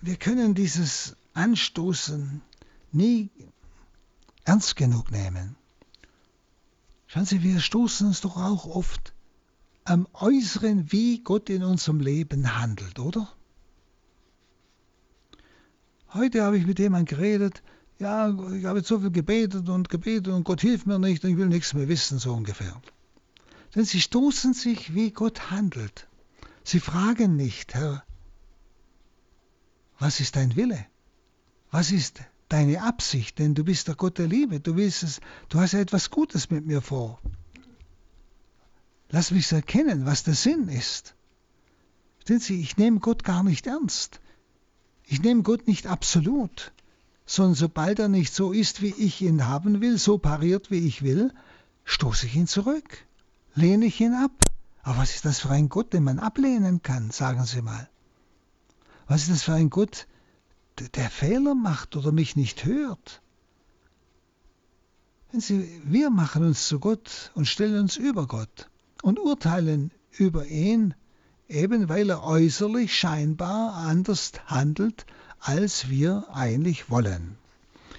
wir 0.00 0.16
können 0.16 0.54
dieses 0.54 1.16
Anstoßen 1.34 2.40
nie 2.92 3.30
ernst 4.44 4.76
genug 4.76 5.10
nehmen. 5.10 5.56
Schauen 7.06 7.24
Sie, 7.24 7.42
wir 7.42 7.60
stoßen 7.60 8.06
uns 8.06 8.20
doch 8.20 8.36
auch 8.36 8.66
oft 8.66 9.12
am 9.84 10.06
Äußeren, 10.12 10.92
wie 10.92 11.22
Gott 11.22 11.50
in 11.50 11.64
unserem 11.64 12.00
Leben 12.00 12.58
handelt, 12.58 12.98
oder? 12.98 13.28
Heute 16.12 16.42
habe 16.42 16.58
ich 16.58 16.66
mit 16.66 16.78
jemandem 16.78 17.16
geredet, 17.16 17.62
ja, 17.98 18.28
ich 18.28 18.64
habe 18.64 18.78
jetzt 18.78 18.88
so 18.88 19.00
viel 19.00 19.10
gebetet 19.10 19.68
und 19.68 19.88
gebetet 19.88 20.28
und 20.28 20.44
Gott 20.44 20.60
hilft 20.60 20.86
mir 20.86 20.98
nicht 20.98 21.24
und 21.24 21.30
ich 21.30 21.36
will 21.36 21.48
nichts 21.48 21.74
mehr 21.74 21.88
wissen, 21.88 22.18
so 22.18 22.32
ungefähr. 22.32 22.80
Denn 23.74 23.84
sie 23.84 24.00
stoßen 24.00 24.54
sich, 24.54 24.94
wie 24.94 25.10
Gott 25.10 25.50
handelt. 25.50 26.07
Sie 26.68 26.80
fragen 26.80 27.34
nicht, 27.34 27.72
Herr, 27.72 28.04
was 29.98 30.20
ist 30.20 30.36
dein 30.36 30.54
Wille? 30.54 30.84
Was 31.70 31.92
ist 31.92 32.20
deine 32.50 32.82
Absicht, 32.82 33.38
denn 33.38 33.54
du 33.54 33.64
bist 33.64 33.88
der 33.88 33.94
Gott 33.94 34.18
der 34.18 34.26
Liebe. 34.26 34.60
Du 34.60 34.76
willst 34.76 35.02
es, 35.02 35.22
du 35.48 35.60
hast 35.60 35.72
ja 35.72 35.80
etwas 35.80 36.10
Gutes 36.10 36.50
mit 36.50 36.66
mir 36.66 36.82
vor. 36.82 37.22
Lass 39.08 39.30
mich 39.30 39.50
erkennen, 39.50 40.04
was 40.04 40.24
der 40.24 40.34
Sinn 40.34 40.68
ist. 40.68 41.14
Sehen 42.26 42.38
Sie, 42.38 42.60
ich 42.60 42.76
nehme 42.76 43.00
Gott 43.00 43.24
gar 43.24 43.42
nicht 43.42 43.66
ernst. 43.66 44.20
Ich 45.06 45.22
nehme 45.22 45.44
Gott 45.44 45.68
nicht 45.68 45.86
absolut, 45.86 46.72
sondern 47.24 47.54
sobald 47.54 47.98
er 47.98 48.08
nicht 48.08 48.34
so 48.34 48.52
ist, 48.52 48.82
wie 48.82 48.92
ich 48.98 49.22
ihn 49.22 49.46
haben 49.46 49.80
will, 49.80 49.96
so 49.96 50.18
pariert, 50.18 50.70
wie 50.70 50.86
ich 50.86 51.00
will, 51.00 51.32
stoße 51.84 52.26
ich 52.26 52.36
ihn 52.36 52.46
zurück, 52.46 53.06
lehne 53.54 53.86
ich 53.86 53.98
ihn 54.02 54.12
ab. 54.12 54.32
Aber 54.82 54.98
was 54.98 55.14
ist 55.14 55.24
das 55.24 55.40
für 55.40 55.50
ein 55.50 55.68
Gott, 55.68 55.92
den 55.92 56.04
man 56.04 56.18
ablehnen 56.18 56.82
kann, 56.82 57.10
sagen 57.10 57.44
Sie 57.44 57.62
mal? 57.62 57.88
Was 59.06 59.22
ist 59.22 59.30
das 59.30 59.42
für 59.42 59.54
ein 59.54 59.70
Gott, 59.70 60.06
der 60.94 61.10
Fehler 61.10 61.54
macht 61.54 61.96
oder 61.96 62.12
mich 62.12 62.36
nicht 62.36 62.64
hört? 62.64 63.22
Sie, 65.32 65.82
wir 65.84 66.10
machen 66.10 66.44
uns 66.44 66.68
zu 66.68 66.80
Gott 66.80 67.32
und 67.34 67.46
stellen 67.46 67.80
uns 67.80 67.96
über 67.96 68.26
Gott 68.26 68.70
und 69.02 69.18
urteilen 69.18 69.90
über 70.12 70.46
ihn, 70.46 70.94
eben 71.48 71.88
weil 71.88 72.10
er 72.10 72.24
äußerlich 72.24 72.96
scheinbar 72.96 73.74
anders 73.74 74.32
handelt, 74.46 75.04
als 75.40 75.88
wir 75.88 76.26
eigentlich 76.32 76.90
wollen. 76.90 77.36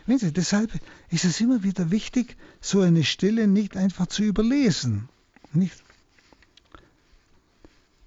Sie, 0.07 0.33
deshalb 0.33 0.71
ist 1.09 1.23
es 1.23 1.39
immer 1.39 1.61
wieder 1.61 1.91
wichtig, 1.91 2.35
so 2.61 2.81
eine 2.81 3.03
Stelle 3.03 3.47
nicht 3.47 3.77
einfach 3.77 4.07
zu 4.07 4.23
überlesen. 4.23 5.07
Nicht? 5.53 5.83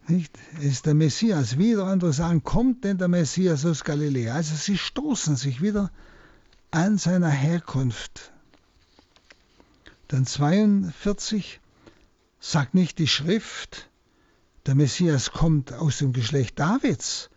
Nicht? 0.08 0.36
Ist 0.60 0.86
der 0.86 0.94
Messias 0.94 1.58
wieder, 1.58 1.86
andere 1.86 2.12
sagen, 2.12 2.42
kommt 2.42 2.84
denn 2.84 2.98
der 2.98 3.08
Messias 3.08 3.64
aus 3.64 3.84
Galiläa? 3.84 4.34
Also 4.34 4.56
sie 4.56 4.76
stoßen 4.76 5.36
sich 5.36 5.62
wieder 5.62 5.90
an 6.72 6.98
seiner 6.98 7.30
Herkunft. 7.30 8.32
Dann 10.08 10.26
42 10.26 11.60
sagt 12.40 12.74
nicht 12.74 12.98
die 12.98 13.06
Schrift, 13.06 13.88
der 14.66 14.74
Messias 14.74 15.30
kommt 15.30 15.72
aus 15.72 15.98
dem 15.98 16.12
Geschlecht 16.12 16.58
Davids 16.58 17.30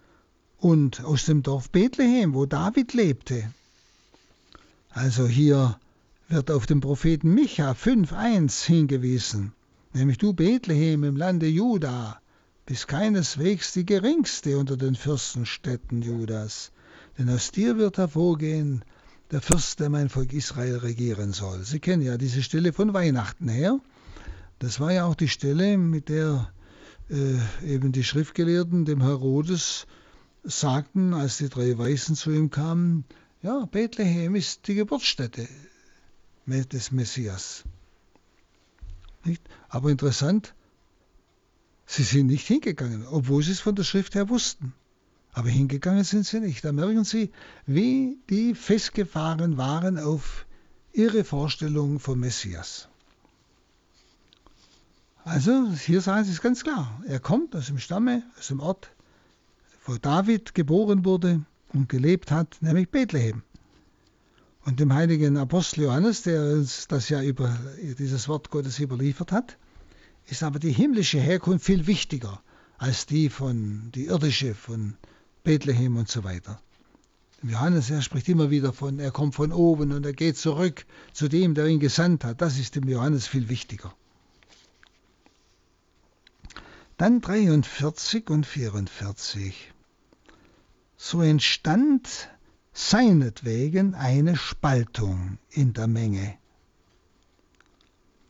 und 0.57 1.03
aus 1.03 1.25
dem 1.25 1.43
Dorf 1.43 1.69
Bethlehem, 1.69 2.33
wo 2.33 2.45
David 2.45 2.93
lebte. 2.93 3.51
Also 4.89 5.27
hier 5.27 5.79
wird 6.27 6.49
auf 6.49 6.65
den 6.65 6.81
Propheten 6.81 7.33
Micha 7.33 7.71
5.1 7.73 8.65
hingewiesen, 8.65 9.53
nämlich 9.93 10.17
du 10.17 10.33
Bethlehem 10.33 11.03
im 11.03 11.15
Lande 11.15 11.47
Juda 11.47 12.19
bist 12.65 12.87
keineswegs 12.87 13.73
die 13.73 13.85
geringste 13.85 14.57
unter 14.57 14.77
den 14.77 14.95
Fürstenstädten 14.95 16.01
Judas, 16.01 16.71
denn 17.17 17.29
aus 17.29 17.51
dir 17.51 17.77
wird 17.77 17.97
hervorgehen 17.97 18.83
der 19.31 19.41
Fürst, 19.41 19.79
der 19.79 19.89
mein 19.89 20.09
Volk 20.09 20.33
Israel 20.33 20.77
regieren 20.77 21.31
soll. 21.31 21.63
Sie 21.63 21.79
kennen 21.79 22.01
ja 22.01 22.17
diese 22.17 22.43
Stelle 22.43 22.73
von 22.73 22.93
Weihnachten 22.93 23.47
her. 23.47 23.79
Das 24.59 24.79
war 24.79 24.91
ja 24.91 25.05
auch 25.05 25.15
die 25.15 25.27
Stelle, 25.27 25.77
mit 25.77 26.09
der 26.09 26.51
äh, 27.09 27.37
eben 27.65 27.91
die 27.91 28.03
Schriftgelehrten 28.03 28.85
dem 28.85 29.01
Herodes 29.01 29.87
sagten, 30.43 31.13
als 31.13 31.37
die 31.37 31.49
drei 31.49 31.77
Weisen 31.77 32.15
zu 32.15 32.31
ihm 32.31 32.49
kamen, 32.49 33.05
ja, 33.41 33.65
Bethlehem 33.65 34.35
ist 34.35 34.67
die 34.67 34.75
Geburtsstätte 34.75 35.47
des 36.47 36.91
Messias. 36.91 37.63
Nicht? 39.23 39.41
Aber 39.69 39.89
interessant, 39.89 40.53
sie 41.85 42.03
sind 42.03 42.27
nicht 42.27 42.47
hingegangen, 42.47 43.05
obwohl 43.07 43.43
sie 43.43 43.51
es 43.51 43.59
von 43.59 43.75
der 43.75 43.83
Schrift 43.83 44.15
her 44.15 44.29
wussten. 44.29 44.73
Aber 45.33 45.49
hingegangen 45.49 46.05
sind 46.05 46.25
sie 46.25 46.39
nicht. 46.39 46.63
Da 46.63 46.71
merken 46.71 47.03
Sie, 47.03 47.29
wie 47.65 48.17
die 48.29 48.55
festgefahren 48.55 49.57
waren 49.57 49.99
auf 49.99 50.45
ihre 50.93 51.25
Vorstellung 51.25 51.99
vom 51.99 52.21
Messias. 52.21 52.87
Also 55.25 55.71
hier 55.71 56.01
sagen 56.01 56.23
sie 56.23 56.31
es 56.31 56.41
ganz 56.41 56.63
klar. 56.63 57.01
Er 57.07 57.19
kommt 57.19 57.55
aus 57.55 57.65
dem 57.65 57.79
Stamme, 57.79 58.23
aus 58.37 58.47
dem 58.47 58.59
Ort, 58.61 58.91
wo 59.85 59.97
David 59.97 60.53
geboren 60.55 61.03
wurde 61.03 61.41
und 61.73 61.89
gelebt 61.89 62.31
hat, 62.31 62.57
nämlich 62.61 62.89
Bethlehem. 62.89 63.41
Und 64.63 64.79
dem 64.79 64.93
heiligen 64.93 65.37
Apostel 65.37 65.83
Johannes, 65.83 66.21
der 66.21 66.41
uns 66.53 66.87
das 66.87 67.09
ja 67.09 67.21
über 67.21 67.57
dieses 67.99 68.29
Wort 68.29 68.51
Gottes 68.51 68.79
überliefert 68.79 69.31
hat, 69.31 69.57
ist 70.27 70.43
aber 70.43 70.59
die 70.59 70.71
himmlische 70.71 71.19
Herkunft 71.19 71.65
viel 71.65 71.87
wichtiger 71.87 72.41
als 72.77 73.05
die 73.05 73.29
von 73.29 73.91
die 73.93 74.05
irdische 74.05 74.53
von 74.53 74.95
Bethlehem 75.43 75.97
und 75.97 76.09
so 76.09 76.23
weiter. 76.23 76.59
Johannes, 77.43 77.89
er 77.91 78.01
spricht 78.01 78.27
immer 78.27 78.49
wieder 78.49 78.73
von, 78.73 78.99
er 78.99 79.11
kommt 79.11 79.35
von 79.35 79.51
oben 79.51 79.91
und 79.91 80.05
er 80.05 80.13
geht 80.13 80.37
zurück 80.37 80.85
zu 81.13 81.27
dem, 81.27 81.53
der 81.53 81.67
ihn 81.67 81.79
gesandt 81.79 82.23
hat. 82.23 82.41
Das 82.41 82.57
ist 82.57 82.75
dem 82.75 82.87
Johannes 82.89 83.27
viel 83.27 83.49
wichtiger. 83.49 83.93
Dann 86.97 87.21
43 87.21 88.29
und 88.29 88.45
44. 88.45 89.73
So 90.97 91.21
entstand 91.21 92.29
seinetwegen 92.73 93.93
eine 93.93 94.35
Spaltung 94.35 95.37
in 95.51 95.73
der 95.73 95.87
Menge. 95.87 96.37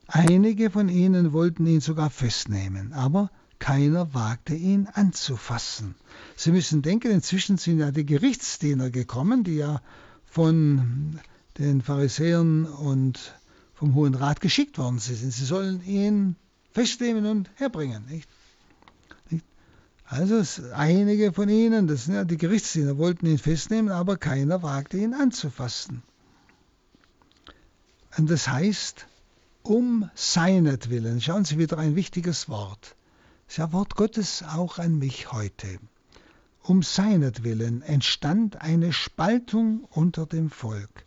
Einige 0.08 0.70
von 0.70 0.90
ihnen 0.90 1.34
wollten 1.34 1.66
ihn 1.66 1.82
sogar 1.82 2.10
festnehmen, 2.10 2.94
aber 2.94 3.32
keiner 3.60 4.14
wagte 4.14 4.54
ihn 4.54 4.88
anzufassen. 4.88 5.96
Sie 6.36 6.52
müssen 6.52 6.82
denken, 6.82 7.12
inzwischen 7.12 7.58
sind 7.58 7.80
ja 7.80 7.92
die 7.92 8.06
Gerichtsdiener 8.06 8.92
gekommen, 8.92 9.44
die 9.44 9.56
ja 9.56 9.82
von 10.26 11.20
den 11.58 11.82
Pharisäern 11.82 12.66
und 12.66 13.40
vom 13.74 13.96
Hohen 13.96 14.14
Rat 14.16 14.42
geschickt 14.42 14.78
worden 14.78 15.00
sind. 15.00 15.32
Sie 15.32 15.46
sollen 15.46 15.84
ihn 15.86 16.36
festnehmen 16.72 17.26
und 17.26 17.50
herbringen. 17.56 18.06
Nicht? 18.10 18.30
Also 20.08 20.44
einige 20.74 21.34
von 21.34 21.50
ihnen, 21.50 21.88
das 21.88 22.06
sind 22.06 22.14
ja 22.14 22.26
die 22.26 22.38
Gerichtsdiener, 22.38 22.98
wollten 22.98 23.26
ihn 23.26 23.40
festnehmen, 23.40 23.92
aber 23.92 24.18
keiner 24.18 24.62
wagte 24.62 24.98
ihn 24.98 25.16
anzufassen. 25.16 26.04
Und 28.18 28.30
das 28.30 28.48
heißt, 28.48 29.08
um 29.66 30.10
seinetwillen, 30.14 31.22
schauen 31.22 31.44
Sie 31.44 31.58
wieder 31.58 31.78
ein 31.80 31.96
wichtiges 31.96 32.50
Wort, 32.50 32.96
das 33.46 33.54
ist 33.54 33.58
ja 33.58 33.74
Wort 33.74 33.96
Gottes 33.96 34.44
auch 34.44 34.78
an 34.78 35.00
mich 35.00 35.32
heute. 35.32 35.80
Um 36.62 36.84
seinetwillen 36.84 37.82
entstand 37.82 38.62
eine 38.62 38.94
Spaltung 38.94 39.86
unter 39.92 40.26
dem 40.26 40.50
Volk. 40.50 41.06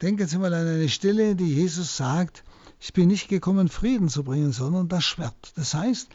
Denken 0.00 0.26
Sie 0.26 0.38
mal 0.38 0.54
an 0.54 0.66
eine 0.66 0.88
Stelle, 0.88 1.34
die 1.34 1.54
Jesus 1.54 1.96
sagt, 1.96 2.44
ich 2.80 2.92
bin 2.92 3.08
nicht 3.08 3.28
gekommen, 3.28 3.68
Frieden 3.68 4.08
zu 4.08 4.22
bringen, 4.22 4.52
sondern 4.52 4.88
das 4.88 5.04
Schwert. 5.04 5.52
Das 5.56 5.74
heißt, 5.74 6.08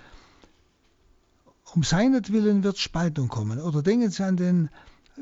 um 1.74 1.84
seinetwillen 1.84 2.64
wird 2.64 2.78
Spaltung 2.78 3.28
kommen. 3.28 3.60
Oder 3.60 3.82
denken 3.82 4.12
Sie 4.12 4.24
an 4.24 4.38
den 4.38 4.70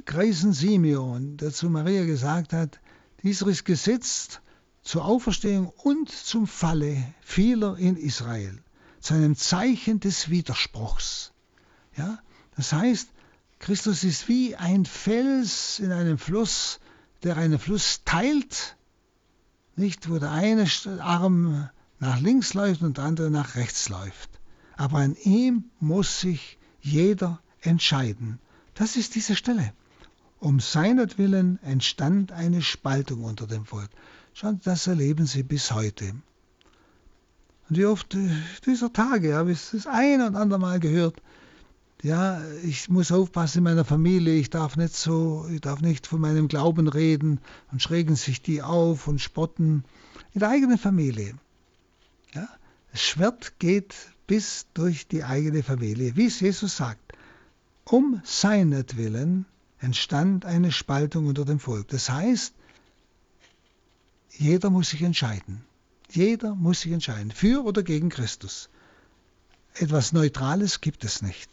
greisen 0.06 0.54
Simeon, 0.54 1.38
der 1.38 1.52
zu 1.52 1.70
Maria 1.70 2.06
gesagt 2.06 2.54
hat, 2.54 2.80
dieser 3.24 3.48
ist 3.48 3.66
gesetzt 3.66 4.42
zur 4.82 5.06
Auferstehung 5.06 5.68
und 5.84 6.10
zum 6.10 6.48
Falle 6.48 7.14
vieler 7.22 7.78
in 7.78 7.98
Israel, 7.98 8.62
zu 9.00 9.14
einem 9.14 9.36
Zeichen 9.36 10.00
des 10.00 10.30
Widerspruchs. 10.30 11.32
Ja, 11.96 12.20
das 12.56 12.74
heißt, 12.74 13.10
Christus 13.60 14.04
ist 14.04 14.28
wie 14.28 14.56
ein 14.56 14.86
Fels 14.86 15.80
in 15.80 15.92
einem 15.92 16.18
Fluss, 16.18 16.80
der 17.24 17.38
einen 17.38 17.60
Fluss 17.60 18.02
teilt, 18.06 18.78
nicht 19.76 20.10
wo 20.10 20.18
der 20.18 20.32
eine 20.32 20.66
Arm 21.00 21.70
nach 22.00 22.20
links 22.20 22.54
läuft 22.54 22.82
und 22.82 22.98
der 22.98 23.04
andere 23.06 23.30
nach 23.30 23.56
rechts 23.56 23.90
läuft 23.90 24.40
aber 24.80 25.00
an 25.00 25.18
ihm 25.26 25.66
muss 25.82 26.22
sich 26.22 26.58
jeder 26.80 27.42
entscheiden. 27.60 28.40
Das 28.76 28.96
ist 28.96 29.14
diese 29.16 29.36
Stelle. 29.36 29.74
Um 30.40 30.62
seinetwillen 30.62 31.62
entstand 31.64 32.32
eine 32.32 32.62
Spaltung 32.62 33.26
unter 33.26 33.46
dem 33.46 33.66
Volk. 33.66 33.90
Schauen, 34.34 34.60
das 34.64 34.88
erleben 34.88 35.26
sie 35.26 35.44
bis 35.44 35.72
heute. 35.72 36.14
Und 37.70 37.78
wie 37.78 37.86
oft 37.86 38.16
äh, 38.16 38.30
dieser 38.66 38.92
Tage 38.92 39.36
habe 39.36 39.52
ich 39.52 39.70
das 39.72 39.86
ein 39.88 40.22
und 40.22 40.36
andere 40.36 40.60
Mal 40.60 40.80
gehört. 40.80 41.22
Ja, 42.02 42.42
ich 42.64 42.90
muss 42.90 43.12
aufpassen 43.12 43.60
in 43.60 43.66
meiner 43.66 43.84
Familie, 43.84 44.36
ich 44.36 44.50
darf 44.50 44.78
nicht 44.78 44.96
so, 44.96 45.46
ich 45.52 45.60
darf 45.60 45.82
nicht 45.82 46.08
von 46.08 46.22
meinem 46.22 46.48
Glauben 46.48 46.88
reden 46.88 47.42
und 47.72 47.82
schrägen 47.82 48.16
sich 48.16 48.42
die 48.42 48.62
auf 48.62 49.08
und 49.08 49.20
spotten. 49.20 49.84
In 50.34 50.40
der 50.40 50.50
eigenen 50.50 50.78
Familie. 50.78 51.34
Ja, 52.34 52.48
das 52.92 53.02
Schwert 53.02 53.60
geht 53.60 53.96
bis 54.28 54.68
durch 54.74 55.08
die 55.08 55.24
eigene 55.24 55.62
Familie. 55.62 56.16
Wie 56.16 56.28
es 56.28 56.40
Jesus 56.40 56.78
sagt, 56.78 57.14
um 57.84 58.22
seinetwillen 58.24 59.46
entstand 59.80 60.46
eine 60.46 60.72
Spaltung 60.72 61.28
unter 61.28 61.46
dem 61.46 61.60
Volk. 61.60 61.88
Das 61.90 62.10
heißt, 62.10 62.54
jeder 64.32 64.70
muss 64.70 64.90
sich 64.90 65.02
entscheiden. 65.02 65.64
Jeder 66.12 66.56
muss 66.56 66.82
sich 66.82 66.92
entscheiden, 66.92 67.32
für 67.32 67.64
oder 67.64 67.84
gegen 67.84 68.10
Christus. 68.10 68.70
Etwas 69.76 70.12
Neutrales 70.12 70.82
gibt 70.82 71.04
es 71.04 71.22
nicht. 71.22 71.50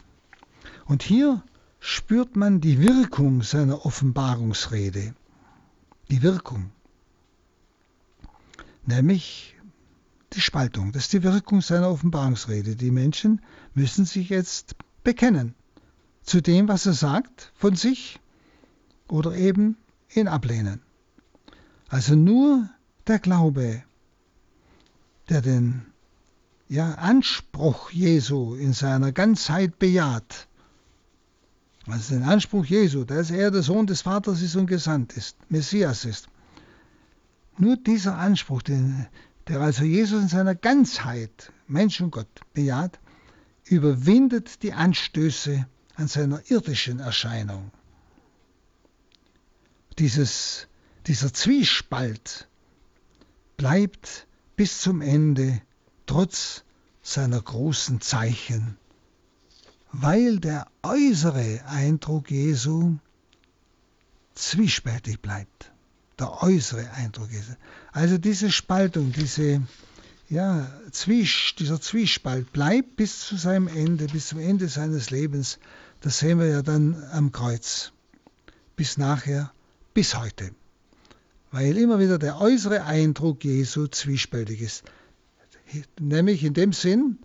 Und 0.87 1.03
hier 1.03 1.43
spürt 1.81 2.37
man 2.37 2.61
die 2.61 2.81
Wirkung 2.81 3.43
seiner 3.43 3.85
Offenbarungsrede. 3.85 5.15
Die 6.11 6.23
Wirkung. 6.23 6.71
Nämlich 8.87 9.57
die 10.33 10.41
Spaltung. 10.41 10.93
Das 10.93 11.05
ist 11.05 11.13
die 11.13 11.23
Wirkung 11.23 11.61
seiner 11.61 11.91
Offenbarungsrede. 11.91 12.77
Die 12.77 12.91
Menschen 12.91 13.43
müssen 13.75 14.05
sich 14.05 14.29
jetzt 14.29 14.77
bekennen 15.05 15.55
zu 16.23 16.41
dem, 16.41 16.69
was 16.69 16.87
er 16.87 16.93
sagt 16.93 17.53
von 17.55 17.77
sich 17.77 18.19
oder 19.09 19.35
eben 19.37 19.77
ihn 20.15 20.29
ablehnen. 20.29 20.83
Also 21.89 22.15
nur 22.15 22.69
der 23.07 23.19
Glaube, 23.19 23.83
der 25.29 25.43
den 25.43 25.87
ja, 26.69 26.95
Anspruch 26.95 27.91
Jesu 27.91 28.55
in 28.55 28.73
seiner 28.73 29.13
Ganzheit 29.13 29.79
bejaht, 29.79 30.49
also 31.87 32.15
den 32.15 32.25
Anspruch 32.25 32.65
Jesu, 32.65 33.05
dass 33.05 33.31
er 33.31 33.53
der 33.53 33.63
Sohn 33.63 33.87
des 33.87 34.03
Vaters 34.03 34.43
ist 34.43 34.57
und 34.57 34.67
gesandt 34.67 35.17
ist, 35.17 35.37
Messias 35.49 36.05
ist. 36.05 36.29
Nur 37.59 37.77
dieser 37.77 38.19
Anspruch, 38.19 38.63
den, 38.63 39.07
der 39.47 39.61
also 39.61 39.85
Jesus 39.85 40.23
in 40.23 40.29
seiner 40.29 40.57
Ganzheit, 40.57 41.53
Mensch 41.69 42.01
und 42.01 42.11
Gott, 42.11 42.41
bejaht, 42.53 42.99
überwindet 43.65 44.63
die 44.65 44.73
Anstöße 44.73 45.67
an 45.95 46.09
seiner 46.09 46.43
irdischen 46.51 46.99
Erscheinung. 46.99 47.71
Dieses, 49.99 50.67
dieser 51.07 51.33
Zwiespalt 51.33 52.49
bleibt 53.57 54.27
bis 54.57 54.81
zum 54.81 55.01
Ende 55.01 55.61
trotz 56.07 56.65
seiner 57.03 57.41
großen 57.41 58.01
Zeichen, 58.01 58.77
weil 59.93 60.41
der 60.41 60.67
äußere 60.83 61.63
Eindruck 61.67 62.31
Jesu 62.31 62.97
zwiespältig 64.35 65.21
bleibt. 65.21 65.71
Der 66.19 66.43
äußere 66.43 66.91
Eindruck 66.93 67.31
Jesu. 67.31 67.53
Also 67.93 68.19
diese 68.19 68.51
Spaltung, 68.51 69.13
diese, 69.13 69.63
ja, 70.29 70.71
Zwies, 70.91 71.55
dieser 71.59 71.81
Zwiespalt 71.81 72.53
bleibt 72.53 72.97
bis 72.97 73.21
zu 73.21 73.37
seinem 73.37 73.69
Ende, 73.69 74.07
bis 74.07 74.29
zum 74.29 74.41
Ende 74.41 74.69
seines 74.69 75.11
Lebens. 75.11 75.59
Das 76.01 76.19
sehen 76.19 76.41
wir 76.41 76.47
ja 76.47 76.63
dann 76.63 77.03
am 77.13 77.33
Kreuz. 77.33 77.93
Bis 78.75 78.97
nachher, 78.97 79.53
bis 79.95 80.17
heute. 80.19 80.53
Weil 81.57 81.79
immer 81.79 81.99
wieder 81.99 82.19
der 82.19 82.39
äußere 82.39 82.85
Eindruck 82.85 83.43
Jesu 83.43 83.87
zwiespältig 83.87 84.61
ist. 84.61 84.85
Nämlich 85.99 86.45
in 86.45 86.53
dem 86.53 86.75
Sinn, 86.75 87.19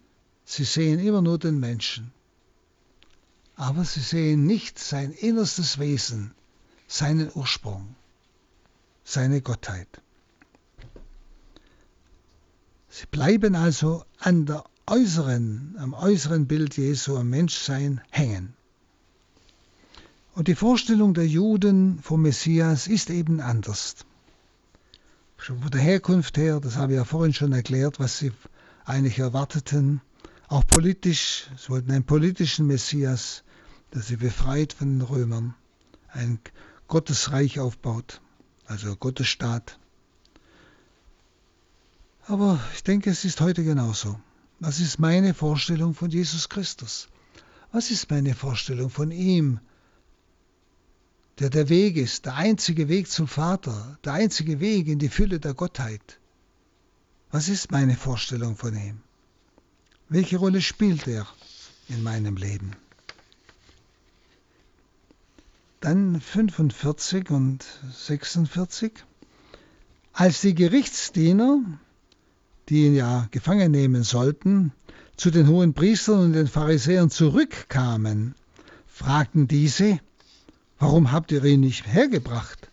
sie 0.46 0.64
sehen 0.64 1.02
immer 1.02 1.22
nur 1.22 1.38
den 1.38 1.60
Menschen. 1.60 2.14
Aber 3.58 3.84
sie 3.84 4.00
sehen 4.00 4.46
nicht 4.46 4.80
sein 4.80 5.12
innerstes 5.12 5.80
Wesen, 5.80 6.32
seinen 6.88 7.30
Ursprung, 7.36 7.94
seine 9.04 9.42
Gottheit. 9.42 9.90
Sie 12.88 13.08
bleiben 13.08 13.54
also 13.56 14.06
an 14.18 14.46
der 14.46 14.64
äußeren, 14.88 15.76
am 15.78 15.94
äußeren 15.94 16.48
Bild 16.48 16.78
Jesu, 16.78 17.18
am 17.18 17.30
Menschsein 17.30 18.00
hängen. 18.12 18.54
Und 20.36 20.48
die 20.48 20.56
Vorstellung 20.56 21.14
der 21.14 21.28
Juden 21.28 22.00
vom 22.02 22.22
Messias 22.22 22.88
ist 22.88 23.10
eben 23.10 23.42
anders 23.42 24.06
von 25.42 25.72
der 25.72 25.82
Herkunft 25.82 26.38
her, 26.38 26.60
das 26.60 26.76
habe 26.76 26.94
ich 26.94 26.98
ja 26.98 27.04
vorhin 27.04 27.34
schon 27.34 27.52
erklärt, 27.52 28.00
was 28.00 28.20
sie 28.20 28.32
eigentlich 28.86 29.18
erwarteten, 29.18 30.02
auch 30.48 30.66
politisch, 30.68 31.50
sie 31.58 31.70
wollten 31.70 31.92
einen 31.92 32.04
politischen 32.04 32.68
Messias, 32.68 33.44
der 33.94 34.02
sie 34.04 34.18
befreit 34.18 34.74
von 34.74 35.00
den 35.00 35.02
Römern, 35.02 35.56
ein 36.10 36.40
Gottesreich 36.88 37.60
aufbaut, 37.60 38.22
also 38.68 38.96
Gottesstaat. 38.96 39.80
Aber 42.28 42.60
ich 42.76 42.84
denke, 42.84 43.10
es 43.10 43.26
ist 43.26 43.42
heute 43.42 43.64
genauso. 43.64 44.20
Was 44.60 44.80
ist 44.80 45.00
meine 45.00 45.34
Vorstellung 45.34 45.96
von 45.96 46.12
Jesus 46.12 46.50
Christus? 46.50 47.08
Was 47.72 47.90
ist 47.90 48.12
meine 48.12 48.36
Vorstellung 48.36 48.92
von 48.92 49.10
ihm 49.10 49.60
der 51.40 51.50
der 51.50 51.70
Weg 51.70 51.98
ist, 51.98 52.26
der 52.26 52.36
einzige 52.36 52.88
Weg 52.90 53.10
zum 53.10 53.28
Vater, 53.28 53.98
der 54.04 54.14
einzige 54.14 54.60
Weg 54.60 54.88
in 54.88 55.00
die 55.00 55.10
Fülle 55.10 55.40
der 55.40 55.54
Gottheit. 55.54 56.20
Was 57.32 57.48
ist 57.48 57.72
meine 57.72 57.96
Vorstellung 57.96 58.58
von 58.58 58.76
ihm? 58.76 59.02
Welche 60.10 60.38
Rolle 60.38 60.62
spielt 60.62 61.08
er 61.08 61.26
in 61.88 62.04
meinem 62.04 62.36
Leben? 62.36 62.72
Dann 65.80 66.22
45 66.22 67.32
und 67.32 67.66
46. 67.92 68.92
Als 70.14 70.42
die 70.42 70.54
Gerichtsdiener, 70.54 71.60
die 72.70 72.86
ihn 72.86 72.96
ja 72.96 73.28
gefangen 73.32 73.72
nehmen 73.72 74.04
sollten, 74.04 74.74
zu 75.16 75.32
den 75.32 75.48
hohen 75.48 75.74
Priestern 75.74 76.20
und 76.20 76.34
den 76.34 76.48
Pharisäern 76.48 77.10
zurückkamen, 77.10 78.36
fragten 78.88 79.48
diese, 79.48 80.00
Warum 80.82 81.12
habt 81.12 81.32
ihr 81.32 81.44
ihn 81.44 81.60
nicht 81.60 81.86
hergebracht? 81.86 82.68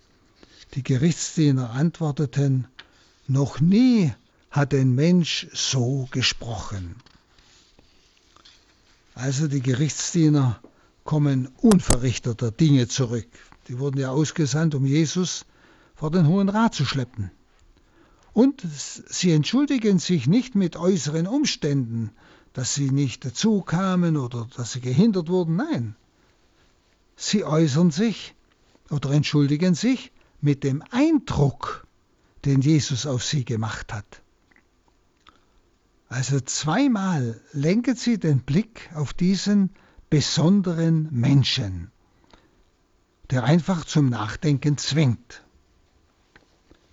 Die 0.73 0.83
Gerichtsdiener 0.83 1.73
antworteten, 1.73 2.67
noch 3.27 3.61
nie 3.61 4.15
hat 4.51 4.73
ein 4.73 4.95
Mensch 4.95 5.47
so 5.53 6.09
gesprochen. 6.11 6.97
Also 9.15 9.47
die 9.47 9.61
Gerichtsdiener 9.61 10.59
kommen 11.05 11.51
unverrichteter 11.59 12.51
Dinge 12.51 12.89
zurück. 12.89 13.29
Die 13.69 13.79
wurden 13.79 13.99
ja 14.01 14.09
ausgesandt, 14.09 14.75
um 14.75 14.87
Jesus 14.87 15.45
vor 15.95 16.11
den 16.11 16.27
Hohen 16.29 16.49
Rat 16.49 16.75
zu 16.75 16.87
schleppen. 16.87 17.31
Und 18.33 18.63
sie 18.73 19.33
entschuldigen 19.33 19.99
sich 19.99 20.27
nicht 20.27 20.55
mit 20.55 20.77
äußeren 20.77 21.27
Umständen, 21.27 22.13
dass 22.55 22.75
sie 22.75 22.91
nicht 22.91 23.27
dazu 23.27 23.61
kamen 23.61 24.17
oder 24.17 24.49
dass 24.57 24.73
sie 24.73 24.81
gehindert 24.81 25.29
wurden. 25.29 25.57
Nein, 25.57 25.95
Sie 27.21 27.45
äußern 27.45 27.91
sich 27.91 28.37
oder 28.91 29.11
entschuldigen 29.11 29.75
sich 29.75 30.13
mit 30.41 30.63
dem 30.63 30.85
Eindruck, 30.93 31.85
den 32.45 32.61
Jesus 32.61 33.07
auf 33.07 33.25
sie 33.25 33.45
gemacht 33.45 33.93
hat. 33.93 34.23
Also 36.09 36.39
zweimal 36.39 37.41
lenken 37.53 37.97
sie 37.97 38.19
den 38.19 38.43
Blick 38.43 38.89
auf 38.95 39.13
diesen 39.13 39.71
besonderen 40.09 41.09
Menschen, 41.11 41.91
der 43.31 43.43
einfach 43.43 43.85
zum 43.85 44.09
Nachdenken 44.09 44.79
zwingt. 44.79 45.43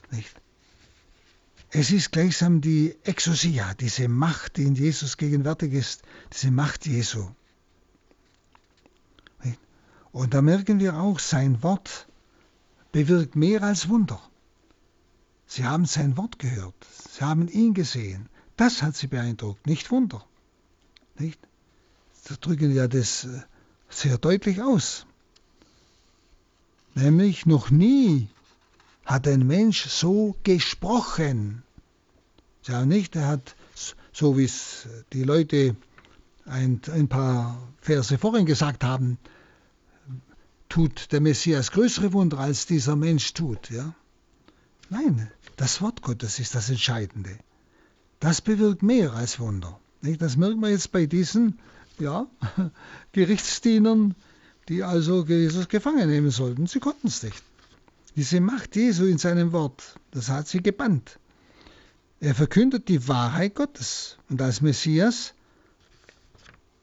Nicht? 0.10 0.36
Es 1.70 1.92
ist 1.92 2.12
gleichsam 2.12 2.62
die 2.62 2.96
Exousia, 3.04 3.76
diese 3.76 4.08
Macht, 4.08 4.58
die 4.58 4.64
in 4.64 4.74
Jesus 4.74 5.18
gegenwärtig 5.18 5.74
ist, 5.74 6.02
diese 6.34 6.50
Macht 6.50 6.88
Jesu. 6.88 7.30
Und 10.16 10.34
da 10.34 10.42
merken 10.42 10.80
wir 10.80 10.98
auch, 10.98 11.20
sein 11.20 11.62
Wort 11.62 12.08
bewirkt 12.94 13.36
mehr 13.36 13.64
als 13.64 13.90
Wunder. 13.90 14.22
Sie 15.46 15.66
haben 15.66 15.86
sein 15.86 16.16
Wort 16.16 16.40
gehört, 16.40 16.74
sie 17.12 17.26
haben 17.26 17.50
ihn 17.50 17.74
gesehen. 17.74 18.30
Das 18.56 18.82
hat 18.82 18.96
sie 18.96 19.08
beeindruckt, 19.08 19.68
nicht 19.68 19.92
Wunder. 19.92 20.26
Nicht? 21.20 21.38
Sie 22.14 22.38
drücken 22.38 22.74
ja 22.74 22.88
das 22.88 23.26
äh, 23.26 23.42
sehr 23.90 24.18
deutlich 24.18 24.62
aus. 24.62 25.06
Nämlich 26.94 27.46
noch 27.46 27.70
nie 27.70 28.30
hat 29.04 29.28
ein 29.28 29.46
Mensch 29.46 29.84
so 29.90 30.38
gesprochen. 30.44 31.62
Ja, 32.64 32.86
nicht, 32.86 33.18
er 33.18 33.28
hat, 33.28 33.58
so 34.14 34.38
wie 34.38 34.46
es 34.46 34.88
die 35.12 35.24
Leute 35.24 35.76
ein, 36.46 36.80
ein 36.94 37.10
paar 37.10 37.62
Verse 37.82 38.18
vorhin 38.18 38.46
gesagt 38.46 38.86
haben, 38.86 39.18
tut 40.76 41.14
der 41.14 41.22
Messias 41.22 41.72
größere 41.72 42.12
Wunder, 42.12 42.38
als 42.38 42.66
dieser 42.66 42.98
Mensch 42.98 43.32
tut. 43.32 43.70
Ja? 43.70 43.96
Nein, 44.90 45.32
das 45.56 45.82
Wort 45.82 46.02
Gottes 46.02 46.38
ist 46.38 46.54
das 46.54 46.70
Entscheidende. 46.70 47.40
Das 48.20 48.42
bewirkt 48.42 48.84
mehr 48.84 49.14
als 49.14 49.40
Wunder. 49.40 49.80
Das 50.02 50.36
merken 50.36 50.60
wir 50.60 50.70
jetzt 50.72 50.92
bei 50.92 51.06
diesen 51.06 51.60
ja, 51.98 52.28
Gerichtsdienern, 53.14 54.16
die 54.68 54.84
also 54.84 55.24
Jesus 55.26 55.70
gefangen 55.70 56.10
nehmen 56.10 56.30
sollten. 56.30 56.68
Sie 56.68 56.82
konnten 56.82 57.08
es 57.08 57.24
nicht. 57.24 57.42
Diese 58.18 58.42
Macht 58.42 58.76
Jesu 58.76 59.06
in 59.06 59.18
seinem 59.18 59.54
Wort, 59.54 59.98
das 60.12 60.28
hat 60.28 60.50
sie 60.50 60.62
gebannt. 60.62 61.20
Er 62.20 62.36
verkündet 62.36 62.90
die 62.90 63.08
Wahrheit 63.08 63.56
Gottes 63.56 64.18
und 64.30 64.42
als 64.42 64.60
Messias 64.60 65.36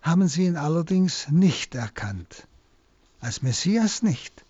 haben 0.00 0.28
sie 0.28 0.46
ihn 0.46 0.56
allerdings 0.56 1.28
nicht 1.28 1.74
erkannt 1.74 2.48
als 3.22 3.40
Messias 3.40 4.02
nicht. 4.02 4.44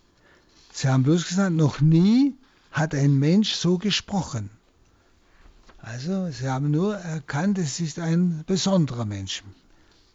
Sie 0.72 0.88
haben 0.88 1.02
bloß 1.04 1.28
gesagt, 1.28 1.52
noch 1.52 1.80
nie 1.80 2.34
hat 2.72 2.94
ein 2.94 3.18
Mensch 3.18 3.54
so 3.54 3.78
gesprochen. 3.78 4.50
Also 5.78 6.30
sie 6.30 6.48
haben 6.48 6.70
nur 6.70 6.96
erkannt, 6.96 7.58
es 7.58 7.80
ist 7.80 7.98
ein 7.98 8.44
besonderer 8.46 9.04
Mensch. 9.04 9.44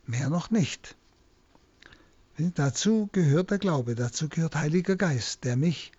Mehr 0.08 0.30
noch 0.30 0.50
nicht. 0.50 0.96
Dazu 2.38 3.10
gehört 3.12 3.52
der 3.52 3.60
Glaube, 3.60 3.96
dazu 3.96 4.28
gehört 4.28 4.56
Heiliger 4.56 4.96
Geist, 4.96 5.44
der 5.44 5.56
mich 5.56 5.92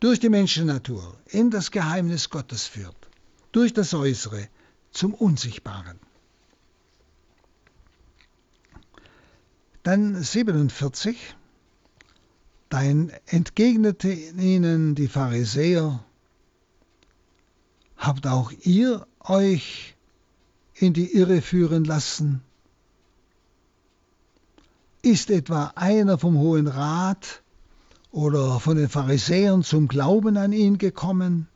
durch 0.00 0.18
die 0.18 0.28
Menschennatur 0.28 1.16
in 1.26 1.50
das 1.50 1.70
Geheimnis 1.70 2.30
Gottes 2.30 2.66
führt, 2.66 2.96
durch 3.52 3.72
das 3.72 3.94
Äußere 3.94 4.48
zum 4.90 5.14
Unsichtbaren. 5.14 5.98
Dann 9.82 10.22
47. 10.22 11.36
Dann 12.70 13.10
entgegnete 13.26 14.12
ihnen 14.12 14.94
die 14.94 15.08
Pharisäer, 15.08 16.04
habt 17.96 18.28
auch 18.28 18.52
ihr 18.62 19.08
euch 19.18 19.96
in 20.74 20.92
die 20.92 21.12
Irre 21.12 21.42
führen 21.42 21.84
lassen? 21.84 22.42
Ist 25.02 25.30
etwa 25.30 25.72
einer 25.74 26.16
vom 26.16 26.38
Hohen 26.38 26.68
Rat 26.68 27.42
oder 28.12 28.60
von 28.60 28.76
den 28.76 28.88
Pharisäern 28.88 29.64
zum 29.64 29.88
Glauben 29.88 30.36
an 30.36 30.52
ihn 30.52 30.78
gekommen? 30.78 31.48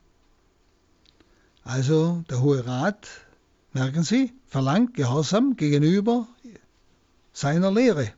Also 1.63 2.25
der 2.29 2.41
Hohe 2.41 2.67
Rat, 2.67 3.07
merken 3.71 4.03
Sie, 4.03 4.33
verlangt 4.47 4.95
Gehorsam 4.95 5.55
gegenüber 5.55 6.27
seiner 7.31 7.71
Lehre. 7.71 8.11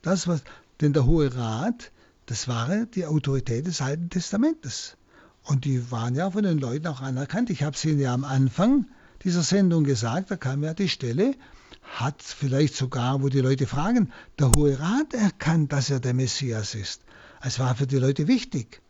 Das 0.00 0.26
was, 0.26 0.42
denn 0.80 0.94
der 0.94 1.04
Hohe 1.04 1.36
Rat, 1.36 1.92
das 2.26 2.48
war 2.48 2.86
die 2.86 3.06
Autorität 3.06 3.66
des 3.66 3.80
Alten 3.80 4.10
Testamentes. 4.10 4.96
Und 5.42 5.64
die 5.64 5.90
waren 5.90 6.14
ja 6.14 6.30
von 6.30 6.42
den 6.42 6.58
Leuten 6.58 6.86
auch 6.86 7.02
anerkannt. 7.02 7.50
Ich 7.50 7.62
habe 7.62 7.76
es 7.76 7.84
Ihnen 7.84 8.00
ja 8.00 8.14
am 8.14 8.24
Anfang 8.24 8.86
dieser 9.24 9.42
Sendung 9.42 9.84
gesagt, 9.84 10.30
da 10.30 10.36
kam 10.36 10.62
ja 10.62 10.72
die 10.74 10.88
Stelle, 10.88 11.34
hat 11.82 12.22
vielleicht 12.22 12.74
sogar, 12.76 13.22
wo 13.22 13.28
die 13.28 13.40
Leute 13.40 13.66
fragen, 13.66 14.10
der 14.38 14.50
Hohe 14.56 14.78
Rat 14.80 15.12
erkannt, 15.12 15.72
dass 15.72 15.90
er 15.90 16.00
der 16.00 16.14
Messias 16.14 16.74
ist. 16.74 17.02
Es 17.42 17.58
war 17.58 17.74
für 17.74 17.86
die 17.86 17.98
Leute 17.98 18.26
wichtig. 18.26 18.80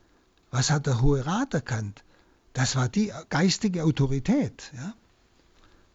Was 0.53 0.70
hat 0.70 0.87
der 0.87 1.03
Hohe 1.03 1.26
Rat 1.26 1.55
erkannt? 1.55 2.05
Das 2.53 2.76
war 2.76 2.89
die 2.89 3.12
geistige 3.30 3.82
Autorität. 3.82 4.70
Ja? 4.76 4.95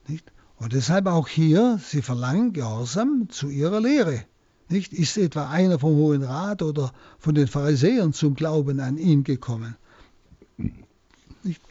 Nicht? 0.07 0.29
Und 0.57 0.73
deshalb 0.73 1.07
auch 1.07 1.29
hier, 1.29 1.79
sie 1.81 2.01
verlangen 2.01 2.51
Gehorsam 2.51 3.29
zu 3.29 3.47
ihrer 3.47 3.79
Lehre. 3.79 4.25
Nicht? 4.69 4.93
Ist 4.93 5.17
etwa 5.17 5.49
einer 5.49 5.79
vom 5.79 5.95
Hohen 5.95 6.23
Rat 6.23 6.61
oder 6.61 6.93
von 7.17 7.35
den 7.35 7.47
Pharisäern 7.47 8.13
zum 8.13 8.35
Glauben 8.35 8.79
an 8.79 8.97
ihn 8.97 9.23
gekommen? 9.23 9.75
Nicht? 11.43 11.61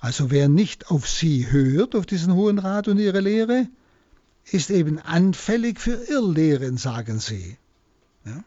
Also 0.00 0.30
wer 0.30 0.48
nicht 0.48 0.90
auf 0.90 1.08
sie 1.08 1.50
hört, 1.50 1.94
auf 1.94 2.06
diesen 2.06 2.34
Hohen 2.34 2.58
Rat 2.58 2.88
und 2.88 2.98
ihre 2.98 3.20
Lehre, 3.20 3.68
ist 4.50 4.70
eben 4.70 4.98
anfällig 4.98 5.80
für 5.80 5.94
Irrlehren, 6.08 6.76
sagen 6.76 7.20
sie. 7.20 7.56
Ja? 8.24 8.44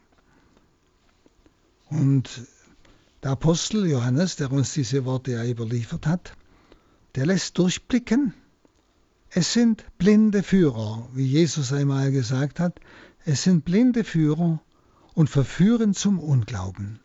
Und 1.89 2.29
der 3.23 3.31
Apostel 3.31 3.85
Johannes, 3.85 4.35
der 4.35 4.51
uns 4.51 4.73
diese 4.73 5.05
Worte 5.05 5.31
ja 5.31 5.45
überliefert 5.45 6.07
hat, 6.07 6.33
der 7.15 7.25
lässt 7.25 7.57
durchblicken, 7.57 8.33
es 9.29 9.53
sind 9.53 9.85
blinde 9.97 10.43
Führer, 10.43 11.07
wie 11.13 11.25
Jesus 11.25 11.71
einmal 11.71 12.11
gesagt 12.11 12.59
hat, 12.59 12.79
es 13.25 13.43
sind 13.43 13.65
blinde 13.65 14.03
Führer 14.03 14.59
und 15.13 15.29
verführen 15.29 15.93
zum 15.93 16.19
Unglauben, 16.19 16.99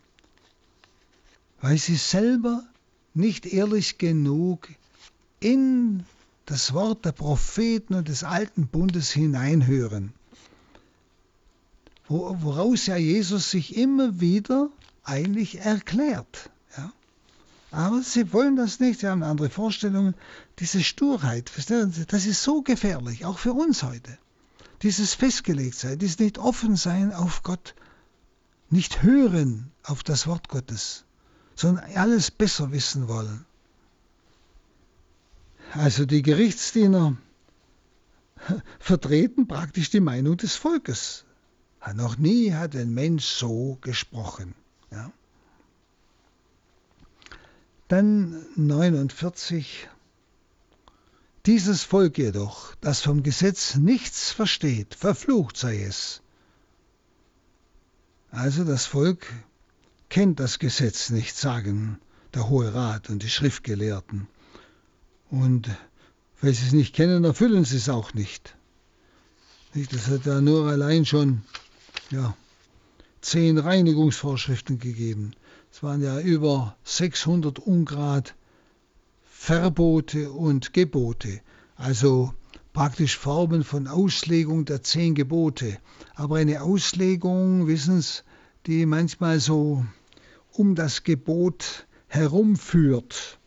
weil 1.61 1.77
sie 1.77 1.95
selber 1.95 2.63
nicht 3.13 3.45
ehrlich 3.45 3.97
genug 3.97 4.69
in 5.39 6.03
das 6.45 6.73
Wort 6.73 7.05
der 7.05 7.11
Propheten 7.11 7.93
und 7.93 8.07
des 8.07 8.23
alten 8.23 8.67
Bundes 8.67 9.11
hineinhören, 9.11 10.13
woraus 12.07 12.85
ja 12.85 12.95
Jesus 12.95 13.51
sich 13.51 13.75
immer 13.75 14.19
wieder 14.19 14.69
eigentlich 15.03 15.59
erklärt. 15.59 16.49
Ja? 16.77 16.91
Aber 17.71 18.01
sie 18.01 18.31
wollen 18.31 18.55
das 18.55 18.79
nicht, 18.79 19.01
sie 19.01 19.07
haben 19.07 19.23
andere 19.23 19.49
Vorstellungen. 19.49 20.15
Diese 20.59 20.81
Sturheit, 20.83 21.51
das 22.07 22.25
ist 22.25 22.43
so 22.43 22.61
gefährlich, 22.61 23.25
auch 23.25 23.39
für 23.39 23.53
uns 23.53 23.83
heute. 23.83 24.17
Dieses 24.83 25.13
Festgelegtsein, 25.13 25.97
dieses 25.97 26.19
nicht 26.19 26.37
offen 26.37 26.75
sein 26.75 27.13
auf 27.13 27.43
Gott, 27.43 27.75
nicht 28.69 29.01
hören 29.01 29.71
auf 29.83 30.03
das 30.03 30.27
Wort 30.27 30.49
Gottes 30.49 31.05
sondern 31.57 31.85
alles 31.95 32.31
besser 32.31 32.71
wissen 32.71 33.07
wollen. 33.07 33.45
Also 35.73 36.05
die 36.05 36.21
Gerichtsdiener 36.21 37.17
vertreten 38.79 39.47
praktisch 39.47 39.89
die 39.89 39.99
Meinung 39.99 40.37
des 40.37 40.55
Volkes. 40.55 41.25
Noch 41.95 42.17
nie 42.17 42.53
hat 42.53 42.75
ein 42.75 42.93
Mensch 42.93 43.25
so 43.25 43.77
gesprochen. 43.81 44.53
Ja. 44.91 45.11
Dann 47.87 48.45
49. 48.55 49.89
Dieses 51.47 51.81
Volk 51.83 52.17
jedoch, 52.17 52.75
das 52.81 52.99
vom 52.99 53.23
Gesetz 53.23 53.75
nichts 53.75 54.31
versteht, 54.31 54.95
verflucht 54.95 55.55
sei 55.55 55.81
es. 55.81 56.21
Also 58.31 58.65
das 58.65 58.85
Volk 58.85 59.25
kennt 60.09 60.41
das 60.41 60.59
Gesetz 60.59 61.09
nicht, 61.09 61.37
sagen 61.37 62.01
der 62.33 62.49
Hohe 62.49 62.73
Rat 62.73 63.09
und 63.09 63.23
die 63.23 63.29
Schriftgelehrten. 63.29 64.27
Und 65.31 65.69
weil 66.41 66.53
sie 66.53 66.65
es 66.65 66.73
nicht 66.73 66.93
kennen, 66.93 67.23
erfüllen 67.23 67.63
sie 67.63 67.77
es 67.77 67.87
auch 67.87 68.13
nicht. 68.13 68.57
Das 69.73 70.07
hat 70.07 70.25
ja 70.25 70.41
nur 70.41 70.67
allein 70.67 71.05
schon 71.05 71.43
ja, 72.11 72.35
zehn 73.21 73.57
Reinigungsvorschriften 73.57 74.79
gegeben. 74.79 75.31
Es 75.71 75.81
waren 75.81 76.03
ja 76.03 76.19
über 76.19 76.75
600 76.83 77.57
Ungrad 77.59 78.35
Verbote 79.47 80.29
und 80.29 80.73
Gebote, 80.73 81.39
also 81.77 82.33
praktisch 82.73 83.17
Formen 83.17 83.63
von 83.63 83.87
Auslegung 83.87 84.65
der 84.65 84.83
zehn 84.83 85.15
Gebote. 85.15 85.77
Aber 86.15 86.35
eine 86.35 86.63
Auslegung, 86.63 87.65
wissen 87.65 88.01
Sie, 88.01 88.23
die 88.65 88.85
manchmal 88.85 89.39
so 89.39 89.85
um 90.51 90.75
das 90.75 91.03
Gebot 91.03 91.87
herumführt. 92.07 93.39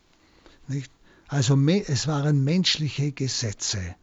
Nicht? 0.67 0.91
Also 1.27 1.55
es 1.67 2.07
waren 2.07 2.43
menschliche 2.43 3.11
Gesetze, 3.11 3.93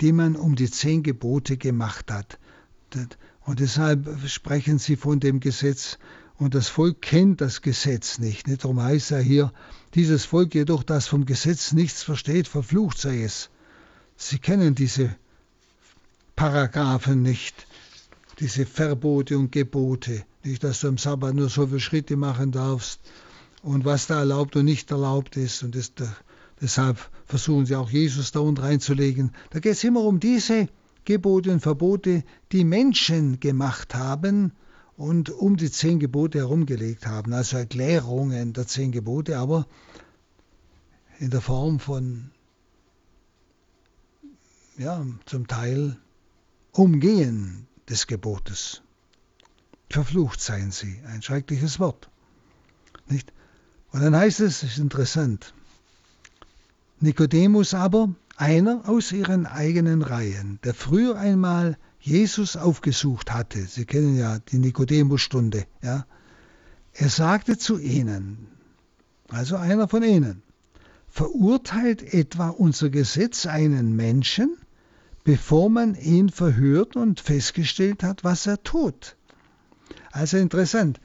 die 0.00 0.12
man 0.12 0.36
um 0.36 0.54
die 0.54 0.70
zehn 0.70 1.02
Gebote 1.02 1.56
gemacht 1.56 2.12
hat. 2.12 2.38
Und 3.40 3.58
deshalb 3.58 4.08
sprechen 4.28 4.78
sie 4.78 4.94
von 4.94 5.18
dem 5.18 5.40
Gesetz 5.40 5.98
und 6.38 6.54
das 6.54 6.68
Volk 6.68 7.02
kennt 7.02 7.40
das 7.40 7.62
Gesetz 7.62 8.18
nicht. 8.18 8.46
Darum 8.62 8.82
heißt 8.82 9.12
er 9.12 9.20
hier, 9.20 9.52
dieses 9.94 10.24
Volk 10.24 10.54
jedoch, 10.54 10.82
das 10.82 11.06
vom 11.06 11.26
Gesetz 11.26 11.72
nichts 11.72 12.02
versteht, 12.02 12.48
verflucht 12.48 12.98
sei 12.98 13.22
es. 13.22 13.50
Sie 14.16 14.38
kennen 14.38 14.74
diese 14.74 15.14
Paragraphen 16.36 17.22
nicht, 17.22 17.66
diese 18.40 18.66
Verbote 18.66 19.38
und 19.38 19.52
Gebote. 19.52 20.24
Nicht, 20.44 20.64
dass 20.64 20.80
du 20.80 20.88
am 20.88 20.98
Sabbat 20.98 21.34
nur 21.34 21.48
so 21.48 21.66
viele 21.66 21.80
Schritte 21.80 22.16
machen 22.16 22.50
darfst 22.50 23.00
und 23.62 23.84
was 23.84 24.06
da 24.06 24.20
erlaubt 24.20 24.56
und 24.56 24.64
nicht 24.64 24.90
erlaubt 24.90 25.36
ist. 25.36 25.62
Und 25.62 25.76
das, 25.76 25.92
deshalb 26.60 26.98
versuchen 27.26 27.66
sie 27.66 27.76
auch 27.76 27.90
Jesus 27.90 28.32
da 28.32 28.40
unten 28.40 28.60
reinzulegen. 28.60 29.32
Da 29.50 29.60
geht 29.60 29.72
es 29.72 29.84
immer 29.84 30.00
um 30.00 30.18
diese 30.18 30.68
Gebote 31.04 31.52
und 31.52 31.60
Verbote, 31.60 32.24
die 32.50 32.64
Menschen 32.64 33.38
gemacht 33.38 33.94
haben 33.94 34.52
und 35.02 35.30
um 35.30 35.56
die 35.56 35.70
zehn 35.70 35.98
Gebote 35.98 36.38
herumgelegt 36.38 37.06
haben. 37.06 37.32
Also 37.32 37.56
Erklärungen 37.56 38.52
der 38.52 38.68
zehn 38.68 38.92
Gebote, 38.92 39.36
aber 39.36 39.66
in 41.18 41.30
der 41.30 41.40
Form 41.40 41.80
von, 41.80 42.30
ja, 44.78 45.04
zum 45.26 45.48
Teil 45.48 45.96
Umgehen 46.70 47.66
des 47.88 48.06
Gebotes. 48.06 48.82
Verflucht 49.90 50.40
seien 50.40 50.70
sie, 50.70 51.00
ein 51.08 51.20
schreckliches 51.20 51.80
Wort. 51.80 52.08
Nicht? 53.08 53.32
Und 53.90 54.02
dann 54.02 54.14
heißt 54.14 54.38
es, 54.38 54.62
ist 54.62 54.78
interessant, 54.78 55.52
Nikodemus 57.00 57.74
aber, 57.74 58.14
einer 58.36 58.88
aus 58.88 59.10
ihren 59.10 59.46
eigenen 59.46 60.02
Reihen, 60.02 60.60
der 60.62 60.74
früher 60.74 61.16
einmal 61.18 61.76
Jesus 62.04 62.56
aufgesucht 62.56 63.32
hatte, 63.32 63.64
Sie 63.64 63.84
kennen 63.84 64.16
ja 64.18 64.40
die 64.40 64.58
Nikodemus-Stunde, 64.58 65.66
ja, 65.82 66.04
er 66.94 67.08
sagte 67.08 67.56
zu 67.56 67.78
ihnen, 67.78 68.48
also 69.28 69.54
einer 69.54 69.86
von 69.86 70.02
ihnen, 70.02 70.42
verurteilt 71.08 72.02
etwa 72.02 72.48
unser 72.48 72.90
Gesetz 72.90 73.46
einen 73.46 73.94
Menschen, 73.94 74.56
bevor 75.22 75.70
man 75.70 75.94
ihn 75.94 76.28
verhört 76.28 76.96
und 76.96 77.20
festgestellt 77.20 78.02
hat, 78.02 78.24
was 78.24 78.46
er 78.48 78.60
tut? 78.64 79.16
Also 80.10 80.38
interessant. 80.38 81.00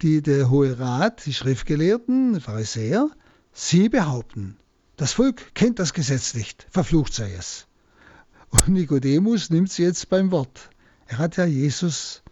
Die, 0.00 0.22
der 0.22 0.48
Hohe 0.48 0.78
Rat, 0.78 1.26
die 1.26 1.34
Schriftgelehrten, 1.34 2.34
die 2.34 2.40
Pharisäer, 2.40 3.10
sie 3.52 3.88
behaupten, 3.88 4.58
das 4.96 5.12
Volk 5.12 5.56
kennt 5.56 5.80
das 5.80 5.92
Gesetz 5.92 6.34
nicht, 6.34 6.68
verflucht 6.70 7.14
sei 7.14 7.32
es. 7.34 7.66
Und 8.54 8.68
Nikodemus 8.68 9.50
nimmt 9.50 9.72
sie 9.72 9.82
jetzt 9.82 10.08
beim 10.08 10.30
Wort. 10.30 10.70
Er 11.08 11.18
hat 11.18 11.36
ja 11.36 11.44
Jesus 11.44 12.22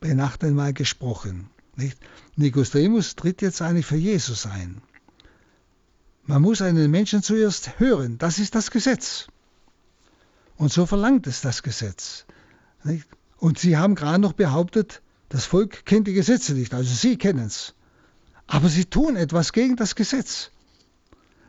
bei 0.00 0.12
Nacht 0.12 0.42
einmal 0.42 0.72
gesprochen. 0.72 1.50
Nicht? 1.76 1.98
Nikodemus 2.34 3.14
tritt 3.14 3.42
jetzt 3.42 3.62
eigentlich 3.62 3.86
für 3.86 3.96
Jesus 3.96 4.44
ein. 4.44 4.82
Man 6.24 6.42
muss 6.42 6.62
einen 6.62 6.90
Menschen 6.90 7.22
zuerst 7.22 7.78
hören. 7.78 8.18
Das 8.18 8.40
ist 8.40 8.56
das 8.56 8.72
Gesetz. 8.72 9.28
Und 10.56 10.72
so 10.72 10.84
verlangt 10.84 11.28
es 11.28 11.42
das 11.42 11.62
Gesetz. 11.62 12.26
Nicht? 12.82 13.06
Und 13.38 13.60
Sie 13.60 13.76
haben 13.76 13.94
gerade 13.94 14.20
noch 14.20 14.32
behauptet, 14.32 15.00
das 15.28 15.44
Volk 15.44 15.86
kennt 15.86 16.08
die 16.08 16.12
Gesetze 16.12 16.54
nicht. 16.54 16.74
Also 16.74 16.92
Sie 16.92 17.16
kennen 17.16 17.46
es. 17.46 17.74
Aber 18.48 18.68
Sie 18.68 18.84
tun 18.84 19.14
etwas 19.14 19.52
gegen 19.52 19.76
das 19.76 19.94
Gesetz. 19.94 20.50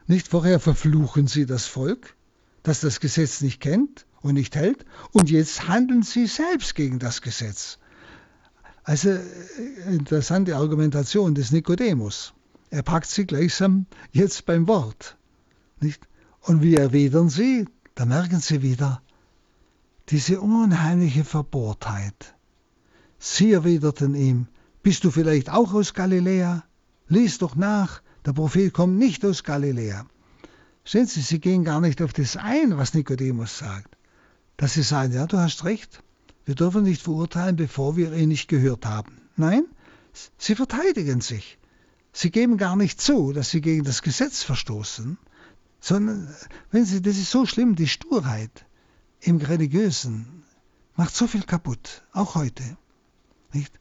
Nicht 0.06 0.28
vorher 0.28 0.60
verfluchen 0.60 1.26
Sie 1.26 1.48
das 1.48 1.66
Volk, 1.66 2.16
das 2.64 2.82
das 2.82 3.00
Gesetz 3.00 3.42
nicht 3.42 3.60
kennt 3.62 4.06
und 4.22 4.34
nicht 4.34 4.56
hält. 4.56 4.86
Und 5.12 5.30
jetzt 5.30 5.68
handeln 5.68 6.04
Sie 6.04 6.28
selbst 6.28 6.76
gegen 6.76 7.00
das 7.00 7.22
Gesetz. 7.22 7.78
Also 8.84 9.10
äh, 9.10 9.22
interessante 9.88 10.56
Argumentation 10.56 11.36
des 11.36 11.52
Nikodemus. 11.52 12.34
Er 12.70 12.84
packt 12.84 13.08
sie 13.08 13.26
gleichsam 13.26 13.86
jetzt 14.12 14.46
beim 14.46 14.68
Wort. 14.68 15.18
Nicht? 15.80 16.08
Und 16.42 16.62
wie 16.62 16.76
erwidern 16.76 17.30
sie? 17.30 17.66
Da 17.96 18.06
merken 18.06 18.40
sie 18.40 18.62
wieder 18.62 19.02
diese 20.10 20.42
unheimliche 20.42 21.24
Verbohrtheit. 21.24 22.36
Sie 23.20 23.54
erwiderten 23.54 24.16
ihm, 24.16 24.48
bist 24.82 25.04
du 25.06 25.12
vielleicht 25.12 25.50
auch 25.50 25.74
aus 25.74 25.94
Galiläa? 25.94 26.64
Lies 27.08 27.38
doch 27.38 27.56
nach, 27.56 28.02
der 28.26 28.34
Prophet 28.34 28.74
kommt 28.74 28.98
nicht 28.98 29.24
aus 29.24 29.44
Galiläa. 29.44 30.06
Sehen 30.86 31.08
Sie, 31.08 31.22
sie 31.22 31.40
gehen 31.40 31.64
gar 31.64 31.80
nicht 31.80 32.02
auf 32.02 32.14
das 32.14 32.36
ein, 32.36 32.78
was 32.78 32.94
Nikodemus 32.94 33.58
sagt. 33.58 33.96
Dass 34.58 34.74
sie 34.74 34.84
sagen, 34.84 35.14
ja, 35.14 35.26
du 35.26 35.38
hast 35.38 35.64
recht, 35.64 36.04
wir 36.46 36.56
dürfen 36.56 36.84
nicht 36.84 37.02
verurteilen, 37.02 37.56
bevor 37.56 37.96
wir 37.96 38.14
ihn 38.14 38.30
nicht 38.30 38.50
gehört 38.50 38.86
haben. 38.86 39.22
Nein, 39.36 39.66
sie 40.38 40.56
verteidigen 40.56 41.22
sich. 41.22 41.58
Sie 42.12 42.30
geben 42.30 42.58
gar 42.58 42.76
nicht 42.76 43.02
zu, 43.02 43.32
dass 43.34 43.50
sie 43.50 43.62
gegen 43.62 43.84
das 43.84 44.02
Gesetz 44.02 44.44
verstoßen, 44.44 45.18
sondern, 45.80 46.34
wenn 46.70 46.86
sie, 46.86 47.02
das 47.02 47.18
ist 47.18 47.32
so 47.32 47.46
schlimm, 47.46 47.76
die 47.76 47.88
Sturheit 47.88 48.66
im 49.22 49.38
Religiösen 49.38 50.44
macht 50.96 51.16
so 51.16 51.28
viel 51.28 51.44
kaputt, 51.44 52.04
auch 52.12 52.36
heute. 52.36 52.64
Nicht? 53.52 53.80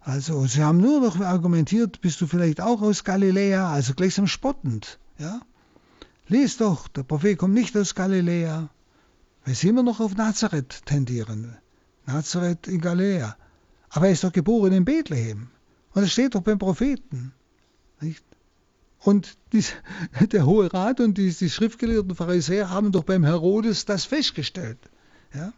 Also, 0.00 0.46
sie 0.46 0.62
haben 0.62 0.78
nur 0.78 1.00
noch 1.00 1.18
argumentiert, 1.20 2.00
bist 2.00 2.20
du 2.20 2.26
vielleicht 2.26 2.60
auch 2.60 2.82
aus 2.82 3.04
Galiläa, 3.04 3.72
also 3.72 3.94
gleichsam 3.94 4.26
spottend, 4.26 4.98
ja? 5.18 5.40
Lies 6.28 6.56
doch, 6.56 6.88
der 6.88 7.02
Prophet 7.02 7.38
kommt 7.38 7.54
nicht 7.54 7.76
aus 7.76 7.94
Galiläa, 7.94 8.70
weil 9.44 9.54
sie 9.54 9.68
immer 9.68 9.82
noch 9.82 10.00
auf 10.00 10.14
Nazareth 10.14 10.86
tendieren. 10.86 11.56
Nazareth 12.06 12.68
in 12.68 12.80
Galiläa. 12.80 13.36
Aber 13.90 14.06
er 14.06 14.12
ist 14.12 14.24
doch 14.24 14.32
geboren 14.32 14.72
in 14.72 14.84
Bethlehem. 14.84 15.50
Und 15.92 16.04
es 16.04 16.12
steht 16.12 16.34
doch 16.34 16.40
beim 16.42 16.58
Propheten. 16.58 17.34
Nicht? 18.00 18.24
Und 19.00 19.36
die, 19.52 19.64
der 20.26 20.46
Hohe 20.46 20.72
Rat 20.72 21.00
und 21.00 21.18
die, 21.18 21.32
die 21.32 21.50
schriftgelehrten 21.50 22.14
Pharisäer 22.14 22.70
haben 22.70 22.92
doch 22.92 23.04
beim 23.04 23.24
Herodes 23.24 23.84
das 23.84 24.04
festgestellt. 24.04 24.78
Ja? 25.34 25.52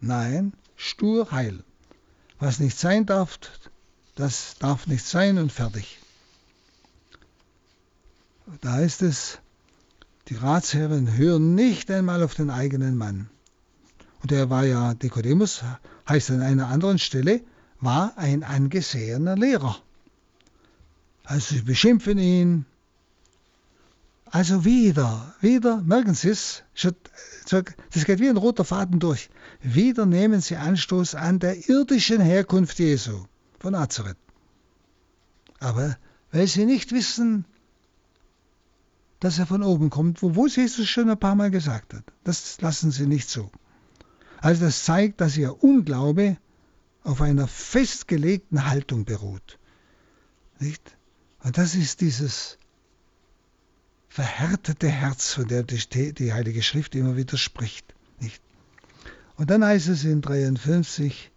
Nein, 0.00 0.52
stur 0.76 1.30
heil. 1.30 1.64
Was 2.38 2.60
nicht 2.60 2.78
sein 2.78 3.06
darf, 3.06 3.38
das 4.16 4.56
darf 4.58 4.86
nicht 4.86 5.04
sein 5.04 5.38
und 5.38 5.50
fertig. 5.50 5.98
Da 8.60 8.80
ist 8.80 9.02
es, 9.02 9.38
die 10.28 10.36
Ratsherren 10.36 11.16
hören 11.16 11.54
nicht 11.54 11.90
einmal 11.90 12.22
auf 12.22 12.34
den 12.34 12.50
eigenen 12.50 12.96
Mann. 12.96 13.28
Und 14.22 14.32
er 14.32 14.48
war 14.48 14.64
ja, 14.64 14.94
Nikodemus 14.94 15.62
heißt 16.08 16.30
an 16.30 16.40
einer 16.40 16.68
anderen 16.68 16.98
Stelle, 16.98 17.42
war 17.80 18.16
ein 18.16 18.42
angesehener 18.42 19.36
Lehrer. 19.36 19.76
Also 21.24 21.54
sie 21.54 21.62
beschimpfen 21.62 22.18
ihn. 22.18 22.66
Also 24.24 24.64
wieder, 24.64 25.34
wieder, 25.40 25.82
merken 25.82 26.14
Sie 26.14 26.30
es, 26.30 26.64
das 27.44 28.04
geht 28.04 28.18
wie 28.18 28.28
ein 28.28 28.36
roter 28.36 28.64
Faden 28.64 28.98
durch. 28.98 29.30
Wieder 29.60 30.06
nehmen 30.06 30.40
sie 30.40 30.56
Anstoß 30.56 31.14
an 31.14 31.38
der 31.38 31.68
irdischen 31.68 32.20
Herkunft 32.20 32.78
Jesu 32.78 33.26
von 33.60 33.72
Nazareth. 33.72 34.16
Aber 35.60 35.96
weil 36.32 36.48
sie 36.48 36.64
nicht 36.64 36.92
wissen, 36.92 37.44
dass 39.20 39.38
er 39.38 39.46
von 39.46 39.62
oben 39.62 39.90
kommt, 39.90 40.22
wo 40.22 40.46
Jesus 40.46 40.88
schon 40.88 41.08
ein 41.08 41.18
paar 41.18 41.34
Mal 41.34 41.50
gesagt 41.50 41.94
hat, 41.94 42.04
das 42.24 42.60
lassen 42.60 42.90
sie 42.90 43.06
nicht 43.06 43.28
zu. 43.28 43.50
Also 44.40 44.66
das 44.66 44.84
zeigt, 44.84 45.20
dass 45.20 45.36
ihr 45.36 45.62
Unglaube 45.62 46.36
auf 47.02 47.20
einer 47.22 47.46
festgelegten 47.46 48.66
Haltung 48.66 49.04
beruht. 49.04 49.58
Nicht? 50.58 50.96
Und 51.42 51.58
das 51.58 51.74
ist 51.74 52.00
dieses 52.00 52.58
verhärtete 54.08 54.88
Herz, 54.88 55.34
von 55.34 55.48
dem 55.48 55.66
die 55.66 56.32
Heilige 56.32 56.62
Schrift 56.62 56.94
immer 56.94 57.16
wieder 57.16 57.36
spricht. 57.36 57.94
Nicht? 58.20 58.42
Und 59.36 59.50
dann 59.50 59.64
heißt 59.64 59.88
es 59.88 60.04
in 60.04 60.22
53, 60.22 61.30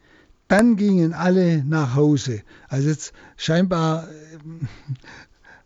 dann 0.47 0.75
gingen 0.75 1.13
alle 1.13 1.63
nach 1.63 1.95
Hause. 1.95 2.43
Also 2.69 2.89
jetzt 2.89 3.13
scheinbar 3.36 4.07
äh, 4.09 4.38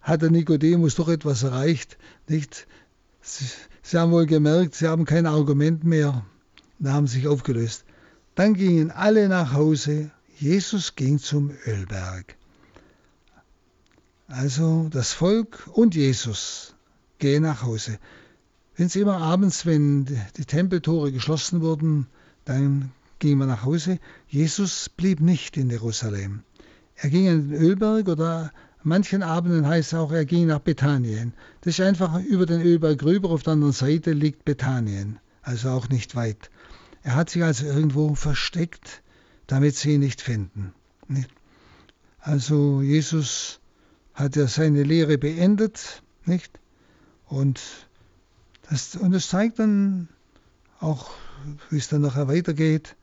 hat 0.01 0.21
der 0.21 0.31
Nikodemus 0.31 0.95
doch 0.95 1.09
etwas 1.09 1.43
erreicht. 1.43 1.97
Nicht? 2.27 2.67
Sie, 3.21 3.45
sie 3.81 3.97
haben 3.97 4.11
wohl 4.11 4.25
gemerkt, 4.25 4.75
sie 4.75 4.87
haben 4.87 5.05
kein 5.05 5.25
Argument 5.25 5.83
mehr. 5.83 6.25
Da 6.79 6.93
haben 6.93 7.07
sich 7.07 7.27
aufgelöst. 7.27 7.85
Dann 8.35 8.55
gingen 8.55 8.91
alle 8.91 9.29
nach 9.29 9.53
Hause. 9.53 10.11
Jesus 10.39 10.95
ging 10.95 11.19
zum 11.19 11.51
Ölberg. 11.67 12.35
Also 14.27 14.87
das 14.89 15.13
Volk 15.13 15.69
und 15.73 15.93
Jesus 15.93 16.73
gehen 17.19 17.43
nach 17.43 17.61
Hause. 17.61 17.99
Wenn 18.75 18.87
es 18.87 18.95
immer 18.95 19.17
abends, 19.17 19.65
wenn 19.65 20.05
die 20.05 20.45
Tempeltore 20.45 21.11
geschlossen 21.11 21.61
wurden, 21.61 22.07
dann 22.45 22.91
ging 23.19 23.37
man 23.37 23.49
nach 23.49 23.63
Hause. 23.63 23.99
Jesus 24.27 24.89
blieb 24.89 25.19
nicht 25.19 25.57
in 25.57 25.69
Jerusalem. 25.69 26.43
Er 26.95 27.09
ging 27.09 27.27
in 27.27 27.49
den 27.49 27.61
Ölberg 27.61 28.07
oder 28.07 28.51
manchen 28.83 29.23
Abenden 29.23 29.67
heißt 29.67 29.93
es 29.93 29.99
auch, 29.99 30.11
er 30.11 30.25
ging 30.25 30.47
nach 30.47 30.59
Bethanien. 30.59 31.33
Das 31.61 31.79
ist 31.79 31.85
einfach 31.85 32.21
über 32.23 32.45
den 32.45 32.61
Ölberg 32.61 33.03
rüber, 33.03 33.29
auf 33.29 33.43
der 33.43 33.53
anderen 33.53 33.73
Seite 33.73 34.11
liegt 34.11 34.45
Bethanien, 34.45 35.19
also 35.41 35.69
auch 35.69 35.89
nicht 35.89 36.15
weit. 36.15 36.49
Er 37.03 37.15
hat 37.15 37.29
sich 37.29 37.43
also 37.43 37.65
irgendwo 37.65 38.15
versteckt, 38.15 39.01
damit 39.47 39.75
sie 39.75 39.93
ihn 39.93 40.01
nicht 40.01 40.21
finden. 40.21 40.73
Also 42.19 42.81
Jesus 42.81 43.59
hat 44.13 44.37
er 44.37 44.47
seine 44.47 44.83
Lehre 44.83 45.17
beendet, 45.17 46.03
nicht? 46.25 46.59
Und 47.25 47.59
das, 48.69 48.95
und 48.95 49.11
das 49.11 49.29
zeigt 49.29 49.59
dann 49.59 50.09
auch, 50.79 51.09
wie 51.69 51.77
es 51.77 51.87
dann 51.87 52.01
nachher 52.01 52.27
weitergeht. 52.27 52.95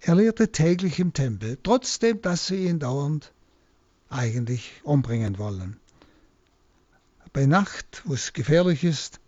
Er 0.00 0.14
lehrte 0.14 0.52
täglich 0.52 0.98
im 0.98 1.12
Tempel, 1.12 1.58
trotzdem, 1.62 2.22
dass 2.22 2.46
sie 2.46 2.66
ihn 2.66 2.78
dauernd 2.78 3.32
eigentlich 4.14 4.80
umbringen 4.84 5.38
wollen. 5.38 5.76
Bei 7.32 7.46
Nacht, 7.46 8.02
wo 8.04 8.14
es 8.14 8.32
gefährlich 8.32 8.84
ist, 8.84 9.20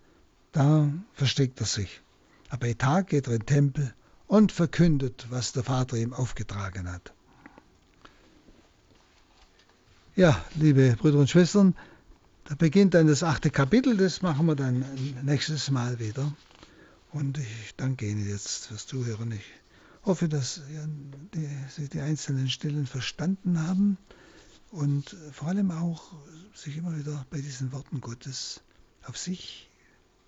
da 0.53 0.89
versteckt 1.13 1.59
er 1.59 1.65
sich. 1.65 2.01
Aber 2.49 2.67
bei 2.67 2.73
Tag 2.73 3.07
geht 3.07 3.27
er 3.27 3.33
in 3.33 3.39
den 3.39 3.45
Tempel 3.45 3.93
und 4.27 4.51
verkündet, 4.51 5.27
was 5.29 5.51
der 5.51 5.63
Vater 5.63 5.97
ihm 5.97 6.13
aufgetragen 6.13 6.91
hat. 6.91 7.13
Ja, 10.15 10.41
liebe 10.55 10.95
Brüder 10.97 11.19
und 11.19 11.29
Schwestern, 11.29 11.75
da 12.45 12.55
beginnt 12.55 12.93
dann 12.93 13.07
das 13.07 13.23
achte 13.23 13.51
Kapitel, 13.51 13.97
das 13.97 14.21
machen 14.21 14.45
wir 14.47 14.55
dann 14.55 14.85
nächstes 15.21 15.69
Mal 15.69 15.99
wieder. 15.99 16.31
Und 17.11 17.37
ich 17.37 17.75
danke 17.75 18.07
Ihnen 18.07 18.27
jetzt 18.27 18.67
fürs 18.67 18.87
Zuhören. 18.87 19.33
Ich 19.33 19.45
hoffe, 20.05 20.29
dass 20.29 20.61
Sie 21.75 21.89
die 21.89 21.99
einzelnen 21.99 22.49
Stellen 22.49 22.87
verstanden 22.87 23.67
haben 23.67 23.97
und 24.71 25.15
vor 25.31 25.49
allem 25.49 25.71
auch 25.71 26.13
sich 26.53 26.77
immer 26.77 26.97
wieder 26.97 27.25
bei 27.29 27.39
diesen 27.39 27.71
Worten 27.71 28.01
Gottes 28.01 28.61
auf 29.05 29.17
sich 29.17 29.69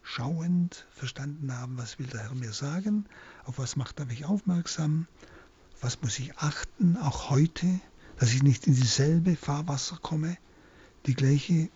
schauend 0.02 0.88
verstanden 0.92 1.54
haben, 1.54 1.78
was 1.78 2.00
will 2.00 2.08
der 2.08 2.22
Herr 2.22 2.36
mir 2.36 2.54
sagen, 2.54 3.06
auf 3.44 3.58
was 3.58 3.76
macht 3.76 4.00
er 4.00 4.06
mich 4.06 4.26
aufmerksam, 4.26 5.08
auf 5.76 5.84
was 5.84 6.02
muss 6.02 6.18
ich 6.20 6.38
achten, 6.38 6.98
auch 6.98 7.30
heute, 7.30 7.80
dass 8.18 8.34
ich 8.34 8.42
nicht 8.42 8.68
in 8.68 8.76
dieselbe 8.76 9.36
Fahrwasser 9.36 9.98
komme, 10.02 10.38
die 11.06 11.14
gleiche 11.14 11.70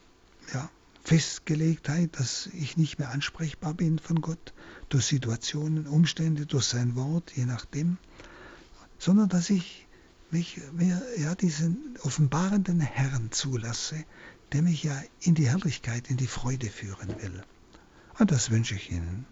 ja, 0.53 0.69
Festgelegtheit, 1.03 2.17
dass 2.19 2.47
ich 2.47 2.77
nicht 2.77 2.97
mehr 2.97 3.11
ansprechbar 3.11 3.73
bin 3.73 3.99
von 3.99 4.21
Gott 4.21 4.53
durch 4.89 5.05
Situationen, 5.05 5.85
Umstände, 5.85 6.45
durch 6.45 6.65
sein 6.65 6.95
Wort, 6.95 7.33
je 7.35 7.45
nachdem, 7.45 7.97
sondern 8.99 9.29
dass 9.29 9.49
ich 9.49 9.82
mich 10.33 10.59
mehr 10.73 11.01
ja, 11.17 11.35
diesen 11.35 11.97
offenbarenden 12.01 12.81
Herrn 12.81 13.31
zulasse, 13.31 14.03
der 14.51 14.63
mich 14.63 14.83
ja 14.83 15.01
in 15.21 15.35
die 15.35 15.47
Herrlichkeit, 15.47 16.09
in 16.09 16.17
die 16.17 16.27
Freude 16.27 16.69
führen 16.69 17.21
will. 17.21 17.43
Und 18.19 18.31
das 18.31 18.51
wünsche 18.51 18.75
ich 18.75 18.91
Ihnen. 18.91 19.25